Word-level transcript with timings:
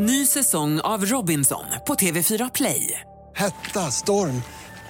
Ny 0.00 0.26
säsong 0.26 0.80
av 0.80 1.04
Robinson 1.06 1.64
på 1.86 1.94
TV4 1.94 2.50
Play. 2.54 3.00
Hetta, 3.36 3.80
storm, 3.80 4.42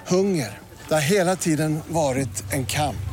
hunger. 0.07 0.57
Det 0.87 0.93
har 0.93 1.01
hela 1.01 1.35
tiden 1.35 1.79
varit 1.87 2.53
en 2.53 2.65
kamp. 2.65 3.09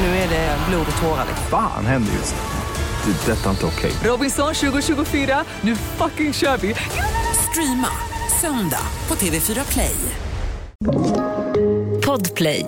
Nu 0.00 0.06
är 0.06 0.28
det 0.28 0.58
blod 0.68 0.86
och 0.96 1.02
tårar. 1.02 1.26
Fan 1.50 1.86
händer 1.86 2.12
just 2.12 2.34
nu. 2.34 3.12
Det. 3.12 3.32
är 3.32 3.36
Detta 3.36 3.46
är 3.46 3.50
inte 3.50 3.66
okej. 3.66 3.92
Robinson 4.04 4.54
2024, 4.54 5.44
nu 5.60 5.76
fucking 5.76 6.32
kör 6.32 6.56
vi! 6.56 6.74
Streama 7.50 7.90
söndag 8.40 8.86
på 9.06 9.14
TV4 9.14 9.72
Play. 9.72 9.96
Podplay. 12.06 12.66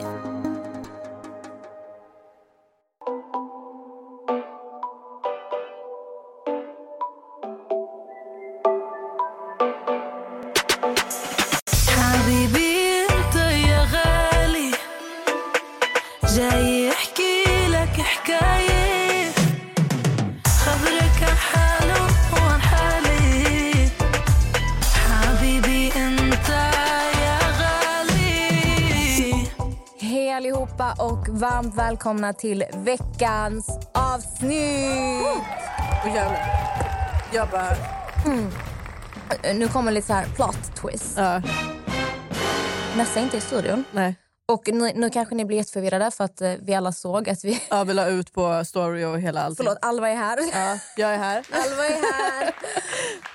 Varmt 31.57 31.75
välkomna 31.75 32.33
till 32.33 32.65
veckans 32.75 33.69
avsnitt! 33.93 35.27
Och 36.05 36.09
jävlar. 36.09 36.39
Jag 37.33 37.49
bara... 37.49 37.73
Nu 39.55 39.69
kommer 39.69 39.93
lite 39.93 40.07
så 40.07 40.13
här 40.13 40.27
plot 40.27 40.77
twist. 40.77 41.15
Ja, 41.17 41.43
Nessa 42.97 43.21
är 43.21 43.25
inte 43.25 43.37
i 43.37 43.41
studion. 43.41 43.85
nej. 43.93 44.15
Och 44.49 44.69
nu, 44.73 44.93
nu 44.95 45.11
kanske 45.11 45.35
ni 45.35 45.45
blir 45.45 45.57
jätteförvirrade 45.57 46.11
för 46.11 46.25
att 46.25 46.41
eh, 46.41 46.53
vi 46.61 46.75
alla 46.75 46.93
såg 46.93 47.29
att 47.29 47.45
vi... 47.45 47.63
Ja, 47.71 47.85
vi 47.85 47.95
la 47.95 48.07
ut 48.07 48.33
på 48.33 48.65
story 48.65 49.05
och 49.05 49.21
hela 49.21 49.43
allting. 49.43 49.57
Förlåt, 49.57 49.79
Alva 49.83 50.09
är 50.11 50.15
här. 50.17 50.39
Ja, 50.53 50.79
jag 50.97 51.15
är 51.15 51.19
här. 51.19 51.37
Alva 51.53 51.85
är 51.87 52.13
här. 52.13 52.55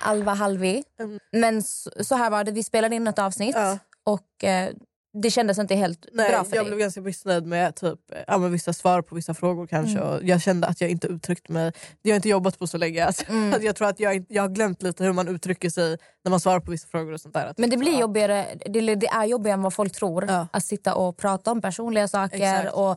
Alva 0.00 0.34
Halvi. 0.34 0.84
Men 1.32 1.62
så, 1.62 1.90
så 2.00 2.14
här 2.14 2.30
var 2.30 2.44
det, 2.44 2.52
vi 2.52 2.62
spelade 2.62 2.96
in 2.96 3.06
ett 3.06 3.18
avsnitt 3.18 3.56
Ja. 3.56 3.78
och 4.04 4.44
eh, 4.44 4.70
det 5.14 5.30
kändes 5.30 5.58
inte 5.58 5.74
helt 5.74 6.06
Nej, 6.12 6.30
bra 6.30 6.44
för 6.44 6.56
jag 6.56 6.64
dig. 6.64 6.70
blev 6.70 6.78
ganska 6.78 7.00
missnöjd 7.00 7.46
med 7.46 7.74
typ, 7.76 7.98
ja, 8.26 8.38
men 8.38 8.52
vissa 8.52 8.72
svar 8.72 9.02
på 9.02 9.14
vissa 9.14 9.34
frågor 9.34 9.66
kanske. 9.66 9.98
Mm. 9.98 10.08
Och 10.08 10.24
jag 10.24 10.42
kände 10.42 10.66
att 10.66 10.80
jag 10.80 10.90
inte 10.90 11.06
uttryckte 11.06 11.52
mig. 11.52 11.72
Jag 12.02 12.12
har 12.12 12.16
inte 12.16 12.28
jobbat 12.28 12.58
på 12.58 12.66
så 12.66 12.78
länge. 12.78 13.04
Alltså, 13.06 13.24
Mm. 13.28 13.62
jag 13.64 13.76
tror 13.76 13.88
att 13.88 14.00
jag, 14.00 14.24
jag 14.28 14.42
har 14.42 14.48
glömt 14.48 14.82
lite 14.82 15.04
hur 15.04 15.12
man 15.12 15.28
uttrycker 15.28 15.70
sig 15.70 15.96
när 16.24 16.30
man 16.30 16.40
svarar 16.40 16.60
på 16.60 16.70
vissa 16.70 16.88
frågor. 16.88 17.12
och 17.12 17.20
sånt 17.20 17.34
där. 17.34 17.54
Men 17.56 17.70
det 17.70 17.76
blir 17.76 17.92
Ja. 17.92 18.00
jobbigare, 18.00 18.46
det, 18.66 18.94
det 18.94 19.06
är 19.06 19.24
jobbigare 19.24 19.54
än 19.54 19.62
vad 19.62 19.74
folk 19.74 19.92
tror 19.92 20.24
Ja. 20.28 20.46
att 20.52 20.64
sitta 20.64 20.94
och 20.94 21.16
prata 21.16 21.50
om 21.52 21.60
personliga 21.62 22.08
saker. 22.08 22.36
Exakt. 22.36 22.74
Och, 22.74 22.88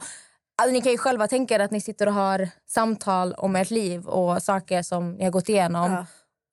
alltså, 0.57 0.71
ni 0.73 0.81
kan 0.81 0.91
ju 0.91 0.97
själva 0.97 1.27
tänka 1.27 1.55
er 1.55 1.59
att 1.59 1.71
ni 1.71 1.81
sitter 1.81 2.07
och 2.07 2.13
har 2.13 2.49
samtal 2.67 3.33
om 3.33 3.55
ert 3.55 3.69
liv 3.71 4.05
och 4.07 4.43
saker 4.43 4.81
som 4.81 5.11
ni 5.13 5.23
har 5.23 5.31
gått 5.31 5.49
igenom. 5.49 5.91
Ja. 5.91 6.05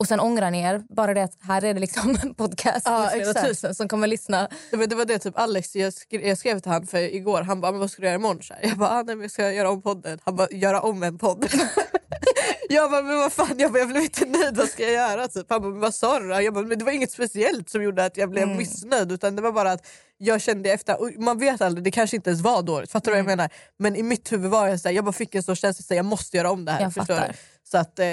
Och 0.02 0.08
sen 0.08 0.20
ångrar 0.20 0.50
ni 0.50 0.60
er. 0.62 0.82
Bara 0.88 1.14
det 1.14 1.22
att 1.22 1.36
här 1.40 1.64
är 1.64 1.74
det 1.74 1.80
liksom 1.80 2.18
en 2.22 2.34
podcast 2.34 2.82
Ja, 2.84 3.00
med 3.00 3.10
flera 3.12 3.34
tusen 3.34 3.74
som 3.74 3.88
kommer 3.88 4.06
lyssna. 4.06 4.48
Det 4.70 4.76
var 4.76 4.86
det, 4.86 4.94
var 4.94 5.04
det 5.04 5.18
typ 5.18 5.38
Alex, 5.38 5.76
jag 5.76 5.92
skrev, 5.92 6.26
jag 6.26 6.38
skrev 6.38 6.60
till 6.60 6.72
han 6.72 6.86
för 6.86 6.98
igår, 6.98 7.42
han 7.42 7.60
bara 7.60 7.72
men 7.72 7.80
vad 7.80 7.90
ska 7.90 8.02
du 8.02 8.06
göra 8.06 8.16
imorgon? 8.16 8.42
Så. 8.42 8.54
Jag 8.62 8.78
bara 8.78 8.90
ah, 8.90 9.02
nej, 9.02 9.14
men 9.14 9.22
jag 9.22 9.30
ska 9.30 9.52
göra 9.52 9.70
om 9.70 9.82
podden. 9.82 10.18
Han 10.24 10.36
bara 10.36 10.48
göra 10.50 10.80
om 10.80 11.02
en 11.02 11.18
podd. 11.18 11.46
jag 12.68 12.90
bara 12.90 13.02
men 13.02 13.18
vad 13.18 13.32
fan, 13.32 13.58
jag, 13.58 13.72
bara, 13.72 13.78
jag 13.78 13.88
blev 13.88 14.02
inte 14.02 14.26
nöjd, 14.26 14.56
vad 14.56 14.68
ska 14.68 14.82
jag 14.82 14.92
göra? 14.92 15.28
Typ. 15.28 15.46
Han 15.48 15.62
bara 15.62 15.70
men 15.70 15.80
vad 15.80 15.94
sa 15.94 16.18
du? 16.18 16.28
Jag 16.34 16.54
bara 16.54 16.64
men 16.64 16.78
det 16.78 16.84
var 16.84 16.92
inget 16.92 17.12
speciellt 17.12 17.70
som 17.70 17.82
gjorde 17.82 18.04
att 18.04 18.16
jag 18.16 18.30
blev 18.30 18.48
missnöjd 18.48 19.12
utan 19.12 19.36
det 19.36 19.42
var 19.42 19.52
bara 19.52 19.72
att 19.72 19.86
jag 20.18 20.40
kände 20.40 20.72
efter, 20.72 21.20
man 21.20 21.38
vet 21.38 21.60
aldrig, 21.60 21.84
det 21.84 21.90
kanske 21.90 22.16
inte 22.16 22.30
ens 22.30 22.42
var 22.42 22.62
dåligt, 22.62 22.90
fattar 22.90 23.06
du 23.06 23.12
vad 23.12 23.18
jag 23.18 23.26
menar? 23.26 23.50
Men 23.76 23.96
i 23.96 24.02
mitt 24.02 24.32
huvud 24.32 24.50
var 24.50 24.68
jag 24.68 24.80
så 24.80 24.88
här, 24.88 24.96
jag 24.96 25.04
bara 25.04 25.12
fick 25.12 25.34
en 25.34 25.42
sån 25.42 25.56
känsla 25.56 25.94
att 25.94 25.96
jag 25.96 26.04
måste 26.04 26.36
göra 26.36 26.50
om 26.50 26.64
det 26.64 26.72
här. 26.72 26.80
Jag 26.80 26.94
förstår 26.94 27.14
fattar. 27.14 27.28
du? 27.28 27.34
Så 27.64 27.78
att 27.78 27.98
eh, 27.98 28.06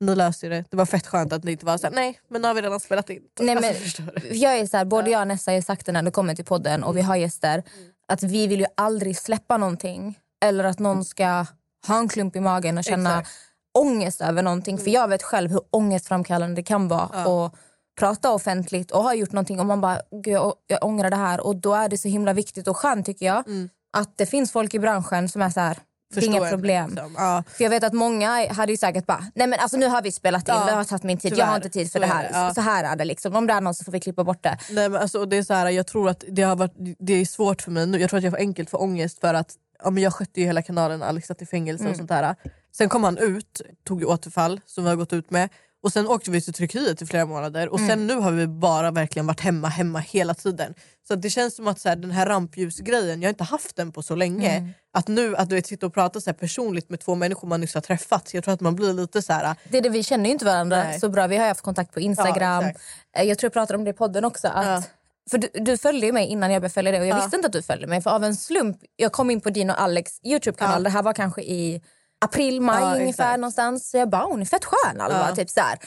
ni 0.00 0.14
löser 0.14 0.50
det. 0.50 0.64
Det 0.70 0.76
var 0.76 0.86
fett 0.86 1.06
skönt 1.06 1.32
att 1.32 1.44
ni 1.44 1.52
inte 1.52 1.66
var 1.66 1.78
såhär 1.78 1.94
nej 1.94 2.20
men 2.28 2.42
nu 2.42 2.48
har 2.48 2.54
vi 2.54 2.62
redan 2.62 2.80
spelat 2.80 3.10
in. 3.10 3.22
Nej, 3.40 3.56
Alltså, 3.56 4.02
men, 4.02 4.14
du? 4.22 4.34
jag 4.36 4.58
är 4.58 4.66
så 4.66 4.76
här, 4.76 4.84
både 4.84 5.10
jag 5.10 5.20
och 5.20 5.28
Nessa 5.28 5.52
har 5.52 5.60
sagt 5.60 5.86
det 5.86 5.92
när 5.92 6.02
det 6.02 6.10
kommer 6.10 6.34
till 6.34 6.44
podden 6.44 6.84
och 6.84 6.96
vi 6.96 7.00
har 7.02 7.16
gäster 7.16 7.62
att 8.08 8.22
vi 8.22 8.46
vill 8.46 8.60
ju 8.60 8.66
aldrig 8.76 9.18
släppa 9.18 9.56
någonting 9.56 10.18
eller 10.44 10.64
att 10.64 10.78
någon 10.78 11.04
ska 11.04 11.46
ha 11.86 11.98
en 11.98 12.08
klump 12.08 12.36
i 12.36 12.40
magen 12.40 12.78
och 12.78 12.84
känna 12.84 13.10
Exakt. 13.20 13.30
ångest 13.78 14.20
över 14.20 14.42
någonting. 14.42 14.78
För 14.78 14.90
jag 14.90 15.08
vet 15.08 15.22
själv 15.22 15.50
hur 15.50 15.60
ångestframkallande 15.70 16.56
det 16.56 16.62
kan 16.62 16.88
vara 16.88 17.08
Ja. 17.12 17.46
att 17.46 17.54
prata 18.00 18.32
offentligt 18.32 18.90
och 18.90 19.02
ha 19.02 19.14
gjort 19.14 19.32
någonting 19.32 19.60
och 19.60 19.66
man 19.66 19.80
bara 19.80 20.00
Gud, 20.10 20.34
jag, 20.34 20.54
jag 20.66 20.84
ångrar 20.84 21.10
det 21.10 21.16
här 21.16 21.46
och 21.46 21.56
då 21.56 21.74
är 21.74 21.88
det 21.88 21.98
så 21.98 22.08
himla 22.08 22.32
viktigt 22.32 22.68
och 22.68 22.76
skönt 22.76 23.06
tycker 23.06 23.26
jag 23.26 23.46
Mm. 23.48 23.68
att 23.96 24.16
det 24.18 24.26
finns 24.26 24.52
folk 24.52 24.74
i 24.74 24.78
branschen 24.78 25.28
som 25.28 25.42
är 25.42 25.50
så 25.50 25.60
här 25.60 25.78
Förstår 26.14 26.34
inga 26.36 26.48
problem. 26.50 26.90
liksom. 26.90 27.14
Ja. 27.16 27.42
För 27.56 27.64
jag 27.64 27.70
vet 27.70 27.84
att 27.84 27.92
många 27.92 28.52
hade 28.52 28.72
ju 28.72 28.76
säkert 28.78 29.06
bara, 29.06 29.26
nej 29.34 29.46
men 29.46 29.60
alltså 29.60 29.76
nu 29.76 29.86
har 29.86 30.02
vi 30.02 30.12
spelat 30.12 30.48
in, 30.48 30.54
Ja, 30.54 30.64
det 30.66 30.72
har 30.72 30.84
tagit 30.84 31.02
min 31.02 31.18
tid, 31.18 31.32
jag 31.36 31.46
har 31.46 31.52
tyvärr. 31.54 31.56
inte 31.66 31.68
tid 31.78 31.92
för 31.92 31.98
Så 31.98 31.98
det 31.98 32.04
är 32.04 32.08
här. 32.14 32.30
ja. 32.32 32.54
Så 32.54 32.60
här 32.60 32.84
är 32.84 32.96
det 32.96 33.04
liksom, 33.04 33.36
om 33.36 33.46
det 33.46 33.52
är 33.52 33.60
någon 33.60 33.74
så 33.74 33.84
får 33.84 33.92
vi 33.92 34.00
klippa 34.00 34.24
bort 34.24 34.42
det. 34.42 34.58
Nej, 34.70 34.88
men 34.88 35.00
alltså, 35.02 35.24
det 35.26 35.36
är 35.36 35.42
så 35.42 35.54
här, 35.54 35.68
jag 35.70 35.86
tror 35.86 36.08
att 36.08 36.24
det, 36.28 36.42
har 36.42 36.56
varit, 36.56 36.74
det 36.98 37.12
är 37.12 37.24
svårt 37.24 37.62
för 37.62 37.70
mig 37.70 37.86
nu. 37.86 37.98
Jag 38.00 38.10
tror 38.10 38.18
att 38.18 38.24
jag 38.24 38.32
får 38.32 38.38
enkelt 38.38 38.70
för 38.70 38.82
ångest 38.82 39.20
för 39.20 39.34
att 39.34 39.50
ja, 39.84 39.90
men 39.90 40.02
jag 40.02 40.14
skötte 40.14 40.40
ju 40.40 40.46
hela 40.46 40.62
kanalen, 40.62 41.02
Alex 41.02 41.26
satt 41.28 41.42
i 41.42 41.46
fängelse 41.46 41.82
Mm. 41.84 41.90
och 41.90 41.96
sånt 41.96 42.08
där. 42.08 42.34
Sen 42.76 42.88
kom 42.88 43.04
han 43.04 43.18
ut, 43.18 43.60
tog 43.86 44.00
ju 44.00 44.06
återfall 44.06 44.60
som 44.66 44.84
vi 44.84 44.90
har 44.90 44.96
gått 44.96 45.12
ut 45.12 45.30
med. 45.30 45.48
Och 45.84 45.92
sen 45.92 46.08
åkte 46.08 46.30
vi 46.30 46.40
till 46.40 46.52
Turkiet 46.54 47.02
i 47.02 47.06
flera 47.06 47.26
månader 47.26 47.68
och 47.68 47.78
Mm. 47.78 47.90
sen 47.90 48.06
nu 48.06 48.14
har 48.14 48.30
vi 48.30 48.46
bara 48.46 48.90
verkligen 48.90 49.26
varit 49.26 49.40
hemma, 49.40 49.68
hemma 49.68 49.98
hela 49.98 50.34
tiden. 50.34 50.74
Så 51.08 51.14
det 51.14 51.30
känns 51.30 51.56
som 51.56 51.68
att 51.68 51.80
så 51.80 51.88
här, 51.88 51.96
den 51.96 52.10
här 52.10 52.26
rampljusgrejen, 52.26 53.22
jag 53.22 53.26
har 53.28 53.30
inte 53.32 53.44
haft 53.44 53.76
den 53.76 53.92
på 53.92 54.02
så 54.02 54.14
länge. 54.14 54.50
Mm. 54.56 54.70
Att 54.92 55.08
nu 55.08 55.36
att 55.36 55.48
du 55.48 55.54
vet, 55.54 55.66
sitta 55.66 55.86
och 55.86 55.94
prata 55.94 56.20
så 56.20 56.32
personligt 56.34 56.90
med 56.90 57.00
två 57.00 57.14
människor 57.14 57.48
man 57.48 57.60
nyss 57.60 57.74
har 57.74 57.80
träffat, 57.80 58.34
jag 58.34 58.44
tror 58.44 58.54
att 58.54 58.60
man 58.60 58.76
blir 58.76 58.92
lite 58.92 59.22
så 59.22 59.32
här. 59.32 59.56
Det 59.70 59.78
är 59.78 59.82
det, 59.82 59.88
vi 59.88 60.02
känner 60.02 60.24
ju 60.24 60.30
inte 60.32 60.44
varandra 60.44 60.84
Nej. 60.84 61.00
så 61.00 61.08
bra. 61.08 61.26
Vi 61.26 61.36
har 61.36 61.44
ju 61.44 61.48
haft 61.48 61.60
kontakt 61.60 61.94
på 61.94 62.00
Instagram. 62.00 62.64
Ja. 63.12 63.20
Eh, 63.20 63.28
jag 63.28 63.38
tror 63.38 63.46
jag 63.48 63.52
pratade 63.52 63.78
om 63.78 63.84
det 63.84 63.90
i 63.90 63.94
podden 63.94 64.24
också. 64.24 64.48
Att, 64.48 64.66
Ja. 64.66 64.82
För 65.30 65.38
du, 65.38 65.48
du 65.54 65.76
följde 65.78 66.12
mig 66.12 66.26
innan 66.26 66.50
jag 66.52 66.62
började 66.62 66.74
följa 66.74 66.92
dig 66.92 67.00
och 67.00 67.06
jag 67.06 67.16
Ja. 67.18 67.22
visste 67.22 67.36
inte 67.36 67.46
att 67.46 67.52
du 67.52 67.62
följde 67.62 67.86
mig. 67.86 68.02
För 68.02 68.10
av 68.10 68.24
en 68.24 68.36
slump, 68.36 68.76
jag 68.96 69.12
kom 69.12 69.30
in 69.30 69.40
på 69.40 69.50
din 69.50 69.70
och 69.70 69.80
Alex 69.80 70.12
Youtube-kanal. 70.24 70.82
Det 70.82 70.90
här 70.90 71.02
var 71.02 71.12
kanske 71.12 71.42
i 71.42 71.82
april, 72.24 72.60
maj 72.60 72.82
Ja, 72.82 72.86
ungefär 72.94 73.08
exakt. 73.24 73.40
någonstans. 73.40 73.90
Så 73.90 73.96
jag 73.96 74.10
bara, 74.10 74.22
hon 74.24 74.40
är 74.40 74.44
fett 74.44 74.64
skön 74.64 75.00
Alva. 75.00 75.26
Ja. 75.28 75.36
Typ 75.36 75.50
så, 75.50 75.60
här. 75.60 75.78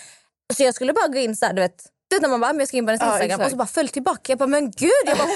så 0.54 0.64
jag 0.64 0.76
skulle 0.76 0.94
bara 0.94 1.08
gå 1.08 1.18
in 1.18 1.36
så 1.36 1.46
här, 1.46 1.54
du 1.54 1.62
vet. 1.62 1.84
Du 2.10 2.16
vet 2.16 2.22
när 2.22 2.30
man 2.30 2.40
bara, 2.40 2.54
men 2.54 2.60
jag 2.60 2.68
ska 2.68 2.78
in 2.78 2.86
på 2.86 2.90
hennes 2.92 3.02
Ja, 3.02 3.08
Instagram 3.14 3.40
exakt. 3.40 3.46
och 3.46 3.52
så 3.52 3.58
bara 3.58 3.68
följ 3.68 3.88
tillbaka. 3.90 4.22
Jag 4.32 4.38
bara, 4.38 4.48
men 4.48 4.72
gud! 4.72 4.92
Jag 5.06 5.18
bara, 5.18 5.28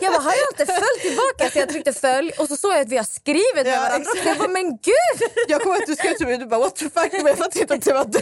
jag 0.00 0.12
bara 0.12 0.22
har 0.22 0.32
jag 0.42 0.48
inte 0.52 0.66
följt 0.66 1.00
tillbaka? 1.02 1.50
Så 1.52 1.58
jag 1.58 1.68
tryckte 1.68 1.92
följ 1.92 2.32
och 2.38 2.48
så 2.48 2.56
såg 2.56 2.72
jag 2.72 2.80
att 2.80 2.88
vi 2.88 2.96
har 2.96 3.04
skrivit 3.04 3.54
med 3.54 3.66
Ja, 3.66 3.80
varandra. 3.80 3.96
exakt. 4.10 4.26
Jag 4.26 4.38
bara, 4.38 4.48
men 4.48 4.70
gud! 4.70 5.18
Jag 5.48 5.62
kommer 5.62 5.76
att 5.76 5.86
du 5.86 5.94
skrev 5.96 6.14
till 6.14 6.26
mig 6.26 6.38
du 6.38 6.46
bara 6.46 6.60
what 6.60 6.76
the 6.76 6.84
fuck 6.84 7.12
men 7.12 7.26
jag 7.26 7.38
fattar 7.38 7.60
inte 7.60 7.74
att 7.74 7.84
det 7.84 7.92
var 7.92 8.04
du. 8.04 8.20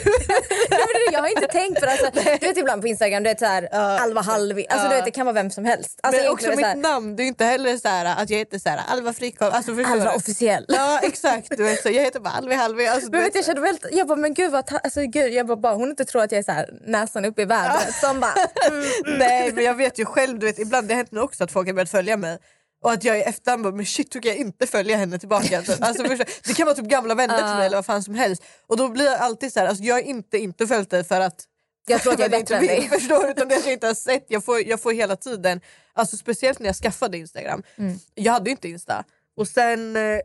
Ja, 0.70 0.86
men 0.94 1.12
jag 1.12 1.20
har 1.20 1.28
inte 1.28 1.46
tänkt 1.46 1.80
på 1.80 1.86
det. 1.86 1.92
Alltså, 1.92 2.10
du 2.40 2.46
vet 2.46 2.56
ibland 2.56 2.82
på 2.82 2.88
Instagram, 2.88 3.22
du 3.22 3.28
vet 3.30 3.38
såhär 3.38 3.68
Alva 3.74 4.20
Halvi. 4.20 4.66
Alltså, 4.70 4.86
Ja. 4.86 4.90
du 4.90 4.96
vet, 4.96 5.04
det 5.04 5.10
kan 5.10 5.26
vara 5.26 5.34
vem 5.34 5.50
som 5.50 5.64
helst. 5.64 6.00
Alltså, 6.02 6.22
men 6.22 6.30
också 6.32 6.50
mitt 6.50 6.66
här, 6.66 6.74
namn, 6.76 7.16
det 7.16 7.22
är 7.22 7.26
inte 7.26 7.44
heller 7.44 7.76
så 7.76 7.88
här, 7.88 8.04
att 8.22 8.30
jag 8.30 8.38
heter 8.38 8.58
så 8.58 8.68
här, 8.68 8.80
Alva 8.88 9.12
Frikov. 9.12 9.52
Alltså, 9.54 9.70
Alva 9.86 10.12
officiell. 10.14 10.64
Ja 10.68 10.98
exakt, 11.02 11.48
du 11.56 11.62
vet, 11.62 11.82
så 11.82 11.88
jag 11.90 12.02
heter 12.04 12.20
bara 12.20 12.34
Alvi 12.34 12.54
Halvi. 12.54 12.86
Alltså, 12.86 13.10
Men 13.10 13.20
du 13.20 13.24
vet, 13.24 13.34
jag 13.34 13.44
kände 13.44 13.60
väl, 13.60 13.78
jag 13.90 14.06
bara, 14.06 14.16
men 14.18 14.34
gud 14.34 14.50
vad 14.50 14.72
alltså, 14.84 15.00
gud, 15.00 15.32
jag 15.32 15.46
bara, 15.46 15.56
bara, 15.56 15.74
hon 15.74 15.90
inte 15.90 16.04
tror 16.04 16.22
att 16.22 16.32
jag 16.32 16.38
är 16.38 16.42
så 16.42 16.52
här, 16.52 16.70
näsan 16.86 17.24
uppe 17.24 17.42
i 17.42 17.44
vädret. 17.44 17.87
Som 17.92 18.20
bara, 18.20 18.34
mm, 18.68 19.18
nej 19.18 19.52
men 19.52 19.64
jag 19.64 19.74
vet 19.74 19.98
ju 19.98 20.04
själv, 20.04 20.38
du 20.38 20.46
vet, 20.46 20.58
ibland 20.58 20.88
det 20.88 20.94
har 20.94 20.96
hänt 20.96 21.12
mig 21.12 21.22
också 21.22 21.44
att 21.44 21.52
folk 21.52 21.68
har 21.68 21.74
börjat 21.74 21.90
följa 21.90 22.16
mig. 22.16 22.38
Och 22.82 22.92
att 22.92 23.04
jag 23.04 23.18
i 23.18 23.22
efterhand 23.22 23.62
bara, 23.62 23.74
men 23.74 23.86
shit 23.86 24.14
hur 24.14 24.20
kan 24.20 24.28
jag 24.28 24.38
inte 24.38 24.66
följa 24.66 24.96
henne 24.96 25.18
tillbaka? 25.18 25.56
Alltså, 25.80 26.04
förstår, 26.04 26.48
det 26.48 26.54
kan 26.54 26.66
vara 26.66 26.76
typ 26.76 26.84
gamla 26.84 27.14
vänner 27.14 27.36
till 27.36 27.56
mig 27.56 27.66
eller 27.66 27.76
vad 27.76 27.86
fan 27.86 28.02
som 28.02 28.14
helst. 28.14 28.42
Och 28.66 28.76
då 28.76 28.88
blir 28.88 29.04
jag 29.04 29.14
alltid 29.20 29.52
så 29.52 29.60
här, 29.60 29.66
alltså, 29.66 29.84
jag 29.84 29.94
har 29.94 30.02
inte 30.02 30.38
inte 30.38 30.66
följt 30.66 30.90
dig 30.90 31.04
för 31.04 31.20
att 31.20 31.44
jag 31.86 32.02
tror 32.02 32.12
att 32.12 32.18
jag 32.18 32.26
är 32.26 32.38
bättre 32.38 32.56
än 32.56 32.66
dig. 32.66 32.88
Förstår? 32.88 33.30
Utan 33.30 33.48
det 33.48 33.54
jag 33.54 33.72
inte 33.72 33.86
har 33.86 33.94
sett. 33.94 34.24
Jag 34.28 34.44
får, 34.44 34.60
jag 34.60 34.80
får 34.80 34.92
hela 34.92 35.16
tiden, 35.16 35.60
alltså 35.92 36.16
speciellt 36.16 36.58
när 36.58 36.66
jag 36.66 36.76
skaffade 36.76 37.18
Instagram. 37.18 37.62
Mm. 37.76 37.98
Jag 38.14 38.32
hade 38.32 38.50
ju 38.50 38.50
inte 38.50 38.68
Insta. 38.68 39.04
Och 39.36 39.48
sen 39.48 39.96
eh, 39.96 40.20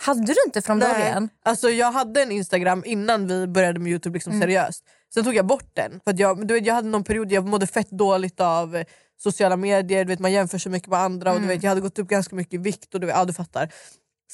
Hade 0.00 0.26
du 0.26 0.34
inte 0.46 0.62
från 0.62 0.78
Nej, 0.78 0.92
början? 0.92 1.28
Alltså 1.44 1.70
jag 1.70 1.92
hade 1.92 2.22
en 2.22 2.32
Instagram 2.32 2.82
innan 2.86 3.26
vi 3.26 3.46
började 3.46 3.80
med 3.80 3.90
Youtube 3.90 4.14
liksom 4.16 4.40
seriöst. 4.40 4.84
Sen 5.14 5.24
tog 5.24 5.34
jag 5.34 5.46
bort 5.46 5.70
den. 5.72 6.00
För 6.04 6.14
jag, 6.18 6.46
du 6.46 6.54
vet, 6.54 6.66
jag 6.66 6.74
hade 6.74 6.88
någon 6.88 7.04
period 7.04 7.32
jag 7.32 7.46
mådde 7.46 7.66
fett 7.66 7.90
dåligt 7.90 8.40
av 8.40 8.76
eh, 8.76 8.84
sociala 9.18 9.56
medier, 9.56 10.04
du 10.04 10.08
vet, 10.08 10.18
man 10.20 10.32
jämför 10.32 10.58
sig 10.58 10.72
mycket 10.72 10.88
med 10.88 10.98
andra 10.98 11.32
och 11.32 11.40
du 11.40 11.46
vet, 11.46 11.62
jag 11.62 11.70
hade 11.70 11.80
gått 11.80 11.98
upp 11.98 12.08
ganska 12.08 12.36
mycket 12.36 12.54
i 12.54 12.58
vikt 12.58 12.94
och 12.94 13.00
du 13.00 13.06
vet, 13.06 13.16
ja, 13.16 13.24
du 13.24 13.32
fattar. 13.32 13.72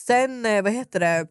Sen 0.06 0.46
eh, 0.46 0.62
vad 0.62 0.72
heter 0.72 1.00
det, 1.00 1.26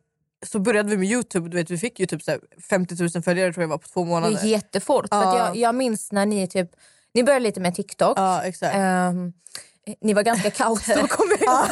så 0.45 0.59
började 0.59 0.89
vi 0.89 0.97
med 0.97 1.07
Youtube, 1.07 1.49
du 1.49 1.57
vet, 1.57 1.69
vi 1.71 1.77
fick 1.77 1.99
ju 1.99 2.05
typ 2.05 2.23
så 2.23 2.31
här 2.31 2.39
50 2.69 2.95
000 3.15 3.23
följare 3.23 3.53
tror 3.53 3.63
jag 3.63 3.69
var 3.69 3.77
på 3.77 3.87
två 3.87 4.03
Det 4.03 4.09
månader. 4.09 4.37
är 4.43 4.45
jättefort. 4.47 5.05
För 5.09 5.17
att 5.19 5.23
Ja. 5.35 5.47
jag, 5.47 5.55
jag 5.57 5.75
minns 5.75 6.11
när 6.11 6.25
ni 6.25 6.47
typ, 6.47 6.69
ni 7.13 7.23
började 7.23 7.43
lite 7.43 7.59
med 7.59 7.75
TikTok. 7.75 8.17
Ja 8.19 8.41
exakt. 8.43 8.75
Ehm, 8.75 9.33
ni 10.01 10.13
var 10.13 10.23
ganska 10.23 10.51
kaos 10.51 10.85
då 10.95 11.07
kommer 11.07 11.37
jag 11.45 11.67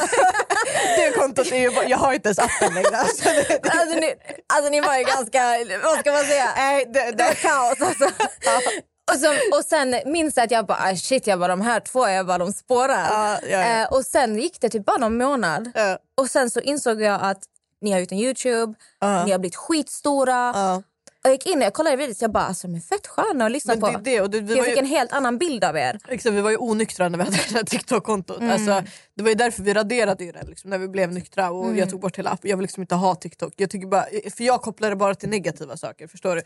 det 0.96 1.12
kontot 1.18 1.52
är 1.52 1.56
ju 1.56 1.88
jag 1.88 1.98
har 1.98 2.12
inte 2.12 2.28
ens 2.28 2.38
appen 2.38 2.74
längre. 2.74 2.96
Alltså, 2.96 3.24
det, 3.24 3.60
Alltså 3.70 3.98
ni, 3.98 4.14
alltså 4.54 4.70
ni 4.70 4.80
var 4.80 4.96
ju 4.96 5.04
ganska, 5.04 5.40
vad 5.84 5.98
ska 5.98 6.12
man 6.12 6.24
säga? 6.24 6.48
nej, 6.56 6.84
det, 6.94 7.10
Det 7.10 7.22
var 7.24 7.30
det, 7.30 7.34
kaos 7.34 7.80
alltså. 7.80 8.04
Och, 9.12 9.18
så, 9.20 9.56
och 9.58 9.64
sen 9.64 9.96
minns 10.06 10.36
jag 10.36 10.44
att 10.44 10.50
jag 10.50 10.66
bara, 10.66 10.78
ah, 10.82 10.96
shit, 10.96 11.26
jag 11.26 11.38
bara, 11.38 11.48
de 11.48 11.60
här 11.60 11.80
två, 11.80 12.08
jag 12.08 12.26
bara, 12.26 12.38
de 12.38 12.52
spårar. 12.52 13.06
Ja, 13.10 13.38
ja, 13.42 13.48
ja. 13.58 13.82
Eh, 13.82 13.92
och 13.92 14.04
sen 14.04 14.38
gick 14.38 14.60
det 14.60 14.68
typ 14.68 14.84
bara 14.86 14.96
någon 14.98 15.16
månad. 15.18 15.70
Och 16.20 16.26
sen 16.30 16.50
så 16.50 16.60
insåg 16.60 17.02
jag 17.02 17.20
att 17.22 17.38
ni 17.80 17.92
har 17.92 17.98
gjort 18.00 18.12
en 18.12 18.18
Youtube, 18.18 18.74
Ja. 19.00 19.24
ni 19.24 19.30
har 19.32 19.38
blivit 19.38 19.56
skitstora. 19.56 20.52
ja. 20.54 20.74
Och 20.76 20.82
jag 21.24 21.32
gick 21.32 21.46
in 21.46 21.58
och 21.58 21.64
jag 21.64 21.74
kollade 21.74 21.96
videos 21.96 22.22
jag 22.22 22.32
bara, 22.32 22.44
alltså 22.44 22.66
de 22.68 22.74
är 22.76 22.80
fett 22.80 23.06
sköna 23.06 23.46
att 23.46 23.52
lyssna 23.52 23.76
på. 23.76 23.90
det, 24.04 24.28
det, 24.28 24.40
vi, 24.40 24.50
jag 24.52 24.58
var 24.58 24.64
fick 24.64 24.74
ju, 24.74 24.78
en 24.78 24.86
helt 24.86 25.12
annan 25.12 25.38
bild 25.38 25.64
av 25.64 25.76
er. 25.76 25.98
exakt, 26.08 26.34
vi 26.34 26.40
var 26.40 26.50
ju 26.50 26.56
onyktra 26.56 27.08
när 27.08 27.18
vi 27.18 27.24
hade 27.24 27.36
det 27.36 27.54
här 27.54 27.62
TikTok-kontot. 27.62 28.40
Mm. 28.40 28.50
Alltså, 28.50 28.82
det 29.16 29.22
var 29.22 29.28
ju 29.30 29.34
därför 29.34 29.62
vi 29.62 29.74
raderade 29.74 30.24
ju 30.24 30.32
det 30.32 30.42
liksom, 30.46 30.70
när 30.70 30.78
vi 30.78 30.88
blev 30.88 31.12
nyktra 31.12 31.50
och 31.50 31.64
Mm. 31.64 31.78
jag 31.78 31.90
tog 31.90 32.00
bort 32.00 32.18
hela 32.18 32.30
appen. 32.30 32.50
Jag 32.50 32.56
vill 32.56 32.62
liksom 32.64 32.82
inte 32.82 32.94
ha 32.94 33.14
TikTok. 33.14 33.54
Jag 33.56 33.70
tycker 33.70 33.86
bara, 33.86 34.04
för 34.36 34.44
jag 34.44 34.62
kopplar 34.62 34.90
det 34.90 34.96
bara 34.96 35.14
till 35.14 35.28
negativa 35.28 35.76
saker. 35.76 36.06
Förstår 36.06 36.36
du? 36.36 36.42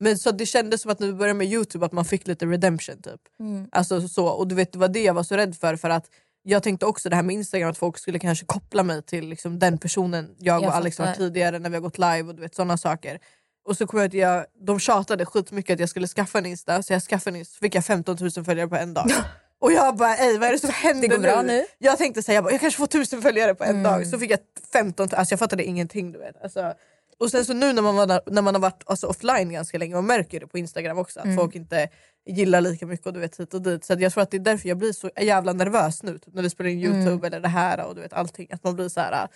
Men 0.00 0.18
så 0.18 0.30
det 0.30 0.46
kändes 0.46 0.82
som 0.82 0.90
att 0.90 0.98
när 1.00 1.06
vi 1.06 1.12
började 1.12 1.38
med 1.38 1.46
Youtube 1.46 1.86
att 1.86 1.92
man 1.92 2.04
fick 2.04 2.26
lite 2.26 2.46
redemption. 2.46 3.02
typ. 3.02 3.20
Mm. 3.40 3.68
Alltså, 3.72 4.08
så, 4.08 4.26
och 4.26 4.48
du 4.48 4.54
vet, 4.54 4.72
det 4.72 4.78
var 4.78 4.88
det 4.88 5.02
jag 5.02 5.14
var 5.14 5.22
så 5.22 5.36
rädd 5.36 5.56
för. 5.56 5.76
för 5.76 5.90
att 5.90 6.06
jag 6.42 6.62
tänkte 6.62 6.86
också 6.86 7.08
det 7.08 7.16
här 7.16 7.22
med 7.22 7.34
Instagram 7.34 7.70
att 7.70 7.78
folk 7.78 7.98
skulle 7.98 8.18
kanske 8.18 8.46
koppla 8.46 8.82
mig 8.82 9.02
till 9.02 9.28
liksom, 9.28 9.58
den 9.58 9.78
personen 9.78 10.34
jag, 10.38 10.62
Jag 10.62 10.68
och 10.68 10.74
Alex 10.76 10.98
var 10.98 11.12
tidigare 11.12 11.58
när 11.58 11.70
vi 11.70 11.76
har 11.76 11.82
gått 11.82 11.98
live 11.98 12.22
och 12.22 12.34
du 12.34 12.42
vet 12.42 12.54
sådana 12.54 12.76
saker. 12.76 13.18
Och 13.64 13.76
så 13.76 13.86
kom 13.86 13.98
jag 14.00 14.06
att 14.06 14.14
jag, 14.14 14.44
de 14.66 14.78
tjatade 14.80 15.26
skitmycket 15.26 15.74
att 15.74 15.80
jag 15.80 15.88
skulle 15.88 16.06
skaffa 16.06 16.38
en 16.38 16.46
Insta 16.46 16.82
så 16.82 16.92
jag 16.92 17.02
skaffade 17.02 17.36
en 17.36 17.38
Insta 17.40 17.54
så 17.54 17.58
fick 17.58 17.74
jag 17.74 17.84
15 17.84 18.16
000 18.36 18.44
följare 18.44 18.68
på 18.68 18.76
en 18.76 18.94
dag. 18.94 19.10
Och 19.60 19.72
jag 19.72 19.96
bara 19.96 20.16
ej 20.16 20.38
vad 20.38 20.48
är 20.48 20.52
det 20.52 20.58
som 20.58 20.70
händer 20.70 21.08
Det 21.08 21.16
går 21.16 21.22
bra 21.22 21.42
nu. 21.42 21.64
Jag 21.78 21.98
tänkte 21.98 22.22
säga 22.22 22.34
jag, 22.34 22.44
bara, 22.44 22.50
jag 22.52 22.60
kanske 22.60 22.78
får 22.78 22.84
1000 22.84 23.22
följare 23.22 23.54
på 23.54 23.64
en 23.64 23.70
Mm. 23.70 23.82
dag 23.82 24.06
så 24.06 24.18
fick 24.18 24.30
jag 24.30 24.38
15 24.72 25.04
000, 25.10 25.18
alltså 25.18 25.32
jag 25.32 25.38
fattade 25.38 25.64
ingenting 25.64 26.12
du 26.12 26.18
vet. 26.18 26.42
Alltså, 26.42 26.74
och 27.18 27.30
sen 27.30 27.44
så 27.44 27.52
nu 27.52 27.72
när 27.72 27.82
man, 27.82 27.96
var, 27.96 28.22
när 28.32 28.42
man 28.42 28.54
har 28.54 28.60
varit 28.62 28.82
alltså, 28.86 29.06
offline 29.06 29.52
ganska 29.52 29.78
länge, 29.78 29.94
man 29.94 30.06
märker 30.06 30.40
det 30.40 30.46
på 30.46 30.58
Instagram 30.58 30.98
också 30.98 31.20
att 31.20 31.24
Mm. 31.24 31.36
folk 31.36 31.54
inte 31.54 31.88
gillar 32.26 32.60
lika 32.60 32.86
mycket 32.86 33.06
och 33.06 33.12
du 33.12 33.20
vet 33.20 33.40
hit 33.40 33.54
och 33.54 33.62
dit. 33.62 33.84
Så 33.84 33.94
jag 33.98 34.12
tror 34.12 34.22
att 34.22 34.30
det 34.30 34.36
är 34.36 34.38
därför 34.38 34.68
jag 34.68 34.78
blir 34.78 34.92
så 34.92 35.10
jävla 35.20 35.52
nervös 35.52 36.02
nu 36.02 36.18
typ, 36.18 36.34
när 36.34 36.42
vi 36.42 36.50
spelar 36.50 36.70
in 36.70 36.84
Mm. 36.84 36.98
Youtube 37.00 37.26
eller 37.26 37.40
det 37.40 37.48
här 37.48 37.86
och 37.86 37.94
du 37.94 38.00
vet 38.00 38.12
allting. 38.12 38.48
Att 38.52 38.64
man 38.64 38.74
blir 38.74 38.88
så 38.88 39.00
här. 39.00 39.28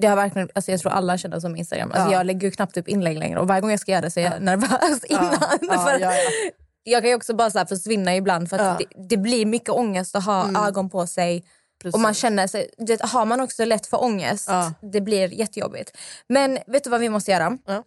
Det 0.00 0.06
har 0.06 0.16
verkligen, 0.16 0.48
alltså 0.54 0.70
jag 0.70 0.80
tror 0.80 0.92
alla 0.92 1.18
känner 1.18 1.40
som 1.40 1.56
Instagram. 1.56 1.92
Alltså 1.92 2.12
Ja. 2.12 2.18
Jag 2.18 2.26
lägger 2.26 2.40
ju 2.40 2.50
knappt 2.50 2.76
upp 2.76 2.88
inlägg 2.88 3.18
längre 3.18 3.40
och 3.40 3.48
varje 3.48 3.60
gång 3.60 3.70
jag 3.70 3.80
ska 3.80 3.92
göra 3.92 4.00
det 4.02 4.10
så 4.10 4.20
är 4.20 4.24
jag 4.24 4.42
nervös 4.42 5.04
innan. 5.04 5.34
ja, 5.60 5.84
för 5.86 5.98
ja, 5.98 6.12
ja. 6.14 6.50
Jag 6.82 7.02
kan 7.02 7.08
ju 7.10 7.16
också 7.16 7.34
bara 7.34 7.50
så 7.50 7.66
försvinna 7.66 8.16
ibland 8.16 8.48
för 8.50 8.56
att 8.56 8.62
Ja. 8.62 8.70
Mm. 8.70 8.82
det, 9.08 9.08
det 9.08 9.16
blir 9.16 9.46
mycket 9.46 9.68
ångest 9.70 10.16
att 10.16 10.24
ha 10.24 10.66
ögon 10.68 10.90
på 10.90 11.06
sig. 11.06 11.44
Och 11.92 12.00
man 12.00 12.08
Precis. 12.10 12.22
känner 12.22 12.46
sig, 12.46 12.70
det, 12.78 13.02
har 13.02 13.24
man 13.24 13.40
också 13.40 13.64
lätt 13.64 13.86
för 13.86 14.02
ångest, 14.02 14.46
Ja. 14.48 14.72
det 14.92 15.00
blir 15.00 15.34
jättejobbigt. 15.34 15.96
Men 16.28 16.58
vet 16.66 16.84
du 16.84 16.90
vad 16.90 17.00
vi 17.00 17.08
måste 17.08 17.30
göra? 17.30 17.58
Ja. 17.66 17.82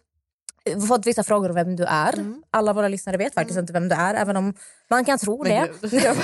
Vi 0.64 0.72
har 0.80 0.80
fått 0.86 1.06
vissa 1.06 1.22
frågor 1.22 1.48
om 1.48 1.54
vem 1.54 1.76
du 1.76 1.84
är. 1.84 2.14
Alla 2.50 2.72
våra 2.72 2.88
lyssnare 2.88 3.16
vet 3.16 3.34
faktiskt 3.34 3.58
inte 3.58 3.72
vem 3.72 3.88
du 3.88 3.94
är, 3.94 4.14
även 4.14 4.36
om 4.36 4.54
man 4.90 5.04
kan 5.04 5.18
tro 5.18 5.42
Men 5.44 5.68
det. 5.80 5.90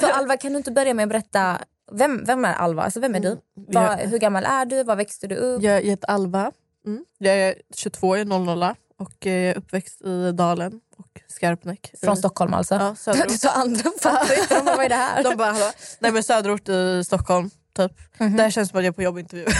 Så 0.00 0.06
Alva, 0.06 0.36
kan 0.36 0.52
du 0.52 0.58
inte 0.58 0.70
börja 0.70 0.94
med 0.94 1.02
att 1.02 1.08
berätta, 1.08 1.58
vem, 1.92 2.24
vem 2.24 2.44
är 2.44 2.52
Alva? 2.54 2.82
Alltså, 2.82 3.00
vem 3.00 3.14
är 3.14 3.20
du? 3.20 3.36
Vad, 3.54 3.84
Ja. 3.84 3.94
hur 3.96 4.18
gammal 4.18 4.44
är 4.44 4.64
du? 4.64 4.84
Var 4.84 4.96
växte 4.96 5.26
du 5.26 5.34
upp? 5.34 5.62
Jag 5.62 5.80
heter 5.82 6.10
Alva. 6.10 6.52
Mm. 6.86 7.04
Jag 7.18 7.34
är 7.36 7.54
22, 7.76 8.16
jag 8.16 8.20
är 8.20 8.24
00 8.24 8.74
och 8.98 9.12
jag 9.18 9.34
är 9.34 9.58
uppväxt 9.58 10.02
i 10.02 10.32
Dalen 10.32 10.80
och 10.96 11.20
Skarpnäck. 11.28 11.92
Från 12.02 12.16
Stockholm 12.16 12.54
alltså? 12.54 12.74
Ja, 12.74 12.94
söderort. 12.98 13.30
Så 13.40 13.48
andra 13.48 13.90
fattar 14.00 14.40
inte, 14.40 14.54
de 14.54 14.64
bara, 14.64 14.76
vad 14.76 14.84
är 14.84 14.88
det 14.88 14.94
här? 14.94 15.22
De 15.22 15.36
bara, 15.36 15.52
hallå? 15.52 15.70
Nej 15.98 16.12
men 16.12 16.22
söderort 16.22 16.68
i 16.68 17.02
Stockholm, 17.04 17.50
typ. 17.76 17.92
Det 18.18 18.24
här 18.42 18.50
känns 18.50 18.68
som 18.70 18.78
att 18.78 18.84
jag 18.84 18.92
är 18.92 18.96
på 18.96 19.02
jobbintervju. 19.02 19.46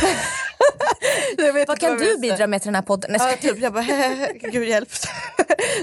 Jag 1.38 1.52
vet 1.52 1.68
vad 1.68 1.78
kan 1.78 1.88
jag 1.90 1.98
du 1.98 2.18
bidra 2.18 2.36
säga. 2.36 2.46
med 2.46 2.62
till 2.62 2.66
den 2.68 2.74
här 2.74 2.82
podden? 2.82 3.10
Ja, 3.18 3.28
jag 3.28 3.38
ska- 3.38 3.48
typ, 3.48 3.58
jag 3.62 3.72
bara, 3.72 3.84
gud 4.52 4.68
hjälp. 4.68 4.88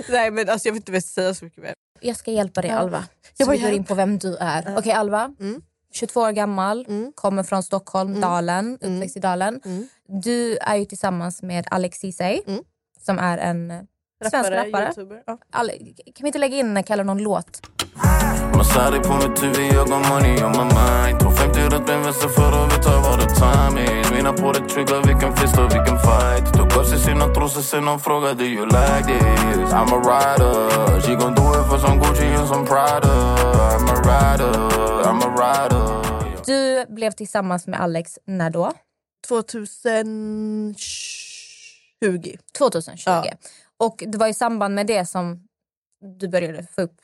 Nej 0.10 0.32
men 0.32 0.50
alltså, 0.50 0.68
jag 0.68 0.74
vill 0.74 0.80
inte 0.82 0.92
vilja 0.92 1.02
säga 1.02 1.34
så 1.34 1.46
mycket 1.46 1.64
mer. 1.64 1.74
Jag 2.00 2.16
ska 2.18 2.32
hjälpa 2.32 2.62
dig. 2.62 2.72
Alva. 2.72 3.04
Jag 3.38 3.46
Så 3.48 3.52
vi 3.52 3.58
går 3.58 3.66
hjälp. 3.66 3.78
in 3.78 3.84
på 3.84 3.96
vem 3.96 4.18
du 4.18 4.38
är. 4.38 4.76
Okej 4.78 4.92
Alva, 4.92 5.36
Mm. 5.40 5.62
22 5.98 6.20
år 6.22 6.32
gammal, 6.32 6.86
Mm. 6.90 7.12
kommer 7.16 7.44
från 7.44 7.64
Stockholm, 7.64 8.22
Dalen, 8.22 8.78
Mm. 8.82 8.96
uppväxt 8.98 9.18
i 9.18 9.20
Dalen. 9.20 9.62
Mm. 9.66 9.88
Du 10.24 10.58
är 10.58 10.76
ju 10.76 10.86
tillsammans 10.86 11.42
med 11.42 11.68
Alex 11.72 11.98
Ceesay 12.00 12.42
Mm. 12.48 12.64
som 13.06 13.20
är 13.20 13.38
en 13.38 13.72
eh, 13.72 13.82
svensk 14.30 14.50
rappare. 14.52 14.94
Ja. 15.28 15.38
Kan 15.56 16.24
vi 16.24 16.28
inte 16.28 16.40
lägga 16.40 16.58
in 16.58 16.84
Kalle 16.84 17.04
någon 17.04 17.18
låt? 17.24 17.62
Massari 18.58 19.00
på 19.00 19.14
mitt 19.14 19.44
huvud, 19.44 19.74
jag 19.74 19.86
har 19.86 20.10
money 20.10 20.44
on 20.44 20.52
my 20.52 20.58
mind 20.58 21.20
250 21.20 21.60
runt 21.60 21.88
min 21.88 22.02
väster 22.04 22.28
för 22.28 22.66
att 22.66 22.74
veta 22.74 23.00
vad 23.00 23.20
det 23.20 23.26
is 23.26 24.12
Mina 24.12 24.34
på 24.34 24.52
det 24.52 24.60
trigger, 24.70 25.02
vi 25.08 25.14
kan 25.22 25.36
fista, 25.38 25.64
vi 25.64 25.70
kan 25.88 26.00
fight 26.00 26.54
Tog 26.54 26.78
av 26.80 26.84
sig 26.84 27.00
sina 27.00 27.28
trosor, 27.28 27.62
sen 27.62 27.86
de 27.86 28.00
frågade 28.00 28.44
you 28.44 28.66
like 28.66 29.04
this 29.08 29.74
I'm 29.74 29.94
a 29.94 30.00
rider, 30.12 31.02
she 31.02 31.16
gon 31.16 31.36
do 31.36 31.44
it 31.60 31.66
for 31.70 31.78
some 31.78 32.00
Gucci 32.00 32.26
and 32.40 32.48
some 32.48 32.66
Prada 32.66 33.14
I'm 33.74 33.90
a 33.90 33.96
rider, 34.10 34.54
I'm 35.08 35.22
a 35.24 35.30
rider 35.42 35.88
Du 36.46 36.86
blev 36.94 37.12
tillsammans 37.12 37.68
med 37.68 37.82
Alex 37.82 38.20
när 38.26 38.50
då? 38.50 38.72
2020. 39.28 40.76
2020. 42.58 43.02
Ja. 43.06 43.24
Och 43.80 44.04
det 44.08 44.18
var 44.18 44.28
i 44.28 44.34
samband 44.34 44.76
med 44.76 44.88
det 44.88 45.06
som 45.06 45.40
du 46.20 46.28
började 46.28 46.64
få 46.64 46.82
upp 46.82 46.96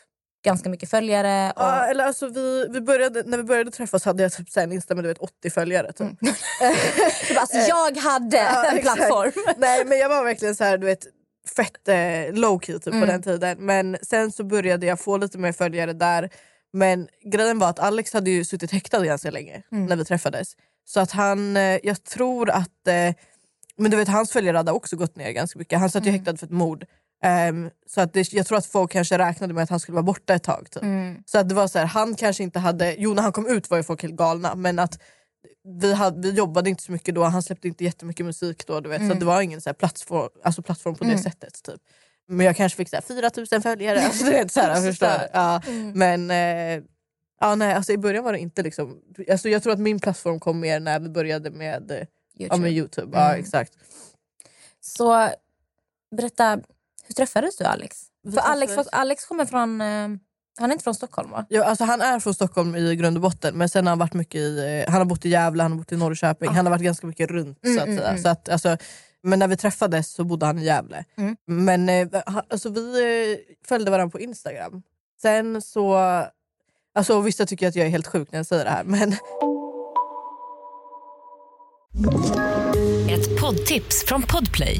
ganska 0.44 0.70
mycket 0.70 0.90
följare. 0.90 1.52
Och... 1.56 1.62
Ja, 1.62 1.86
eller 1.86 2.06
alltså 2.06 2.28
vi, 2.28 2.68
vi 2.70 2.82
började, 2.82 3.24
när 3.26 3.38
vi 3.38 3.44
började 3.44 3.72
träffas 3.72 4.06
hade 4.06 4.24
jag 4.24 4.32
typ 4.32 4.50
så 4.50 4.60
en 4.60 4.72
Insta 4.72 4.96
med 4.96 5.04
du 5.04 5.08
vet, 5.08 5.18
80 5.18 5.50
följare. 5.50 5.92
Typ. 5.94 6.08
Du 6.20 6.26
bara, 7.36 7.42
alltså, 7.42 7.58
jag 7.58 7.98
hade 7.98 8.38
Ja, 8.54 8.66
en 8.66 8.78
exakt. 8.78 8.98
plattform. 8.98 9.32
Nej 9.58 9.86
men 9.86 9.98
jag 9.98 10.10
var 10.10 10.24
verkligen 10.24 10.56
så 10.56 10.64
här, 10.64 10.78
du 10.78 10.86
vet 10.86 11.08
fett 11.56 11.88
eh, 11.88 12.34
low 12.40 12.60
key 12.60 12.80
typ, 12.80 12.88
Mm. 12.88 13.00
på 13.02 13.06
den 13.06 13.22
tiden. 13.24 13.58
Men 13.60 13.98
sen 14.02 14.32
så 14.32 14.44
började 14.44 14.86
jag 14.86 15.00
få 15.00 15.18
lite 15.18 15.38
mer 15.38 15.52
följare 15.52 15.94
där. 15.94 16.30
Men 16.74 17.08
grejen 17.34 17.60
var 17.60 17.70
att 17.70 17.80
Alex 17.80 18.14
hade 18.14 18.30
ju 18.32 18.46
suttit 18.46 18.72
häktad 18.72 19.06
ganska 19.06 19.32
länge 19.32 19.64
Mm. 19.72 19.86
när 19.86 19.96
vi 19.96 20.06
träffades. 20.06 20.48
Så 20.86 21.00
att 21.00 21.12
han, 21.12 21.58
eh, 21.58 21.80
jag 21.84 22.04
tror 22.04 22.50
att 22.50 22.88
eh, 22.88 23.14
men 23.78 23.92
du 23.92 23.98
vet, 23.98 24.08
hans 24.08 24.32
följare 24.32 24.58
hade 24.58 24.72
också 24.72 24.96
gått 24.96 25.16
ner 25.16 25.32
ganska 25.32 25.60
mycket. 25.60 25.80
Han 25.80 25.90
satt 25.90 26.06
ju 26.06 26.10
Mm. 26.10 26.20
häktad 26.20 26.38
för 26.38 26.46
ett 26.46 26.52
mord. 26.52 26.86
Ehm, 27.24 27.70
så 27.88 28.02
att 28.02 28.14
det, 28.14 28.34
jag 28.34 28.46
tror 28.48 28.58
att 28.58 28.66
folk 28.66 28.92
kanske 28.92 29.18
räknade 29.18 29.54
med 29.54 29.64
att 29.64 29.70
han 29.70 29.80
skulle 29.80 29.94
vara 29.96 30.04
borta 30.04 30.34
ett 30.34 30.44
tag. 30.44 30.68
Typ. 30.72 30.84
Mm. 30.84 31.24
Så 31.26 31.38
att 31.40 31.50
det 31.50 31.56
var 31.56 31.68
så 31.68 31.80
här, 31.80 31.86
han 31.86 32.16
kanske 32.16 32.44
inte 32.44 32.60
hade, 32.60 32.96
jo 32.98 33.14
när 33.14 33.22
han 33.24 33.32
kom 33.32 33.48
ut 33.48 33.70
var 33.70 33.78
ju 33.78 33.84
folk 33.84 34.02
helt 34.02 34.16
galna 34.16 34.56
men 34.56 34.80
att 34.80 35.02
vi, 35.82 35.94
hade, 35.94 36.22
vi 36.30 36.36
jobbade 36.38 36.70
inte 36.70 36.84
så 36.84 36.92
mycket 36.92 37.16
då, 37.16 37.24
han 37.24 37.44
släppte 37.44 37.68
inte 37.68 37.84
jättemycket 37.84 38.26
musik 38.26 38.68
då 38.68 38.80
du 38.80 38.90
vet, 38.90 39.08
så 39.08 39.14
att 39.14 39.20
det 39.20 39.26
var 39.26 39.42
ingen 39.42 39.62
så 39.62 39.70
här 39.70 39.74
plattform, 39.74 40.30
alltså 40.44 40.62
plattform 40.62 40.96
på 40.96 41.04
det 41.04 41.18
sättet. 41.18 41.64
Typ. 41.64 41.82
Men 42.28 42.46
jag 42.46 42.56
kanske 42.56 42.76
fick 42.78 42.90
så 42.90 42.96
här, 42.96 43.02
4000 43.02 43.62
följare, 43.62 44.02
alltså, 44.06 44.26
du 44.26 44.32
vet, 44.32 44.52
så 44.52 44.60
här, 44.60 44.82
förstår 44.82 45.10
ja, 45.34 45.62
Men 45.94 46.32
eh, 46.32 46.84
ja, 47.40 47.56
nej, 47.56 47.74
alltså, 47.74 47.92
i 47.92 47.98
början 47.98 48.24
var 48.24 48.34
det 48.34 48.40
inte 48.40 48.64
liksom, 48.64 49.02
alltså, 49.32 49.50
jag 49.50 49.64
tror 49.64 49.74
att 49.74 49.80
min 49.80 50.00
plattform 50.00 50.40
kom 50.40 50.60
mer 50.60 50.80
när 50.80 51.00
vi 51.00 51.10
började 51.10 51.52
med, 51.52 51.92
eh, 51.92 52.08
ja, 52.38 52.58
med 52.58 52.72
Youtube. 52.72 53.18
Ja, 53.18 53.30
Mm. 53.30 53.40
exakt. 53.40 53.74
Så 54.82 55.30
berätta, 56.18 56.60
hur 57.18 57.26
träffades 57.26 57.58
du 57.58 57.64
Alex? 57.64 57.98
Vi 58.24 58.32
För 58.32 58.40
Alex, 58.42 58.72
träffades- 58.72 58.90
Alex 58.92 59.26
kommer 59.26 59.46
från, 59.46 59.82
eh, 59.82 59.88
han 60.60 60.70
är 60.70 60.72
inte 60.72 60.84
från 60.84 60.96
Stockholm 60.96 61.32
va? 61.32 61.46
Ja, 61.50 61.64
alltså 61.64 61.84
han 61.84 62.02
är 62.02 62.20
från 62.20 62.34
Stockholm 62.34 62.76
i 62.76 62.96
grund 62.96 63.18
och 63.18 63.22
botten 63.22 63.58
men 63.58 63.70
sen 63.70 63.86
har 63.86 63.92
han 63.92 64.00
varit 64.00 64.14
mycket 64.14 64.36
i, 64.36 64.84
eh, 64.88 64.92
han 64.92 65.02
har 65.02 65.06
bott 65.06 65.26
i 65.26 65.30
Gävle, 65.30 65.64
han 65.64 65.72
har 65.72 65.78
bott 65.80 65.92
i 65.92 65.98
Norrköping, 65.98 66.50
han 66.50 66.66
har 66.66 66.72
varit 66.72 66.84
ganska 66.84 67.08
mycket 67.08 67.30
runt. 67.32 67.64
Mm, 67.66 67.76
så 67.78 67.82
att 67.82 67.88
mm, 67.88 67.98
säga. 67.98 68.10
mm. 68.10 68.24
Så 68.24 68.30
att, 68.30 68.50
alltså, 68.50 68.78
men 69.24 69.40
när 69.40 69.48
vi 69.48 69.58
träffades 69.58 70.14
så 70.14 70.24
bodde 70.24 70.46
han 70.46 70.60
i 70.60 70.64
Gävle. 70.66 71.06
Mm. 71.18 71.36
Men 71.48 71.90
eh, 71.90 72.08
alltså, 72.50 72.70
vi 72.70 73.02
eh, 73.34 73.38
följde 73.68 73.92
varandra 73.92 74.12
på 74.12 74.20
Instagram. 74.20 74.82
Sen 75.22 75.62
så, 75.62 75.96
alltså 76.96 77.22
vissa 77.22 77.46
tycker 77.46 77.68
att 77.68 77.76
jag 77.76 77.86
är 77.86 77.90
helt 77.90 78.08
sjuk 78.08 78.32
när 78.32 78.40
jag 78.40 78.46
säger 78.46 78.66
det 78.66 78.72
här 78.72 78.84
men 78.84 79.16
Ett 83.10 83.42
poddtips 83.42 84.06
från 84.08 84.22
Podplay. 84.22 84.80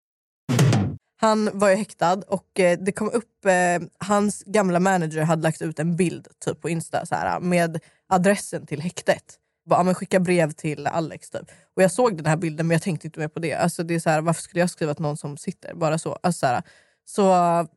han 1.21 1.49
var 1.53 1.69
ju 1.69 1.75
häktad 1.75 2.23
och 2.27 2.59
eh, 2.59 2.79
det 2.79 2.91
kom 2.91 3.09
upp, 3.09 3.45
eh, 3.45 3.87
hans 3.97 4.43
gamla 4.43 4.79
manager 4.79 5.21
hade 5.21 5.41
lagt 5.41 5.61
ut 5.61 5.79
en 5.79 5.95
bild 5.95 6.27
typ 6.45 6.61
på 6.61 6.69
Insta 6.69 7.05
så 7.05 7.15
här, 7.15 7.39
med 7.39 7.79
adressen 8.07 8.65
till 8.65 8.81
häktet. 8.81 9.37
Bara, 9.65 9.83
men 9.83 9.95
skicka 9.95 10.19
brev 10.19 10.51
till 10.51 10.87
Alex 10.87 11.29
typ. 11.29 11.51
Och 11.75 11.83
jag 11.83 11.91
såg 11.91 12.17
den 12.17 12.25
här 12.25 12.37
bilden 12.37 12.67
men 12.67 12.75
jag 12.75 12.81
tänkte 12.81 13.07
inte 13.07 13.19
mer 13.19 13.27
på 13.27 13.39
det. 13.39 13.53
Alltså, 13.53 13.83
det 13.83 13.95
är 13.95 13.99
så 13.99 14.09
här, 14.09 14.21
varför 14.21 14.41
skulle 14.41 14.59
jag 14.59 14.69
skriva 14.69 14.93
till 14.93 15.01
någon 15.01 15.17
som 15.17 15.37
sitter? 15.37 15.73
Bara 15.73 15.97
så. 15.97 16.17
Alltså, 16.23 16.39
så, 16.39 16.45
här, 16.45 16.63
så 17.05 17.31
eh, 17.31 17.67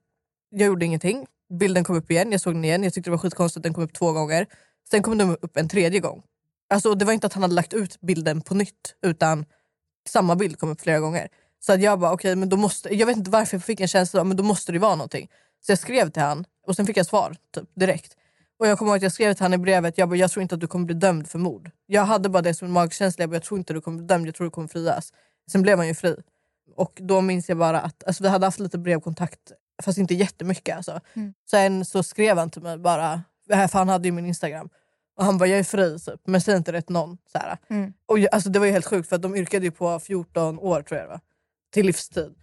jag 0.51 0.67
gjorde 0.67 0.85
ingenting. 0.85 1.27
Bilden 1.59 1.85
kom 1.85 1.97
upp 1.97 2.11
igen, 2.11 2.33
jag 2.33 2.41
såg 2.41 2.55
den 2.55 2.65
igen. 2.65 2.83
Jag 2.83 2.93
tyckte 2.95 3.11
det 3.11 3.17
var 3.17 3.19
skitkonstigt 3.19 3.57
att 3.57 3.63
den 3.63 3.75
kom 3.75 3.85
upp 3.85 3.93
två 3.93 4.13
gånger. 4.13 4.47
Sen 4.91 5.03
kom 5.03 5.19
den 5.19 5.37
upp 5.41 5.57
en 5.57 5.69
tredje 5.69 6.01
gång. 6.01 6.23
Alltså, 6.69 6.95
det 6.95 7.05
var 7.05 7.13
inte 7.13 7.27
att 7.27 7.33
han 7.33 7.43
hade 7.43 7.55
lagt 7.55 7.75
ut 7.75 8.01
bilden 8.01 8.41
på 8.41 8.55
nytt 8.55 8.95
utan 9.03 9.45
samma 10.09 10.37
bild 10.37 10.59
kom 10.59 10.71
upp 10.71 10.81
flera 10.81 11.01
gånger. 11.01 11.29
Så 11.67 11.73
att 11.73 11.83
jag 11.83 11.99
bara, 11.99 12.13
okej, 12.13 12.37
men 12.37 12.49
då 12.49 12.57
måste, 12.57 12.95
jag 12.95 13.07
vet 13.07 13.17
inte 13.17 13.31
varför 13.31 13.57
jag 13.57 13.65
fick 13.65 13.81
en 13.81 13.89
känsla 13.89 14.25
men 14.25 14.37
då 14.37 14.43
måste 14.43 14.73
det 14.73 14.79
vara 14.79 14.95
någonting. 14.95 15.31
Så 15.67 15.73
jag 15.73 15.79
skrev 15.79 16.11
till 16.11 16.23
han 16.23 16.45
och 16.67 16.77
sen 16.77 16.87
fick 16.87 16.97
jag 16.97 17.07
svar 17.07 17.37
typ, 17.55 17.65
direkt. 17.75 18.17
Och 18.59 18.67
jag 18.67 18.79
kommer 18.79 18.91
ihåg 18.91 18.97
att 18.97 19.03
jag 19.03 19.13
skrev 19.13 19.35
till 19.35 19.43
han 19.43 19.55
i 19.55 19.59
brevet, 19.59 19.99
jag, 19.99 20.09
bara, 20.09 20.17
jag 20.17 20.31
tror 20.31 20.43
inte 20.43 20.55
att 20.55 20.61
du 20.61 20.67
kommer 20.67 20.87
bli 20.87 20.95
dömd 20.95 21.29
för 21.29 21.39
mord. 21.39 21.71
Jag 21.87 22.05
hade 22.05 22.29
bara 22.29 22.43
det 22.43 22.55
som 22.55 22.67
en 22.67 22.73
magkänsla, 22.73 23.23
jag, 23.23 23.31
bara, 23.31 23.37
jag 23.37 23.43
tror 23.43 23.59
inte 23.59 23.73
du 23.73 23.81
kommer 23.81 23.99
bli 23.99 24.07
dömd, 24.07 24.27
jag 24.27 24.35
tror 24.35 24.45
du 24.45 24.51
kommer 24.51 24.69
frias. 24.69 25.13
Sen 25.51 25.63
blev 25.63 25.79
han 25.79 25.87
ju 25.87 25.95
fri. 25.95 26.17
Och 26.77 26.99
då 27.03 27.21
minns 27.21 27.49
jag 27.49 27.59
bara 27.59 27.81
att 27.81 28.05
alltså, 28.05 28.23
vi 28.23 28.29
hade 28.29 28.47
haft 28.47 28.59
lite 28.59 28.79
brevkontakt, 28.79 29.53
fast 29.83 29.99
inte 29.99 30.15
jättemycket. 30.15 30.77
Alltså. 30.77 31.01
Mm. 31.15 31.35
Sen 31.51 31.85
så 31.85 32.03
skrev 32.03 32.39
han 32.39 32.51
till 32.51 32.63
mig 32.63 32.79
bara, 32.79 33.23
för 33.49 33.79
han 33.79 33.89
hade 33.89 34.09
ju 34.09 34.13
min 34.13 34.27
Instagram. 34.27 34.69
Och 35.17 35.25
han 35.25 35.39
bara, 35.39 35.49
jag 35.49 35.59
är 35.59 35.65
fri 35.65 35.99
typ, 35.99 36.21
men 36.25 36.41
säg 36.41 36.57
inte 36.57 36.73
det 36.73 36.83
till 36.83 36.93
någon. 36.93 37.19
Så. 37.33 37.39
Mm. 37.71 37.93
Och 38.07 38.19
jag, 38.19 38.35
alltså, 38.35 38.51
det 38.51 38.59
var 38.59 38.67
ju 38.67 38.73
helt 38.73 38.87
sjukt 38.87 39.09
för 39.09 39.17
att 39.17 39.23
de 39.23 39.37
yrkade 39.37 39.65
ju 39.65 39.71
på 39.71 40.01
14 40.01 40.59
år 40.59 40.83
tror 40.83 41.01
jag 41.01 41.09
det 41.09 41.11
var. 41.11 41.21
Till 41.75 41.87
livstid. 41.87 42.35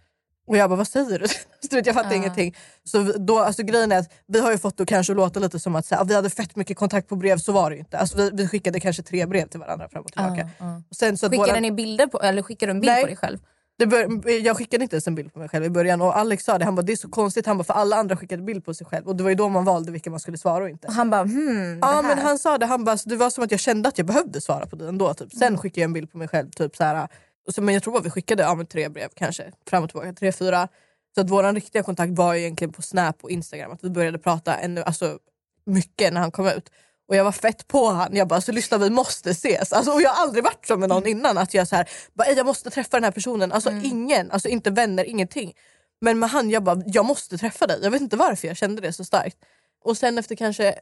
Och 0.46 0.56
jag 0.56 0.70
bara, 0.70 0.76
vad 0.76 0.88
säger 0.88 1.18
du? 1.18 1.26
Så 1.70 1.76
jag 1.84 1.94
fattar 1.94 2.10
Ja. 2.10 2.16
ingenting. 2.16 2.56
Så 2.84 3.02
då, 3.02 3.38
alltså, 3.38 3.62
grejen 3.62 3.92
är 3.92 3.98
att 3.98 4.12
vi 4.26 4.40
har 4.40 4.52
ju 4.52 4.58
fått 4.58 4.76
det 4.78 4.86
kanske 4.86 5.14
låta 5.14 5.40
lite 5.40 5.58
som 5.58 5.76
att 5.76 5.86
så 5.86 5.94
här, 5.94 6.04
vi 6.04 6.14
hade 6.14 6.30
fett 6.30 6.56
mycket 6.56 6.76
kontakt 6.76 7.08
på 7.08 7.16
brev, 7.16 7.38
så 7.38 7.52
var 7.52 7.70
det 7.70 7.76
ju 7.76 7.80
inte. 7.80 7.98
Alltså, 7.98 8.16
vi, 8.16 8.30
vi 8.32 8.48
skickade 8.48 8.80
kanske 8.80 9.02
tre 9.02 9.26
brev 9.26 9.48
till 9.48 9.60
varandra 9.60 9.88
fram 9.88 10.02
och 10.04 10.12
tillbaka. 10.12 10.36
Ja, 10.58 10.66
ja. 10.66 10.82
Och 10.90 10.96
sen, 10.96 11.18
så 11.18 11.30
Skickade 11.30 11.50
våra- 11.50 11.60
ni 11.60 11.72
bilder 11.72 12.06
på, 12.06 12.20
eller 12.20 12.42
skickade 12.42 12.72
du 12.72 12.76
en 12.76 12.80
bild 12.80 12.92
Nej. 12.92 13.02
på 13.02 13.06
dig 13.06 13.16
själv? 13.16 13.38
bör, 13.86 14.30
jag 14.30 14.56
skickade 14.56 14.82
inte 14.84 14.96
ens 14.96 15.06
en 15.06 15.14
bild 15.14 15.32
på 15.32 15.38
mig 15.38 15.48
själv 15.48 15.64
i 15.64 15.70
början 15.70 16.02
och 16.02 16.16
Alex 16.18 16.44
sa 16.44 16.58
det, 16.58 16.64
han 16.64 16.74
bara, 16.74 16.82
det 16.82 16.92
är 16.92 16.96
så 16.96 17.08
konstigt, 17.08 17.46
han 17.46 17.58
bara, 17.58 17.64
för 17.64 17.74
alla 17.74 17.96
andra 17.96 18.16
skickade 18.16 18.42
bild 18.42 18.64
på 18.64 18.74
sig 18.74 18.86
själv 18.86 19.06
och 19.08 19.16
det 19.16 19.22
var 19.22 19.30
ju 19.30 19.36
då 19.36 19.48
man 19.48 19.64
valde 19.64 19.92
vilka 19.92 20.10
man 20.10 20.20
skulle 20.20 20.38
svara 20.38 20.64
och 20.64 20.70
inte. 20.70 20.86
Och 20.86 20.92
han 20.92 21.10
bara 21.10 21.22
hmm, 21.22 21.78
Ja 21.82 22.02
men 22.02 22.18
han 22.18 22.38
sa 22.38 22.58
det, 22.58 22.66
han 22.66 22.84
bara, 22.84 22.96
det 23.04 23.16
var 23.16 23.30
som 23.30 23.44
att 23.44 23.50
jag 23.50 23.60
kände 23.60 23.88
att 23.88 23.98
jag 23.98 24.06
behövde 24.06 24.40
svara 24.40 24.66
på 24.66 24.76
det 24.76 24.88
ändå. 24.88 25.14
Typ. 25.14 25.32
Sen 25.32 25.58
skickade 25.58 25.80
jag 25.80 25.84
en 25.88 25.92
bild 25.92 26.12
på 26.12 26.18
mig 26.18 26.28
själv. 26.28 26.50
Typ, 26.50 26.76
så 26.76 26.84
här, 26.84 27.08
så, 27.48 27.62
men 27.62 27.74
jag 27.74 27.82
tror 27.82 27.98
att 27.98 28.06
vi 28.06 28.10
skickade 28.10 28.42
ja, 28.42 28.64
tre 28.70 28.88
brev 28.88 29.08
kanske, 29.14 29.52
fram 29.66 29.82
och 29.82 29.90
tillbaka, 29.90 30.12
tre, 30.12 30.32
fyra. 30.32 30.68
Så 31.14 31.20
att 31.20 31.30
vår 31.30 31.52
riktiga 31.52 31.82
kontakt 31.82 32.12
var 32.12 32.34
egentligen 32.34 32.72
på 32.72 32.82
Snap 32.82 33.24
och 33.24 33.30
Instagram. 33.30 33.72
Att 33.72 33.84
vi 33.84 33.90
började 33.90 34.18
prata 34.18 34.56
ännu, 34.56 34.82
alltså, 34.82 35.18
mycket 35.64 36.12
när 36.12 36.20
han 36.20 36.30
kom 36.30 36.46
ut. 36.46 36.70
Och 37.08 37.16
jag 37.16 37.24
var 37.24 37.32
fett 37.32 37.68
på 37.68 37.86
han. 37.86 38.16
Jag 38.16 38.28
bara, 38.28 38.40
så 38.40 38.52
lyssna 38.52 38.78
vi 38.78 38.90
måste 38.90 39.30
ses. 39.30 39.72
Alltså, 39.72 39.92
och 39.92 40.02
jag 40.02 40.10
har 40.10 40.22
aldrig 40.22 40.44
varit 40.44 40.66
så 40.66 40.76
med 40.76 40.88
någon 40.88 41.06
innan. 41.06 41.38
Att 41.38 41.54
jag 41.54 41.68
så 41.68 41.76
här, 41.76 41.88
bara, 42.12 42.28
"Ey, 42.28 42.36
jag 42.36 42.46
måste 42.46 42.70
träffa 42.70 42.96
den 42.96 43.04
här 43.04 43.10
personen. 43.10 43.52
Alltså 43.52 43.70
ingen, 43.70 44.30
alltså 44.30 44.48
inte 44.48 44.70
vänner, 44.70 45.04
ingenting. 45.04 45.52
Men 46.00 46.18
med 46.18 46.30
han, 46.30 46.50
jag 46.50 46.62
bara, 46.62 46.82
jag 46.86 47.04
måste 47.06 47.38
träffa 47.38 47.66
dig. 47.66 47.78
Jag 47.82 47.90
vet 47.90 48.00
inte 48.00 48.16
varför 48.16 48.48
jag 48.48 48.56
kände 48.56 48.82
det 48.82 48.92
så 48.92 49.04
starkt. 49.04 49.36
Och 49.84 49.96
sen 49.96 50.18
efter 50.18 50.34
kanske 50.36 50.74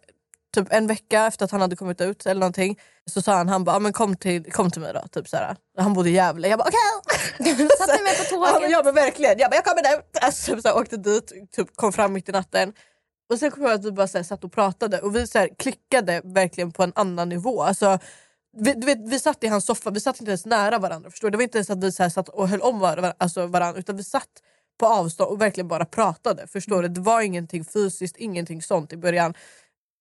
typ 0.54 0.66
en 0.73 0.87
vecka 0.87 1.26
efter 1.26 1.45
att 1.45 1.50
han 1.50 1.61
hade 1.61 1.76
kommit 1.76 2.00
ut 2.00 2.26
eller 2.26 2.40
någonting 2.40 2.78
så 3.11 3.23
sa 3.23 3.33
han, 3.35 3.49
han 3.49 3.64
bara, 3.64 3.75
"Ja, 3.76 3.78
men 3.78 3.92
kom 3.92 4.16
till, 4.16 4.52
kom 4.52 4.71
till 4.71 4.80
mig 4.83 4.92
då. 4.92 5.00
Typ 5.12 5.28
såhär. 5.28 5.57
Han 5.78 5.92
bodde 5.95 6.11
i 6.11 6.12
Gävle. 6.12 6.49
Jag 6.49 6.59
bara 6.59 6.69
okej. 6.69 7.69
Satte 7.78 7.97
ni 7.97 8.02
med 8.02 8.19
på 8.19 8.25
tåget? 8.30 8.71
ja 8.71 8.83
men 8.85 8.95
verkligen. 8.95 9.38
Jag 9.38 9.50
bara, 9.50 9.57
jag 9.57 9.64
kommer 9.64 9.99
ut. 9.99 10.04
Alltså, 10.23 10.52
typ, 10.54 10.62
så 10.62 10.69
här, 10.69 10.76
åkte 10.76 10.97
dit, 10.97 11.33
typ, 11.52 11.76
kom 11.76 11.92
fram 11.92 12.12
mitt 12.12 12.28
i 12.28 12.33
natten. 12.33 12.73
Och 13.33 13.38
sen 13.38 13.50
kom 13.50 13.62
jag 13.62 13.73
att 13.73 13.85
vi 13.85 13.92
bara 13.92 14.09
så 14.09 14.19
här, 14.19 14.23
satt 14.25 14.45
och 14.45 14.52
pratade 14.52 15.00
och 15.00 15.16
vi 15.16 15.26
så 15.26 15.38
här, 15.38 15.49
klickade 15.59 16.21
verkligen 16.25 16.73
på 16.73 16.83
en 16.83 16.92
annan 16.95 17.28
nivå. 17.28 17.62
Alltså, 17.62 17.99
vi, 18.57 18.73
du 18.73 18.87
vet, 18.87 18.99
vi 19.09 19.19
satt 19.21 19.45
i 19.45 19.47
hans 19.47 19.66
soffa, 19.66 19.90
vi 19.90 20.00
satt 20.00 20.21
inte 20.21 20.30
ens 20.30 20.47
nära 20.47 20.78
varandra. 20.78 21.11
Förstår 21.11 21.28
du? 21.28 21.30
Det 21.30 21.37
var 21.37 21.42
inte 21.42 21.59
ens 21.59 21.71
att 21.71 21.85
vi 21.85 21.92
så 21.92 22.02
här, 22.02 22.11
satt 22.11 22.28
och 22.28 22.49
höll 22.49 22.61
om 22.61 22.78
varandra, 22.78 23.14
alltså, 23.19 23.47
varandra 23.47 23.78
utan 23.80 23.97
vi 23.97 24.04
satt 24.04 24.28
på 24.80 24.87
avstånd 24.87 25.30
och 25.30 25.40
verkligen 25.40 25.69
bara 25.69 25.85
pratade. 25.85 26.47
Förstår 26.47 26.83
du? 26.83 26.88
Det 26.88 27.00
var 27.00 27.21
ingenting 27.21 27.64
fysiskt, 27.64 28.16
ingenting 28.16 28.62
sånt 28.62 28.92
i 28.92 28.97
början. 28.97 29.35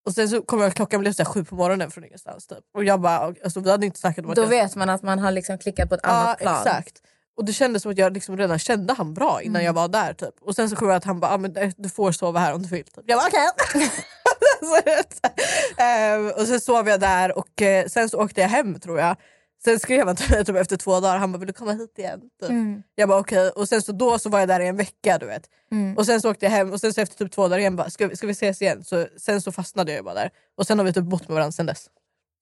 Och 0.06 0.14
sen 0.14 0.30
så 0.30 0.42
kom 0.42 0.62
jag 0.62 0.74
klockan 0.74 1.00
blev 1.02 1.14
så 1.14 1.26
sju 1.26 1.44
på 1.44 1.56
morgonen 1.56 1.92
från 1.92 2.04
ingenstans. 2.06 2.48
Typ. 2.48 2.58
Och 2.74 2.84
jag 2.84 3.02
bara, 3.02 3.18
alltså, 3.44 3.60
vi 3.60 3.72
hade 3.72 3.86
inte 3.86 4.00
snackat 4.00 4.26
om 4.26 4.32
att 4.32 4.36
Då 4.36 4.42
jag 4.42 4.48
vet 4.50 4.76
man 4.76 4.90
att 4.90 5.04
man 5.04 5.20
har 5.20 5.32
liksom 5.32 5.58
klickat 5.58 5.90
på 5.90 5.96
ett 5.96 6.02
Ja 6.04 6.10
annat 6.10 6.40
plan. 6.40 6.56
exakt. 6.58 6.94
Och 7.38 7.46
det 7.46 7.54
kändes 7.54 7.82
som 7.84 7.92
att 7.92 7.98
jag 7.98 8.14
liksom 8.14 8.38
redan 8.38 8.60
kände 8.60 8.94
han 8.94 9.14
bra 9.14 9.42
innan 9.42 9.56
Mm. 9.56 9.66
jag 9.66 9.74
var 9.74 9.88
där. 9.88 10.14
Typ. 10.14 10.36
Och 10.42 10.56
sen 10.56 10.70
så 10.70 10.76
kom 10.76 10.88
jag 10.88 10.98
att 10.98 11.04
han 11.04 11.20
bara, 11.20 11.32
ah, 11.32 11.38
men 11.38 11.54
du- 11.54 11.72
du 11.78 11.90
får 11.90 12.12
sova 12.12 12.40
här 12.40 12.54
om 12.54 12.62
du 12.62 12.68
vill. 12.70 12.84
Typ. 12.86 13.04
Jag 13.08 13.20
bara 13.20 13.28
okej. 13.28 13.90
Jag. 14.86 15.06
Ehm, 15.78 16.28
och 16.32 16.48
sen 16.48 16.60
sov 16.62 16.88
jag 16.90 17.00
där 17.00 17.38
och 17.38 17.62
eh, 17.62 17.86
sen 17.88 18.10
så 18.10 18.24
åkte 18.24 18.42
jag 18.42 18.50
hem 18.50 18.80
tror 18.80 19.00
jag. 19.00 19.16
Sen 19.64 19.80
skrev 19.80 20.08
han 20.08 20.16
till 20.16 20.32
mig 20.32 20.46
typ, 20.46 20.56
efter 20.56 20.78
två 20.78 21.00
dagar, 21.00 21.18
han 21.18 21.32
bara 21.32 21.38
vill 21.38 21.48
du 21.48 21.54
komma 21.54 21.72
hit 21.74 21.94
igen? 22.00 22.22
Typ. 22.42 22.50
Mm. 22.50 22.84
Jag 22.96 23.10
bara 23.10 23.20
okej. 23.20 23.50
Och 23.50 23.70
sen 23.70 23.82
så 23.82 23.92
då 23.92 24.20
så 24.20 24.30
var 24.30 24.40
jag 24.40 24.48
där 24.48 24.60
i 24.60 24.68
en 24.68 24.78
vecka 24.78 25.18
du 25.18 25.26
vet. 25.26 25.50
Mm. 25.72 25.98
Och 25.98 26.06
sen 26.06 26.22
så 26.22 26.32
åkte 26.32 26.46
jag 26.46 26.52
hem 26.52 26.72
och 26.74 26.80
sen 26.82 26.94
så 26.94 27.02
efter 27.02 27.18
typ 27.26 27.32
två 27.34 27.42
dagar 27.48 27.58
igen 27.60 27.76
bara, 27.76 27.90
ska, 27.90 28.08
vi- 28.08 28.16
ska 28.16 28.28
vi 28.28 28.32
ses 28.34 28.62
igen? 28.62 28.84
Så, 28.84 29.08
sen 29.18 29.42
så 29.42 29.52
fastnade 29.52 29.94
jag 29.94 30.06
bara 30.06 30.14
där. 30.16 30.30
Och 30.58 30.68
sen 30.68 30.78
har 30.80 30.86
vi 30.86 30.94
typ 30.94 31.04
bott 31.04 31.28
med 31.28 31.36
varandra 31.36 31.52
sen 31.52 31.66
dess. 31.66 31.90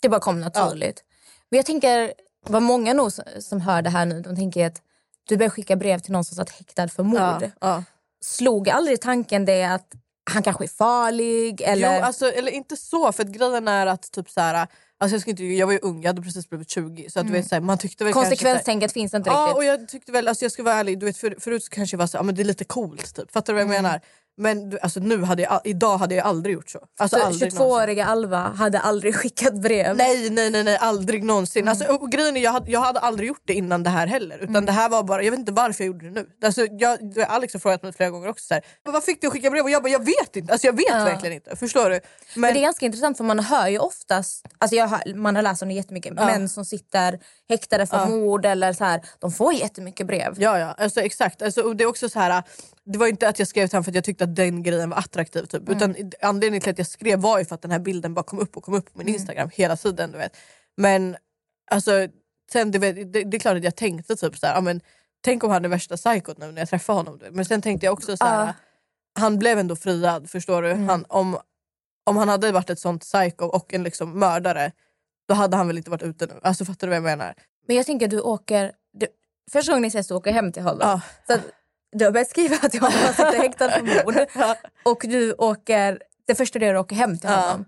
Det 0.01 0.09
bara 0.09 0.19
kom 0.21 0.39
naturligt. 0.41 1.03
Men 1.51 1.57
jag 1.57 1.65
tänker, 1.65 2.13
vad 2.47 2.61
många 2.61 2.93
nog 2.93 3.11
som- 3.39 3.61
hör 3.61 3.81
det 3.81 3.89
här 3.89 4.05
nu, 4.05 4.21
de 4.21 4.35
tänker 4.35 4.67
att 4.67 4.81
du 5.27 5.37
börjar 5.37 5.49
skicka 5.49 5.75
brev 5.75 5.99
till 5.99 6.11
någon 6.11 6.25
som 6.25 6.35
satt 6.35 6.49
häktad 6.49 6.87
för 6.87 7.03
mord. 7.03 7.19
Ja, 7.19 7.41
ja. 7.61 7.83
Slog 8.21 8.69
aldrig 8.69 9.01
tanken 9.01 9.45
det 9.45 9.63
att 9.63 9.93
han 10.31 10.43
kanske 10.43 10.63
är 10.65 10.67
farlig? 10.67 11.61
Eller... 11.61 11.97
Jo, 11.97 12.03
alltså, 12.03 12.31
eller 12.31 12.51
inte 12.51 12.77
så, 12.77 13.11
för 13.11 13.23
att 13.23 13.29
grejen 13.29 13.67
är 13.67 13.87
att 13.87 14.11
typ 14.11 14.29
så 14.29 14.41
här, 14.41 14.67
alltså 14.99 15.15
jag, 15.15 15.21
ska 15.21 15.31
inte, 15.31 15.43
jag 15.45 15.65
var 15.67 15.73
ju 15.73 15.79
ung, 15.81 16.01
jag 16.01 16.09
hade 16.09 16.21
precis 16.21 16.49
blivit 16.49 16.69
20 16.69 17.09
så 17.09 17.19
att, 17.19 17.27
du 17.27 17.33
vet, 17.33 17.47
så 17.47 17.55
här, 17.55 17.61
man 17.61 17.77
tyckte 17.77 18.03
väl 18.03 18.13
kanske 18.13 18.29
Konsekvenstänket 18.29 18.91
finns 18.93 19.13
inte 19.13 19.29
Ja, 19.29 19.43
riktigt. 19.45 19.57
och 19.57 19.63
jag 19.65 19.87
tyckte 19.87 20.11
väl, 20.11 20.27
alltså 20.27 20.45
jag 20.45 20.51
ska 20.51 20.63
vara 20.63 20.75
ärlig, 20.75 20.99
du 20.99 21.05
vet, 21.05 21.17
för, 21.17 21.35
förut 21.39 21.63
så 21.63 21.69
kanske 21.69 21.93
jag 21.95 21.99
var 21.99 22.07
så 22.07 22.17
ja, 22.17 22.23
men 22.23 22.35
det 22.35 22.41
är 22.41 22.45
lite 22.45 22.65
coolt 22.65 23.15
typ. 23.15 23.31
Fattar 23.31 23.53
du 23.53 23.55
vad 23.55 23.61
jag 23.61 23.69
Mm. 23.79 23.83
menar? 23.83 24.01
Men 24.39 24.77
alltså, 24.81 24.99
nu 24.99 25.23
hade 25.23 25.41
jag, 25.41 25.61
idag 25.63 25.97
hade 25.97 26.15
jag 26.15 26.25
aldrig 26.25 26.53
gjort 26.55 26.69
så. 26.69 26.79
Alltså, 26.99 27.17
Så 27.17 27.23
aldrig 27.25 27.53
någonsin. 27.53 27.61
22-åriga 27.67 28.05
Alva 28.05 28.37
hade 28.37 28.79
aldrig 28.79 29.15
skickat 29.21 29.53
brev? 29.61 29.95
Nej, 29.97 30.29
nej, 30.29 30.49
nej, 30.51 30.63
nej 30.63 30.77
aldrig 30.81 31.23
någonsin. 31.23 31.67
Alltså, 31.67 31.85
och 31.85 32.11
grejen 32.11 32.37
är, 32.37 32.41
jag, 32.41 32.51
hade, 32.51 32.71
jag 32.71 32.79
hade 32.79 32.99
aldrig 32.99 33.27
gjort 33.27 33.41
det 33.45 33.53
innan 33.53 33.83
det 33.83 33.89
här 33.89 34.07
heller. 34.07 34.37
Utan 34.37 34.65
det 34.65 34.71
här 34.71 34.89
var 34.89 35.03
bara, 35.03 35.23
jag 35.23 35.31
vet 35.31 35.39
inte 35.39 35.51
varför 35.51 35.83
jag 35.83 35.87
gjorde 35.87 36.05
det 36.05 36.11
nu. 36.11 36.27
Alltså, 36.45 36.65
jag, 36.71 36.99
Alex 37.27 37.53
har 37.53 37.59
frågat 37.59 37.83
mig 37.83 37.93
flera 37.93 38.09
gånger 38.09 38.27
också, 38.29 38.45
så 38.45 38.53
här, 38.53 38.63
"Men 38.83 38.93
vad 38.93 39.03
fick 39.03 39.21
du 39.21 39.27
att 39.27 39.33
skicka 39.33 39.49
brev? 39.49 39.63
Och 39.63 39.69
jag 39.69 39.83
bara, 39.83 39.89
jag 39.89 40.05
vet 40.05 40.35
inte. 40.35 40.51
Alltså, 40.53 40.67
jag 40.67 40.73
vet 40.77 40.85
Ja. 40.89 41.03
verkligen 41.05 41.35
inte. 41.35 41.55
Förstår 41.55 41.89
du? 41.89 41.99
Men, 42.35 42.53
det 42.53 42.59
är 42.59 42.61
ganska 42.61 42.85
intressant 42.85 43.17
för 43.17 43.23
man 43.23 43.39
hör 43.39 43.67
ju 43.67 43.79
oftast, 43.79 44.45
alltså 44.57 44.75
jag 44.75 44.87
har, 44.87 45.13
man 45.15 45.35
har 45.35 45.43
läst 45.43 45.61
om 45.61 45.67
det 45.67 45.73
jättemycket, 45.75 46.13
Ja. 46.17 46.25
män 46.25 46.49
som 46.49 46.65
sitter 46.65 47.19
häktade 47.49 47.85
för 47.87 47.97
Ja. 47.97 48.05
mord 48.09 48.45
eller 48.45 48.73
så 48.73 48.83
här, 48.83 49.01
de 49.19 49.31
får 49.31 49.53
jättemycket 49.53 50.07
brev. 50.07 50.33
Ja, 50.37 50.59
ja 50.59 50.75
alltså, 50.77 51.01
exakt. 51.01 51.41
Alltså, 51.41 51.61
och 51.61 51.75
det 51.75 51.83
är 51.83 51.87
också 51.87 52.09
så 52.09 52.19
här. 52.19 52.43
Det 52.93 52.97
var 52.97 53.07
inte 53.07 53.29
att 53.29 53.39
jag 53.39 53.47
skrev 53.47 53.67
till 53.67 53.75
honom 53.75 53.83
för 53.83 53.91
att 53.91 53.95
jag 53.95 54.03
tyckte 54.03 54.23
att 54.23 54.35
den 54.35 54.63
grejen 54.63 54.89
var 54.89 54.97
attraktiv. 54.97 55.45
Typ. 55.45 55.69
Mm. 55.69 55.77
Utan 55.77 56.11
anledningen 56.21 56.61
till 56.61 56.71
att 56.71 56.77
jag 56.77 56.87
skrev 56.87 57.19
var 57.19 57.39
ju 57.39 57.45
för 57.45 57.55
att 57.55 57.61
den 57.61 57.71
här 57.71 57.79
bilden 57.79 58.13
bara 58.13 58.23
kom 58.23 58.39
upp 58.39 58.57
och 58.57 58.63
kom 58.63 58.73
upp 58.73 58.85
på 58.93 58.97
min 58.97 59.07
Mm. 59.07 59.15
Instagram 59.15 59.49
hela 59.53 59.77
tiden. 59.77 60.11
Du 60.11 60.17
vet. 60.17 60.37
Men 60.77 61.17
alltså, 61.71 62.07
sen, 62.51 62.71
du 62.71 62.79
vet, 62.79 63.13
det, 63.13 63.23
det 63.23 63.37
är 63.37 63.39
klart 63.39 63.57
att 63.57 63.63
jag 63.63 63.75
tänkte 63.75 64.15
typ 64.15 64.37
så 64.37 64.47
här, 64.47 64.61
men, 64.61 64.81
tänk 65.21 65.43
om 65.43 65.51
han 65.51 65.65
är 65.65 65.69
värsta 65.69 65.97
psykot 65.97 66.37
nu 66.37 66.51
när 66.51 66.61
jag 66.61 66.69
träffar 66.69 66.93
honom. 66.93 67.19
Men 67.31 67.45
sen 67.45 67.61
tänkte 67.61 67.85
jag 67.85 67.93
också 67.93 68.17
så 68.17 68.25
här, 68.25 68.45
Ja. 68.45 68.53
han 69.19 69.39
blev 69.39 69.59
ändå 69.59 69.75
friad. 69.75 70.29
Förstår 70.29 70.61
du? 70.61 70.71
Mm. 70.71 70.89
Han, 70.89 71.05
om, 71.09 71.37
om 72.05 72.17
han 72.17 72.29
hade 72.29 72.51
varit 72.51 72.69
ett 72.69 72.79
sånt 72.79 73.01
psycho 73.01 73.45
och 73.45 73.73
en 73.73 73.83
liksom 73.83 74.19
mördare 74.19 74.71
då 75.27 75.33
hade 75.33 75.57
han 75.57 75.67
väl 75.67 75.77
inte 75.77 75.89
varit 75.89 76.03
ute 76.03 76.25
nu. 76.25 76.39
Alltså 76.43 76.65
Fattar 76.65 76.87
du 76.87 76.89
vad 76.89 76.95
jag 76.95 77.03
menar? 77.03 77.33
Men 77.67 77.75
jag 77.75 77.85
tänker 77.85 78.05
att 78.05 78.11
du 78.11 78.21
åker, 78.21 78.71
du, 78.93 79.07
första 79.51 79.71
gången 79.71 79.81
ni 79.81 79.87
ses 79.87 80.07
du 80.07 80.13
åker 80.13 80.31
hem 80.31 80.51
till 80.51 80.63
honom. 80.63 80.79
Ja. 80.81 81.01
Så 81.27 81.39
du 81.95 82.05
har 82.05 82.11
börjat 82.11 82.29
skriva 82.29 82.55
att 82.55 82.75
han 82.75 82.91
sitter 83.13 83.37
häktad 83.37 83.69
för 83.71 83.81
mord. 83.81 84.15
Och 84.83 85.01
du 85.03 85.33
åker, 85.33 85.99
det 86.27 86.35
första 86.35 86.59
du 86.59 86.65
gör 86.65 86.73
är 86.73 86.77
att 86.79 86.85
åka 86.85 86.95
hem 86.95 87.17
till 87.17 87.29
honom. 87.29 87.65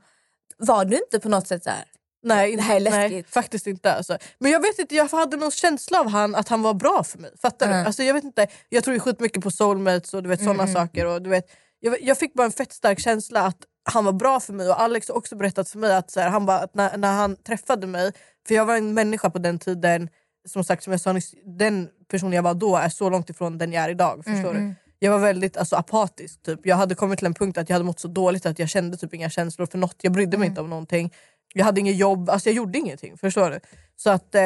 Var 0.57 0.85
du 0.85 0.97
inte 0.97 1.19
på 1.19 1.29
något 1.29 1.47
sätt 1.47 1.63
så 1.63 1.69
här, 1.69 1.83
Nej, 2.23 2.55
det 2.55 2.61
här 2.61 2.75
är 2.75 2.79
nej 2.79 3.09
läskigt? 3.09 3.33
faktiskt 3.33 3.67
inte. 3.67 3.93
Alltså. 3.93 4.17
Men 4.39 4.51
jag 4.51 4.61
vet 4.61 4.79
inte, 4.79 4.95
jag 4.95 5.07
hade 5.07 5.37
någon 5.37 5.51
känsla 5.51 5.99
av 5.99 6.07
han, 6.09 6.35
att 6.35 6.47
han 6.49 6.61
var 6.61 6.73
bra 6.73 7.03
för 7.03 7.19
mig. 7.19 7.31
Fattar 7.41 7.65
Mm. 7.65 7.79
du? 7.79 7.85
Alltså, 7.85 8.03
jag, 8.03 8.13
vet 8.13 8.23
inte, 8.23 8.47
jag 8.69 8.83
tror 8.83 8.93
ju 8.93 8.99
skitmycket 8.99 9.43
på 9.43 9.51
soulmates 9.51 10.13
och 10.13 10.23
du 10.23 10.29
vet, 10.29 10.39
såna 10.39 10.63
Mm. 10.63 10.73
saker. 10.73 11.05
Och, 11.05 11.21
du 11.21 11.29
vet, 11.29 11.45
jag, 11.79 12.01
jag 12.01 12.17
fick 12.17 12.33
bara 12.33 12.45
en 12.45 12.51
fett 12.51 12.73
stark 12.73 12.99
känsla 12.99 13.41
att 13.41 13.57
han 13.91 14.05
var 14.05 14.13
bra 14.13 14.39
för 14.39 14.53
mig. 14.53 14.69
Och 14.69 14.81
Alex 14.81 15.07
har 15.07 15.15
också 15.17 15.35
berättat 15.35 15.69
för 15.69 15.79
mig 15.79 15.95
att, 15.95 16.11
så 16.11 16.19
här, 16.19 16.29
han 16.29 16.45
bara, 16.45 16.59
att 16.59 16.75
när, 16.75 16.97
när 16.97 17.11
han 17.13 17.35
träffade 17.35 17.87
mig, 17.87 18.11
för 18.47 18.55
jag 18.55 18.65
var 18.65 18.75
en 18.77 18.93
människa 18.93 19.29
på 19.29 19.39
den 19.39 19.59
tiden, 19.59 20.09
som 20.47 20.63
sagt 20.63 20.83
som 20.83 20.91
jag 20.93 21.01
sa 21.01 21.13
nyss, 21.13 21.33
den 21.45 21.89
person 22.11 22.33
jag 22.33 22.43
var 22.43 22.53
då 22.53 22.75
är 22.75 22.89
så 22.89 23.09
långt 23.09 23.29
ifrån 23.29 23.57
den 23.57 23.73
jag 23.73 23.83
är 23.83 23.89
idag. 23.89 24.23
Förstår 24.25 24.49
Mm, 24.51 24.67
du? 24.69 24.75
Jag 25.01 25.11
var 25.11 25.19
väldigt 25.19 25.57
alltså, 25.57 25.75
apatisk. 25.75 26.41
Typ. 26.43 26.59
Jag 26.63 26.75
hade 26.75 26.95
kommit 26.95 27.19
till 27.19 27.25
en 27.25 27.33
punkt 27.33 27.57
att 27.57 27.69
jag 27.69 27.73
hade 27.75 27.85
mått 27.85 27.99
så 27.99 28.07
dåligt 28.07 28.45
att 28.45 28.59
jag 28.59 28.69
kände 28.69 28.97
typ 28.97 29.13
inga 29.13 29.29
känslor 29.29 29.65
för 29.65 29.77
något. 29.77 29.95
Jag 30.01 30.13
brydde 30.13 30.37
mig 30.37 30.45
Mm. 30.47 30.51
inte 30.51 30.61
om 30.61 30.69
någonting. 30.69 31.13
Jag 31.53 31.65
hade 31.65 31.79
inget 31.79 31.95
jobb, 31.97 32.29
alltså 32.29 32.49
jag 32.49 32.55
gjorde 32.55 32.77
ingenting. 32.79 33.17
Förstår 33.17 33.49
du? 33.51 33.59
Så 33.95 34.09
att, 34.09 34.35
eh, 34.35 34.41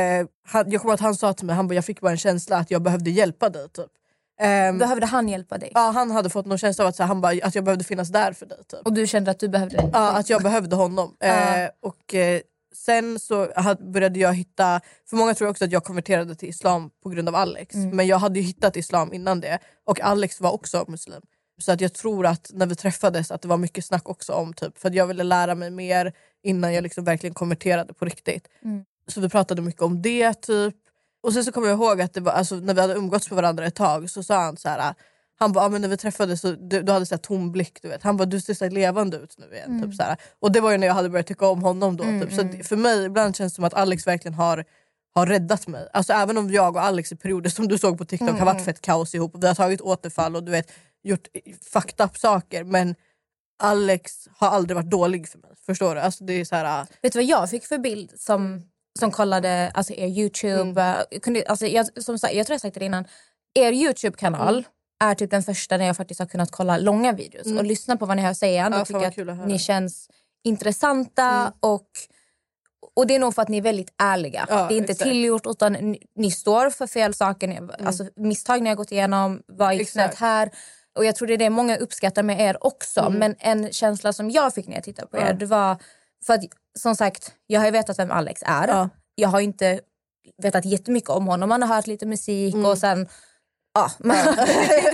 han, 0.48 0.72
jag 0.72 0.82
kommer 0.82 0.94
att 0.94 1.00
han 1.00 1.16
sa 1.16 1.34
till 1.34 1.46
mig, 1.46 1.56
han 1.56 1.68
bara, 1.68 1.76
jag 1.76 1.86
fick 1.86 2.02
bara 2.02 2.12
en 2.12 2.18
känsla 2.18 2.58
att 2.58 2.72
jag 2.72 2.82
behövde 2.82 3.10
hjälpa 3.10 3.50
dig. 3.50 3.70
Typ. 3.70 3.86
Ehm, 4.42 4.78
Behövde 4.78 5.06
han 5.06 5.30
hjälpa 5.30 5.58
dig? 5.58 5.72
ja, 5.74 5.92
han 5.96 6.12
hade 6.12 6.30
fått 6.30 6.46
någon 6.46 6.58
känsla 6.58 6.84
av 6.84 6.88
att, 6.90 6.96
så 6.96 7.04
här, 7.04 7.08
han 7.08 7.22
bara, 7.22 7.34
att 7.44 7.56
jag 7.56 7.64
behövde 7.64 7.84
finnas 7.84 8.10
där 8.10 8.34
för 8.34 8.46
dig. 8.46 8.58
Typ. 8.68 8.80
Och 8.86 8.94
du 8.94 9.08
kände 9.08 9.32
att 9.32 9.40
du 9.40 9.50
behövde 9.50 9.90
Ja, 9.94 10.12
att 10.12 10.30
jag 10.30 10.44
behövde 10.44 10.76
honom. 10.76 11.16
Ja. 11.20 11.58
Eh, 11.58 11.70
och, 11.82 12.16
eh, 12.16 12.42
sen 12.74 13.20
så 13.20 13.48
började 13.80 14.20
jag 14.20 14.34
hitta, 14.34 14.82
för 15.10 15.18
många 15.18 15.34
tror 15.34 15.50
också 15.50 15.65
att 15.65 15.72
jag 15.72 15.84
konverterade 15.84 16.36
till 16.36 16.50
islam 16.50 16.89
på 17.03 17.10
grund 17.10 17.30
av 17.30 17.36
Alex. 17.36 17.75
Mm. 17.75 17.96
Men 17.96 18.08
jag 18.08 18.18
hade 18.18 18.39
ju 18.39 18.46
hittat 18.46 18.77
islam 18.77 19.13
innan 19.13 19.39
det 19.39 19.60
och 19.86 20.01
Alex 20.01 20.42
var 20.42 20.51
också 20.51 20.86
muslim. 20.88 21.22
Så 21.62 21.72
att 21.72 21.82
jag 21.82 21.94
tror 21.94 22.25
att 22.25 22.51
när 22.53 22.65
vi 22.65 22.75
träffades 22.75 23.32
att 23.32 23.42
det 23.42 23.48
var 23.48 23.58
mycket 23.58 23.86
snack 23.86 24.10
också 24.10 24.34
om 24.34 24.53
typ, 24.53 24.77
för 24.77 24.89
att 24.89 24.96
jag 24.96 25.08
ville 25.08 25.24
lära 25.24 25.56
mig 25.56 25.72
mer 25.72 26.13
innan 26.44 26.74
jag 26.74 26.82
liksom 26.82 27.03
verkligen 27.03 27.34
konverterade 27.34 27.94
på 27.94 28.06
riktigt. 28.06 28.48
Mm. 28.63 28.86
Så 29.08 29.22
vi 29.22 29.30
pratade 29.30 29.62
mycket 29.62 29.82
om 29.82 30.01
det 30.01 30.34
typ. 30.34 30.75
Och 31.24 31.34
sen 31.34 31.46
så 31.46 31.51
kommer 31.51 31.68
jag 31.68 31.77
ihåg 31.77 32.01
att 32.01 32.13
det 32.13 32.22
var, 32.22 32.32
alltså, 32.32 32.56
när 32.56 32.74
vi 32.74 32.82
hade 32.82 32.94
umgåtts 32.94 33.30
med 33.30 33.36
varandra 33.36 33.65
ett 33.65 33.75
tag 33.75 34.10
så 34.10 34.24
sa 34.24 34.44
han 34.44 34.58
så 34.58 34.70
här. 34.70 34.94
Han 35.44 35.52
bara, 35.52 35.66
ah, 35.66 35.70
men 35.70 35.82
när 35.82 35.90
vi 35.90 35.98
träffades 35.98 36.42
så 36.42 36.52
du, 36.52 36.82
du 36.82 36.92
hade 36.92 37.06
så 37.06 37.18
tom 37.18 37.52
blick. 37.52 37.82
Du 37.82 37.88
vet. 37.88 38.04
Han 38.04 38.18
bara, 38.18 38.26
du 38.26 38.42
ser 38.42 38.54
så 38.54 38.70
levande 38.70 39.18
ut 39.18 39.36
nu 39.38 39.56
igen. 39.56 39.72
Mm. 39.72 39.92
Typ, 39.92 39.96
så. 39.96 40.04
Och 40.40 40.52
det 40.52 40.62
var 40.62 40.72
ju 40.72 40.78
när 40.78 40.88
jag 40.88 40.94
hade 40.94 41.10
börjat 41.10 41.28
tycka 41.28 41.48
om 41.48 41.64
honom 41.64 41.98
då. 41.98 42.04
Mm, 42.04 42.22
typ. 42.22 42.34
Så 42.34 42.42
mm. 42.42 42.60
att 42.60 42.68
för 42.68 42.76
mig 42.76 43.06
ibland 43.06 43.36
känns 43.36 43.54
det 43.54 43.56
som 43.56 43.64
att 43.64 43.74
Alex 43.74 44.08
verkligen 44.08 44.34
har, 44.34 44.66
har 45.16 45.26
räddat 45.26 45.68
mig. 45.68 45.88
Alltså 45.94 46.14
även 46.14 46.38
om 46.38 46.50
jag 46.50 46.76
och 46.76 46.84
Alex 46.84 47.12
i 47.12 47.16
perioder 47.16 47.50
som 47.50 47.68
du 47.68 47.78
såg 47.78 47.98
på 47.98 48.06
TikTok 48.06 48.30
Mm, 48.30 48.40
har 48.40 48.46
varit 48.46 48.56
mm. 48.56 48.66
fett 48.66 48.82
kaos 48.82 49.16
ihop. 49.16 49.36
Vi 49.36 49.48
har 49.48 49.56
tagit 49.56 49.82
återfall 49.82 50.36
och 50.36 50.44
du 50.44 50.52
vet, 50.52 50.72
gjort 51.04 51.28
fucked 51.74 52.06
up 52.06 52.18
saker. 52.18 52.64
Men 52.64 52.96
Alex 53.64 54.28
har 54.38 54.48
aldrig 54.48 54.76
varit 54.76 54.90
dålig 54.90 55.30
för 55.30 55.38
mig. 55.40 55.52
Förstår 55.66 55.96
du? 55.96 56.02
Alltså, 56.02 56.24
det 56.24 56.34
är 56.34 56.46
så 56.46 56.56
här, 56.56 56.88
Vet 57.02 57.14
du 57.14 57.20
vad 57.20 57.26
jag 57.26 57.50
fick 57.50 57.66
för 57.66 57.78
bild 57.78 58.12
som, 58.20 58.62
som 59.00 59.12
kollade 59.12 59.72
alltså, 59.74 59.94
er 59.94 60.08
Youtube? 60.08 60.82
Mm. 60.82 60.98
eh, 61.12 61.20
Kunde, 61.20 61.44
alltså, 61.48 61.66
jag, 61.66 62.04
som 62.04 62.18
jag 62.22 62.48
tror 62.48 62.54
jag 62.54 62.62
sagt 62.62 62.80
det 62.80 62.86
innan. 62.86 63.06
Er 63.54 63.72
Youtube-kanal 63.72 64.54
Mm. 64.54 64.64
Är 65.04 65.16
typ 65.16 65.32
den 65.32 65.44
första 65.44 65.78
där 65.78 65.86
jag 65.86 65.98
faktiskt 65.98 66.20
har 66.20 66.28
kunnat 66.28 66.52
kolla 66.52 66.78
långa 66.78 67.12
videos 67.12 67.46
Mm. 67.46 67.58
och 67.58 67.64
lyssna 67.66 67.98
på 67.98 68.06
vad 68.06 68.18
ni 68.18 68.24
har 68.24 68.32
att 68.32 68.38
säga. 68.38 68.70
Ja, 68.72 68.86
tycker 68.86 69.08
att 69.32 69.40
att 69.40 69.48
ni 69.48 69.60
känns 69.60 70.10
intressanta 70.44 71.24
Mm. 71.24 71.54
och 71.60 71.88
och 72.96 73.08
det 73.08 73.16
är 73.16 73.20
nog 73.20 73.36
för 73.36 73.42
att 73.42 73.50
ni 73.50 73.58
är 73.58 73.62
väldigt 73.62 73.94
ärliga. 73.98 74.46
Ja, 74.50 74.66
det 74.68 74.74
är 74.76 74.78
inte 74.78 74.92
exakt. 74.92 75.10
tillgjort 75.10 75.46
utan 75.48 75.74
ni, 75.74 76.00
ni 76.16 76.32
står 76.32 76.70
för 76.70 76.88
fel 76.88 77.14
saker. 77.14 77.48
Ni, 77.48 77.60
alltså, 77.86 78.06
misstag 78.16 78.62
ni 78.62 78.70
har 78.70 78.76
gått 78.76 78.92
igenom, 78.92 79.42
vad 79.48 79.76
gick 79.76 79.90
snett 79.90 80.06
Mm. 80.22 80.30
Här? 80.30 80.50
Och 80.98 81.06
jag 81.06 81.16
tror 81.16 81.28
det 81.28 81.34
är 81.34 81.38
det 81.38 81.50
många 81.50 81.78
uppskattar 81.78 82.24
med 82.24 82.40
er 82.42 82.66
också. 82.66 83.00
Mm. 83.00 83.14
Men 83.20 83.36
en 83.40 83.72
känsla 83.72 84.14
som 84.14 84.30
jag 84.30 84.54
fick 84.54 84.68
när 84.68 84.76
jag 84.76 84.84
tittade 84.84 85.08
på 85.08 85.18
er, 85.18 85.34
det 85.34 85.46
var... 85.46 85.78
För 86.26 86.34
att 86.34 86.44
som 86.80 86.96
sagt, 86.96 87.32
jag 87.48 87.60
har 87.60 87.66
ju 87.66 87.72
vetat 87.72 88.00
vem 88.00 88.12
Alex 88.12 88.42
är. 88.46 88.68
Ja. 88.68 88.90
Jag 89.16 89.30
har 89.30 89.40
inte 89.40 89.80
vetat 90.44 90.66
jättemycket 90.66 91.10
om 91.10 91.28
honom. 91.28 91.50
Man 91.50 91.62
har 91.64 91.76
hört 91.76 91.88
lite 91.88 92.06
musik 92.06 92.56
och 92.56 92.78
sen... 92.78 93.08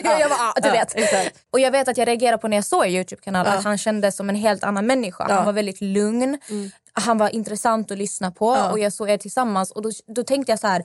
Ja, 0.03 0.19
jag 0.19 0.29
bara, 0.29 0.39
ah, 0.39 0.53
du. 0.61 0.67
Ja, 0.67 0.73
vet. 0.73 0.95
exakt. 0.95 1.45
Och 1.51 1.59
jag 1.59 1.71
vet 1.71 1.87
att 1.87 1.97
jag 1.97 2.07
reagerade 2.07 2.37
på 2.37 2.47
när 2.47 2.57
jag 2.57 2.65
såg 2.65 2.87
Youtube-kanal 2.87 3.45
Ja. 3.47 3.53
att 3.53 3.63
han 3.63 3.77
kändes 3.77 4.15
som 4.15 4.29
en 4.29 4.35
helt 4.35 4.63
annan 4.63 4.85
människa. 4.85 5.25
Ja. 5.29 5.35
Han 5.35 5.45
var 5.45 5.53
väldigt 5.53 5.81
lugn. 5.81 6.37
Mm. 6.49 6.71
Han 6.93 7.17
var 7.17 7.29
intressant 7.29 7.91
att 7.91 7.97
lyssna 7.97 8.31
på 8.31 8.55
Ja. 8.55 8.71
och 8.71 8.79
jag 8.79 8.93
såg 8.93 9.09
er 9.09 9.17
tillsammans 9.17 9.71
och 9.71 9.81
då, 9.81 9.91
då 10.15 10.23
tänkte 10.23 10.51
jag 10.51 10.59
så 10.59 10.67
här. 10.67 10.83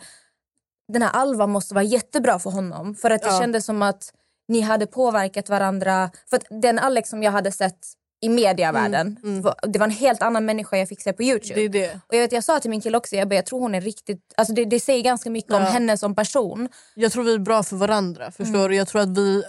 Den 0.93 1.03
här 1.03 1.11
Alva 1.11 1.47
måste 1.47 1.75
vara 1.75 1.85
jättebra 1.85 2.39
för 2.39 2.51
honom. 2.51 2.95
För 2.95 3.11
att 3.11 3.23
det 3.23 3.29
Ja. 3.29 3.41
kändes 3.41 3.65
som 3.65 3.83
att 3.83 4.13
ni 4.49 4.61
hade 4.61 4.87
påverkat 4.87 5.49
varandra. 5.49 6.11
För 6.31 6.37
att 6.37 6.45
den 6.51 6.79
Alex 6.79 7.11
som 7.11 7.23
jag 7.23 7.33
hade 7.33 7.53
sett 7.53 7.79
i 8.23 8.29
mediavärlden, 8.29 9.19
Mm, 9.23 9.39
mm. 9.41 9.53
det 9.67 9.79
var 9.79 9.87
en 9.87 9.91
helt 9.93 10.23
annan 10.23 10.45
människa 10.45 10.77
jag 10.77 10.89
fick 10.89 11.01
se 11.03 11.13
på 11.13 11.23
Youtube. 11.23 11.61
det 11.61 11.69
det. 11.69 12.01
Och 12.09 12.15
jag, 12.15 12.21
vet, 12.21 12.33
jag 12.33 12.45
sa 12.45 12.61
till 12.61 12.71
min 12.71 12.81
kille 12.81 12.97
också, 12.97 13.17
jag, 13.17 13.29
bara, 13.29 13.35
jag 13.35 13.47
tror 13.47 13.61
hon 13.61 13.75
är 13.75 13.81
riktigt... 13.81 14.21
Alltså 14.37 14.55
det, 14.55 14.65
det 14.65 14.81
säger 14.81 15.03
ganska 15.03 15.31
mycket 15.31 15.53
om 15.53 15.63
Ja. 15.63 15.69
henne 15.69 15.99
som 15.99 16.15
person. 16.15 16.69
Jag 16.95 17.13
tror 17.13 17.25
vi 17.25 17.35
är 17.35 17.39
bra 17.39 17.63
för 17.63 17.77
varandra. 17.77 18.31
Förstår 18.31 18.55
Mm. 18.59 18.69
du? 18.71 18.77
Jag 18.77 18.89
tror 18.89 19.03
att 19.03 19.19
vi... 19.19 19.43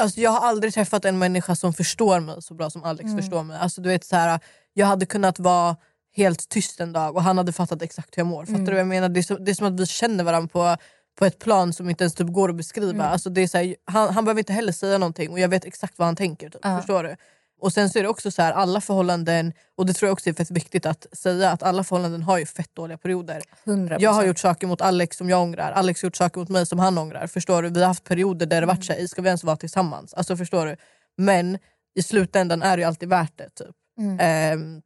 Alltså 0.00 0.20
jag 0.20 0.30
har 0.30 0.48
aldrig 0.48 0.74
träffat 0.74 1.04
en 1.04 1.18
människa 1.18 1.56
som 1.56 1.72
förstår 1.74 2.20
mig 2.20 2.42
så 2.42 2.54
bra 2.54 2.70
som 2.70 2.84
Alex 2.84 3.04
Mm. 3.04 3.18
förstår 3.18 3.42
mig. 3.42 3.58
Alltså 3.58 3.80
du 3.80 3.88
vet, 3.88 4.04
så 4.04 4.16
här, 4.16 4.40
jag 4.74 4.86
hade 4.86 5.06
kunnat 5.06 5.38
vara 5.38 5.76
helt 6.16 6.48
tyst 6.48 6.80
en 6.80 6.92
dag 6.92 7.16
och 7.16 7.22
han 7.22 7.38
hade 7.38 7.52
fattat 7.52 7.82
exakt 7.82 8.16
hur 8.18 8.20
jag 8.20 8.26
mår. 8.26 8.44
Fattar 8.44 8.54
Mm. 8.54 8.64
du 8.64 8.70
vad 8.72 8.80
jag 8.80 8.86
menar? 8.86 9.08
Det 9.08 9.20
är, 9.20 9.22
så, 9.22 9.38
det 9.38 9.50
är 9.50 9.54
som 9.54 9.66
att 9.66 9.80
vi 9.80 9.86
känner 9.86 10.24
varandra 10.24 10.48
på, 10.52 10.76
på 11.18 11.24
ett 11.24 11.38
plan 11.38 11.72
som 11.72 11.90
inte 11.90 12.04
ens 12.04 12.14
typ 12.14 12.28
går 12.28 12.48
att 12.48 12.56
beskriva. 12.56 12.90
Mm. 12.90 13.06
Alltså 13.12 13.30
det 13.30 13.40
är 13.40 13.46
så 13.48 13.58
här, 13.58 13.76
han, 13.84 14.14
han 14.14 14.24
behöver 14.24 14.38
inte 14.40 14.52
heller 14.52 14.72
säga 14.72 14.98
någonting 14.98 15.30
och 15.30 15.38
jag 15.40 15.48
vet 15.48 15.64
exakt 15.64 15.98
vad 15.98 16.06
han 16.06 16.16
tänker. 16.16 16.50
Typ. 16.50 16.60
Ja. 16.64 16.76
Förstår 16.78 17.04
du? 17.04 17.16
Och 17.62 17.72
sen 17.72 17.90
så 17.90 17.98
är 17.98 18.02
det 18.02 18.08
också 18.08 18.30
så 18.30 18.42
här, 18.42 18.52
alla 18.52 18.80
förhållanden, 18.80 19.52
och 19.76 19.86
det 19.86 19.92
tror 19.92 20.06
jag 20.06 20.12
också 20.12 20.30
är 20.30 20.34
fett 20.34 20.50
viktigt 20.50 20.86
att 20.86 21.06
säga, 21.12 21.50
att 21.50 21.62
alla 21.62 21.84
förhållanden 21.84 22.22
har 22.22 22.38
ju 22.38 22.46
fett 22.46 22.74
dåliga 22.74 22.98
perioder. 22.98 23.42
100%. 23.64 23.96
Jag 24.00 24.10
har 24.10 24.24
gjort 24.24 24.38
saker 24.38 24.66
mot 24.66 24.80
Alex 24.80 25.16
som 25.16 25.30
jag 25.30 25.42
ångrar. 25.42 25.72
Alex 25.72 26.02
har 26.02 26.06
gjort 26.06 26.16
saker 26.16 26.40
mot 26.40 26.48
mig 26.48 26.66
som 26.66 26.78
han 26.78 26.98
ångrar. 26.98 27.26
Förstår 27.26 27.62
du? 27.62 27.68
Vi 27.68 27.80
har 27.80 27.86
haft 27.86 28.04
perioder 28.04 28.46
där 28.46 28.60
det 28.60 28.66
varit 28.66 28.84
såhär, 28.84 29.06
ska 29.06 29.22
vi 29.22 29.28
ens 29.28 29.44
vara 29.44 29.56
tillsammans? 29.56 30.14
Alltså 30.14 30.36
förstår 30.36 30.66
du? 30.66 30.76
Men 31.16 31.58
i 31.94 32.02
slutändan 32.02 32.62
är 32.62 32.76
det 32.76 32.80
ju 32.80 32.86
alltid 32.86 33.08
värt 33.08 33.38
det. 33.38 33.50
Typ. 33.54 33.76
Mm. 33.98 34.18
Ehm, 34.20 34.82